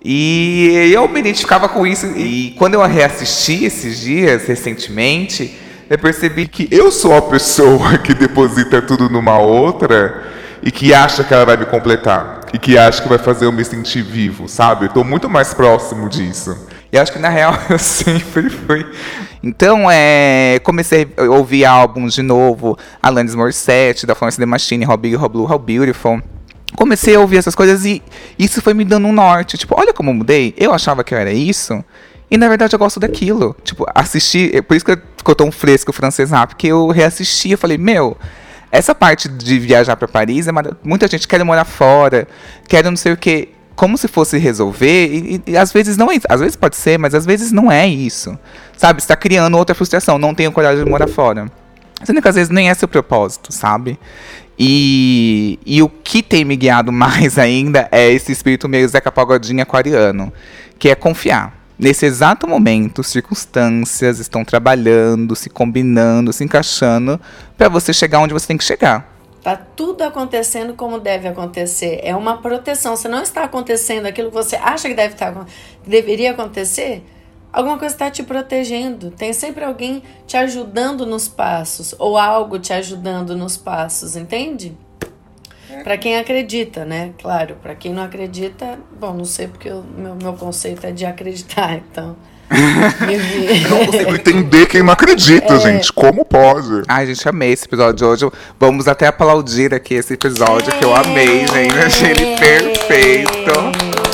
E 0.00 0.92
eu 0.94 1.08
me 1.08 1.18
identificava 1.18 1.68
com 1.68 1.84
isso. 1.84 2.06
E 2.16 2.54
quando 2.56 2.74
eu 2.74 2.86
reassisti 2.86 3.64
esses 3.64 3.98
dias, 3.98 4.46
recentemente, 4.46 5.58
eu 5.90 5.98
percebi 5.98 6.46
que 6.46 6.68
eu 6.70 6.92
sou 6.92 7.16
a 7.16 7.22
pessoa 7.22 7.98
que 7.98 8.14
deposita 8.14 8.80
tudo 8.80 9.10
numa 9.10 9.40
outra 9.40 10.24
e 10.62 10.70
que 10.70 10.94
acha 10.94 11.24
que 11.24 11.34
ela 11.34 11.44
vai 11.44 11.56
me 11.56 11.66
completar. 11.66 12.42
E 12.54 12.60
que 12.60 12.78
acha 12.78 13.02
que 13.02 13.08
vai 13.08 13.18
fazer 13.18 13.46
eu 13.46 13.50
me 13.50 13.64
sentir 13.64 14.02
vivo, 14.02 14.48
sabe? 14.48 14.84
Eu 14.84 14.88
estou 14.88 15.02
muito 15.02 15.28
mais 15.28 15.52
próximo 15.52 16.08
disso. 16.08 16.56
E 16.92 16.98
acho 16.98 17.12
que 17.12 17.18
na 17.18 17.28
real 17.28 17.54
eu 17.68 17.78
sempre 17.78 18.48
fui. 18.48 18.86
Então, 19.42 19.90
é, 19.90 20.58
comecei 20.64 21.08
a 21.16 21.24
ouvir 21.24 21.64
álbuns 21.64 22.14
de 22.14 22.22
novo, 22.22 22.76
Alanis 23.02 23.34
Morissette, 23.34 24.06
da 24.06 24.14
Florence 24.14 24.38
The 24.38 24.46
Machine, 24.46 24.86
How 24.86 24.96
Big, 24.96 25.16
How 25.16 25.28
Blue, 25.28 25.50
How 25.50 25.58
Beautiful. 25.58 26.22
Comecei 26.74 27.14
a 27.14 27.20
ouvir 27.20 27.38
essas 27.38 27.54
coisas 27.54 27.84
e 27.84 28.02
isso 28.38 28.60
foi 28.60 28.74
me 28.74 28.84
dando 28.84 29.06
um 29.06 29.12
norte. 29.12 29.56
Tipo, 29.56 29.74
olha 29.78 29.92
como 29.92 30.10
eu 30.10 30.14
mudei. 30.14 30.54
Eu 30.56 30.72
achava 30.72 31.04
que 31.04 31.14
eu 31.14 31.18
era 31.18 31.32
isso. 31.32 31.82
E 32.30 32.36
na 32.36 32.48
verdade 32.48 32.74
eu 32.74 32.78
gosto 32.78 33.00
daquilo. 33.00 33.56
Tipo, 33.64 33.86
assistir. 33.94 34.54
É 34.54 34.60
por 34.60 34.76
isso 34.76 34.84
que 34.84 34.98
ficou 35.16 35.34
tão 35.34 35.50
fresco 35.50 35.90
o 35.90 35.94
francês 35.94 36.30
rap, 36.30 36.50
porque 36.50 36.66
eu 36.66 36.88
reassisti 36.88 37.52
e 37.52 37.56
falei, 37.56 37.78
meu, 37.78 38.16
essa 38.70 38.94
parte 38.94 39.28
de 39.28 39.58
viajar 39.58 39.96
para 39.96 40.06
Paris, 40.06 40.46
é 40.46 40.52
muita 40.84 41.08
gente 41.08 41.26
quer 41.26 41.42
morar 41.42 41.64
fora, 41.64 42.28
quer 42.68 42.84
não 42.84 42.96
sei 42.96 43.12
o 43.12 43.16
que 43.16 43.48
como 43.78 43.96
se 43.96 44.08
fosse 44.08 44.36
resolver, 44.38 45.06
e, 45.06 45.42
e, 45.46 45.56
às 45.56 45.72
vezes 45.72 45.96
não 45.96 46.10
é. 46.10 46.16
Às 46.28 46.40
vezes 46.40 46.56
pode 46.56 46.74
ser, 46.74 46.98
mas 46.98 47.14
às 47.14 47.24
vezes 47.24 47.52
não 47.52 47.70
é 47.70 47.86
isso. 47.86 48.36
Sabe? 48.76 49.00
Você 49.00 49.06
tá 49.06 49.14
criando 49.14 49.56
outra 49.56 49.72
frustração, 49.72 50.18
não 50.18 50.34
tenho 50.34 50.50
coragem 50.50 50.84
de 50.84 50.90
morar 50.90 51.06
fora. 51.06 51.46
Sendo 52.02 52.20
que 52.20 52.26
às 52.26 52.34
vezes 52.34 52.50
nem 52.50 52.68
é 52.68 52.74
seu 52.74 52.88
propósito, 52.88 53.52
sabe? 53.52 53.96
E, 54.58 55.60
e 55.64 55.80
o 55.80 55.88
que 55.88 56.24
tem 56.24 56.44
me 56.44 56.56
guiado 56.56 56.90
mais 56.92 57.38
ainda 57.38 57.88
é 57.92 58.10
esse 58.10 58.32
espírito 58.32 58.68
meio 58.68 58.88
Zeca 58.88 59.12
Pagodinho 59.12 59.62
aquariano, 59.62 60.32
que 60.76 60.88
é 60.88 60.96
confiar. 60.96 61.56
Nesse 61.78 62.04
exato 62.04 62.48
momento, 62.48 63.04
circunstâncias 63.04 64.18
estão 64.18 64.44
trabalhando, 64.44 65.36
se 65.36 65.48
combinando, 65.48 66.32
se 66.32 66.42
encaixando 66.42 67.20
para 67.56 67.68
você 67.68 67.92
chegar 67.92 68.18
onde 68.18 68.34
você 68.34 68.48
tem 68.48 68.56
que 68.56 68.64
chegar. 68.64 69.17
Tá 69.42 69.56
tudo 69.56 70.02
acontecendo 70.02 70.74
como 70.74 70.98
deve 70.98 71.28
acontecer. 71.28 72.00
É 72.02 72.14
uma 72.14 72.38
proteção. 72.38 72.96
Se 72.96 73.08
não 73.08 73.22
está 73.22 73.44
acontecendo 73.44 74.06
aquilo 74.06 74.30
que 74.30 74.34
você 74.34 74.56
acha 74.56 74.88
que 74.88 74.94
deve 74.94 75.14
estar, 75.14 75.32
que 75.82 75.88
deveria 75.88 76.32
acontecer, 76.32 77.04
alguma 77.52 77.78
coisa 77.78 77.94
está 77.94 78.10
te 78.10 78.22
protegendo. 78.22 79.10
Tem 79.10 79.32
sempre 79.32 79.64
alguém 79.64 80.02
te 80.26 80.36
ajudando 80.36 81.06
nos 81.06 81.28
passos 81.28 81.94
ou 81.98 82.18
algo 82.18 82.58
te 82.58 82.72
ajudando 82.72 83.36
nos 83.36 83.56
passos, 83.56 84.16
entende? 84.16 84.76
Para 85.84 85.96
quem 85.98 86.16
acredita, 86.16 86.84
né? 86.84 87.12
Claro, 87.18 87.56
para 87.62 87.74
quem 87.74 87.92
não 87.92 88.02
acredita, 88.02 88.78
bom, 88.98 89.12
não 89.12 89.24
sei 89.24 89.48
porque 89.48 89.70
o 89.70 89.82
meu, 89.82 90.14
meu 90.16 90.32
conceito 90.32 90.86
é 90.86 90.92
de 90.92 91.04
acreditar, 91.06 91.76
então. 91.90 92.16
Eu 93.64 93.70
não 93.70 93.86
consigo 93.86 94.14
entender 94.14 94.66
quem 94.66 94.82
não 94.82 94.92
acredita, 94.92 95.54
é. 95.54 95.60
gente. 95.60 95.92
Como 95.92 96.24
pode? 96.24 96.82
Ai, 96.88 97.06
gente, 97.06 97.28
amei 97.28 97.52
esse 97.52 97.66
episódio 97.66 97.94
de 97.94 98.04
hoje. 98.04 98.30
Vamos 98.58 98.88
até 98.88 99.06
aplaudir 99.06 99.74
aqui 99.74 99.94
esse 99.94 100.14
episódio 100.14 100.72
é. 100.72 100.78
que 100.78 100.84
eu 100.84 100.94
amei, 100.94 101.46
gente. 101.46 101.78
Achei 101.78 102.10
ele 102.10 102.36
perfeito. 102.38 104.07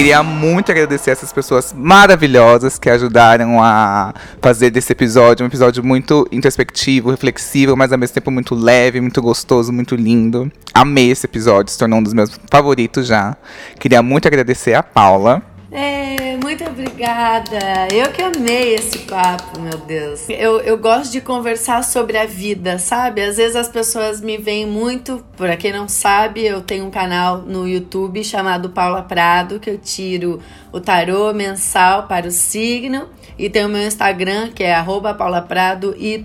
Queria 0.00 0.22
muito 0.22 0.72
agradecer 0.72 1.10
essas 1.10 1.30
pessoas 1.30 1.74
maravilhosas 1.74 2.78
que 2.78 2.88
ajudaram 2.88 3.62
a 3.62 4.14
fazer 4.40 4.70
desse 4.70 4.90
episódio 4.90 5.44
um 5.44 5.46
episódio 5.46 5.84
muito 5.84 6.26
introspectivo, 6.32 7.10
reflexivo, 7.10 7.76
mas 7.76 7.92
ao 7.92 7.98
mesmo 7.98 8.14
tempo 8.14 8.30
muito 8.30 8.54
leve, 8.54 8.98
muito 8.98 9.20
gostoso, 9.20 9.70
muito 9.70 9.94
lindo. 9.94 10.50
Amei 10.72 11.10
esse 11.10 11.26
episódio, 11.26 11.70
se 11.70 11.78
tornou 11.78 11.98
um 11.98 12.02
dos 12.02 12.14
meus 12.14 12.30
favoritos 12.50 13.06
já. 13.06 13.36
Queria 13.78 14.02
muito 14.02 14.26
agradecer 14.26 14.72
a 14.72 14.82
Paula. 14.82 15.42
É, 15.70 16.29
muito 16.50 16.64
obrigada. 16.64 17.86
Eu 17.92 18.10
que 18.10 18.20
amei 18.20 18.74
esse 18.74 18.98
papo, 19.00 19.60
meu 19.60 19.78
Deus. 19.78 20.28
Eu, 20.28 20.58
eu 20.60 20.76
gosto 20.76 21.12
de 21.12 21.20
conversar 21.20 21.84
sobre 21.84 22.18
a 22.18 22.26
vida, 22.26 22.76
sabe? 22.76 23.22
Às 23.22 23.36
vezes 23.36 23.54
as 23.54 23.68
pessoas 23.68 24.20
me 24.20 24.36
veem 24.36 24.66
muito. 24.66 25.24
Pra 25.36 25.56
quem 25.56 25.72
não 25.72 25.88
sabe, 25.88 26.44
eu 26.44 26.60
tenho 26.60 26.84
um 26.86 26.90
canal 26.90 27.38
no 27.38 27.68
YouTube 27.68 28.24
chamado 28.24 28.70
Paula 28.70 29.00
Prado, 29.00 29.60
que 29.60 29.70
eu 29.70 29.78
tiro 29.78 30.42
o 30.72 30.80
tarô 30.80 31.32
mensal 31.32 32.08
para 32.08 32.26
o 32.26 32.32
signo. 32.32 33.08
E 33.38 33.48
tem 33.48 33.64
o 33.64 33.68
meu 33.68 33.86
Instagram, 33.86 34.50
que 34.50 34.64
é 34.64 34.74
paulapradoyt, 35.16 36.24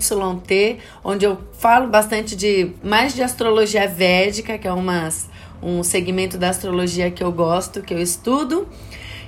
onde 1.04 1.24
eu 1.24 1.38
falo 1.56 1.86
bastante 1.86 2.34
de 2.34 2.72
mais 2.82 3.14
de 3.14 3.22
astrologia 3.22 3.86
védica, 3.86 4.58
que 4.58 4.66
é 4.66 4.72
umas, 4.72 5.30
um 5.62 5.84
segmento 5.84 6.36
da 6.36 6.48
astrologia 6.48 7.12
que 7.12 7.22
eu 7.22 7.30
gosto, 7.30 7.80
que 7.80 7.94
eu 7.94 8.02
estudo. 8.02 8.66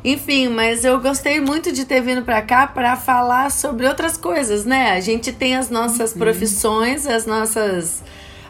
Enfim, 0.04 0.48
mas 0.48 0.84
eu 0.84 1.00
gostei 1.00 1.40
muito 1.40 1.72
de 1.72 1.84
ter 1.84 2.00
vindo 2.00 2.22
para 2.22 2.40
cá 2.40 2.66
para 2.66 2.96
falar 2.96 3.50
sobre 3.50 3.86
outras 3.86 4.16
coisas, 4.16 4.64
né? 4.64 4.92
A 4.92 5.00
gente 5.00 5.32
tem 5.32 5.56
as 5.56 5.70
nossas 5.70 6.12
uhum. 6.12 6.18
profissões, 6.18 7.06
as 7.06 7.26
nossas 7.26 8.02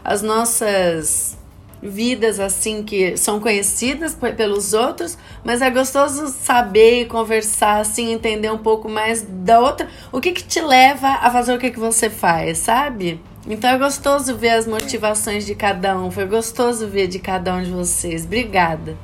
as 0.03 0.21
nossas 0.21 1.37
vidas 1.81 2.39
assim 2.39 2.83
que 2.83 3.15
são 3.15 3.39
conhecidas 3.39 4.15
pelos 4.35 4.73
outros, 4.73 5.17
mas 5.43 5.61
é 5.61 5.69
gostoso 5.69 6.27
saber 6.27 7.01
e 7.01 7.05
conversar 7.05 7.79
assim, 7.79 8.11
entender 8.11 8.51
um 8.51 8.57
pouco 8.57 8.89
mais 8.89 9.21
da 9.21 9.59
outra, 9.59 9.87
o 10.11 10.19
que 10.19 10.31
que 10.31 10.43
te 10.43 10.61
leva 10.61 11.07
a 11.07 11.31
fazer 11.31 11.53
o 11.53 11.59
que 11.59 11.71
que 11.71 11.79
você 11.79 12.09
faz, 12.09 12.59
sabe? 12.59 13.21
Então 13.47 13.69
é 13.69 13.77
gostoso 13.77 14.35
ver 14.35 14.49
as 14.49 14.67
motivações 14.67 15.45
de 15.45 15.55
cada 15.55 15.97
um, 15.97 16.11
foi 16.11 16.25
gostoso 16.25 16.87
ver 16.87 17.07
de 17.07 17.19
cada 17.19 17.55
um 17.55 17.63
de 17.63 17.71
vocês. 17.71 18.25
Obrigada. 18.25 18.97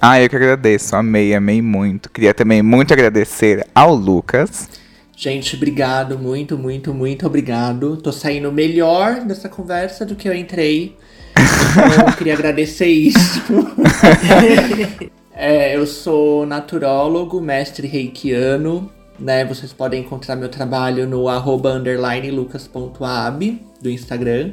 Ah, 0.00 0.20
eu 0.20 0.28
que 0.28 0.36
agradeço. 0.36 0.94
Amei, 0.94 1.34
amei 1.34 1.62
muito. 1.62 2.10
Queria 2.10 2.34
também 2.34 2.62
muito 2.62 2.92
agradecer 2.92 3.66
ao 3.74 3.94
Lucas. 3.94 4.68
Gente, 5.16 5.56
obrigado, 5.56 6.18
muito, 6.18 6.58
muito, 6.58 6.92
muito 6.92 7.26
obrigado. 7.26 7.96
Tô 7.96 8.12
saindo 8.12 8.52
melhor 8.52 9.24
dessa 9.24 9.48
conversa 9.48 10.04
do 10.04 10.14
que 10.14 10.28
eu 10.28 10.34
entrei. 10.34 10.94
Então, 11.32 12.06
eu 12.06 12.12
queria 12.12 12.34
agradecer 12.34 12.86
isso. 12.86 13.42
é, 15.32 15.74
eu 15.74 15.86
sou 15.86 16.44
naturólogo, 16.44 17.40
mestre 17.40 17.88
reikiano. 17.88 18.92
Né, 19.18 19.46
vocês 19.46 19.72
podem 19.72 20.02
encontrar 20.02 20.36
meu 20.36 20.50
trabalho 20.50 21.06
no 21.08 21.26
arroba 21.26 21.82
lucas.ab 22.30 23.62
do 23.80 23.88
Instagram. 23.88 24.52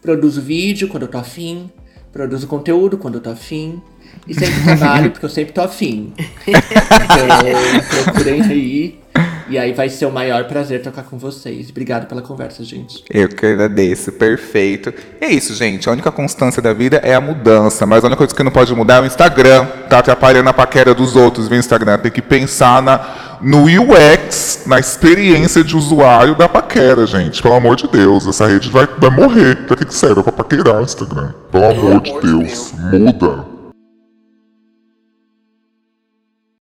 Produzo 0.00 0.42
vídeo 0.42 0.88
quando 0.88 1.04
eu 1.04 1.08
tô 1.08 1.18
afim. 1.18 1.70
Produzo 2.12 2.48
conteúdo 2.48 2.98
quando 2.98 3.14
eu 3.14 3.20
tô 3.20 3.30
afim. 3.30 3.80
E 4.26 4.34
sempre 4.34 4.62
trabalho, 4.62 5.10
porque 5.10 5.24
eu 5.26 5.30
sempre 5.30 5.52
tô 5.52 5.62
afim. 5.62 6.12
Então, 6.46 8.04
procurem 8.04 8.42
aí. 8.42 9.02
E 9.48 9.58
aí 9.58 9.72
vai 9.74 9.88
ser 9.90 10.06
o 10.06 10.10
maior 10.10 10.44
prazer 10.44 10.80
tocar 10.80 11.02
com 11.02 11.18
vocês. 11.18 11.68
Obrigado 11.68 12.06
pela 12.06 12.22
conversa, 12.22 12.64
gente. 12.64 13.04
Eu 13.10 13.28
que 13.28 13.44
agradeço, 13.44 14.10
perfeito. 14.12 14.94
É 15.20 15.28
isso, 15.28 15.54
gente. 15.54 15.88
A 15.88 15.92
única 15.92 16.10
constância 16.10 16.62
da 16.62 16.72
vida 16.72 16.96
é 17.04 17.14
a 17.14 17.20
mudança. 17.20 17.84
Mas 17.84 18.02
a 18.02 18.06
única 18.06 18.16
coisa 18.16 18.34
que 18.34 18.42
não 18.42 18.50
pode 18.50 18.74
mudar 18.74 18.96
é 18.96 19.00
o 19.00 19.06
Instagram. 19.06 19.66
Tá 19.90 19.98
atrapalhando 19.98 20.48
a 20.48 20.54
paquera 20.54 20.94
dos 20.94 21.16
outros 21.16 21.48
via 21.48 21.58
Instagram. 21.58 21.98
Tem 21.98 22.10
que 22.10 22.22
pensar 22.22 22.80
na, 22.80 23.38
no 23.42 23.64
UX, 23.64 24.62
na 24.64 24.78
experiência 24.78 25.62
de 25.62 25.76
usuário 25.76 26.34
da 26.34 26.48
paquera, 26.48 27.06
gente. 27.06 27.42
Pelo 27.42 27.54
amor 27.54 27.76
de 27.76 27.86
Deus. 27.88 28.26
Essa 28.26 28.46
rede 28.46 28.70
vai, 28.70 28.88
vai 28.98 29.10
morrer. 29.10 29.66
Pra 29.66 29.76
que, 29.76 29.92
serve? 29.92 30.22
Pra 30.22 30.32
paquerar 30.32 30.80
o 30.80 30.82
Instagram. 30.82 31.34
Pelo 31.50 31.64
amor, 31.66 32.00
de 32.00 32.12
Deus. 32.20 32.22
Deus. 32.22 32.72
Muda. 32.90 33.51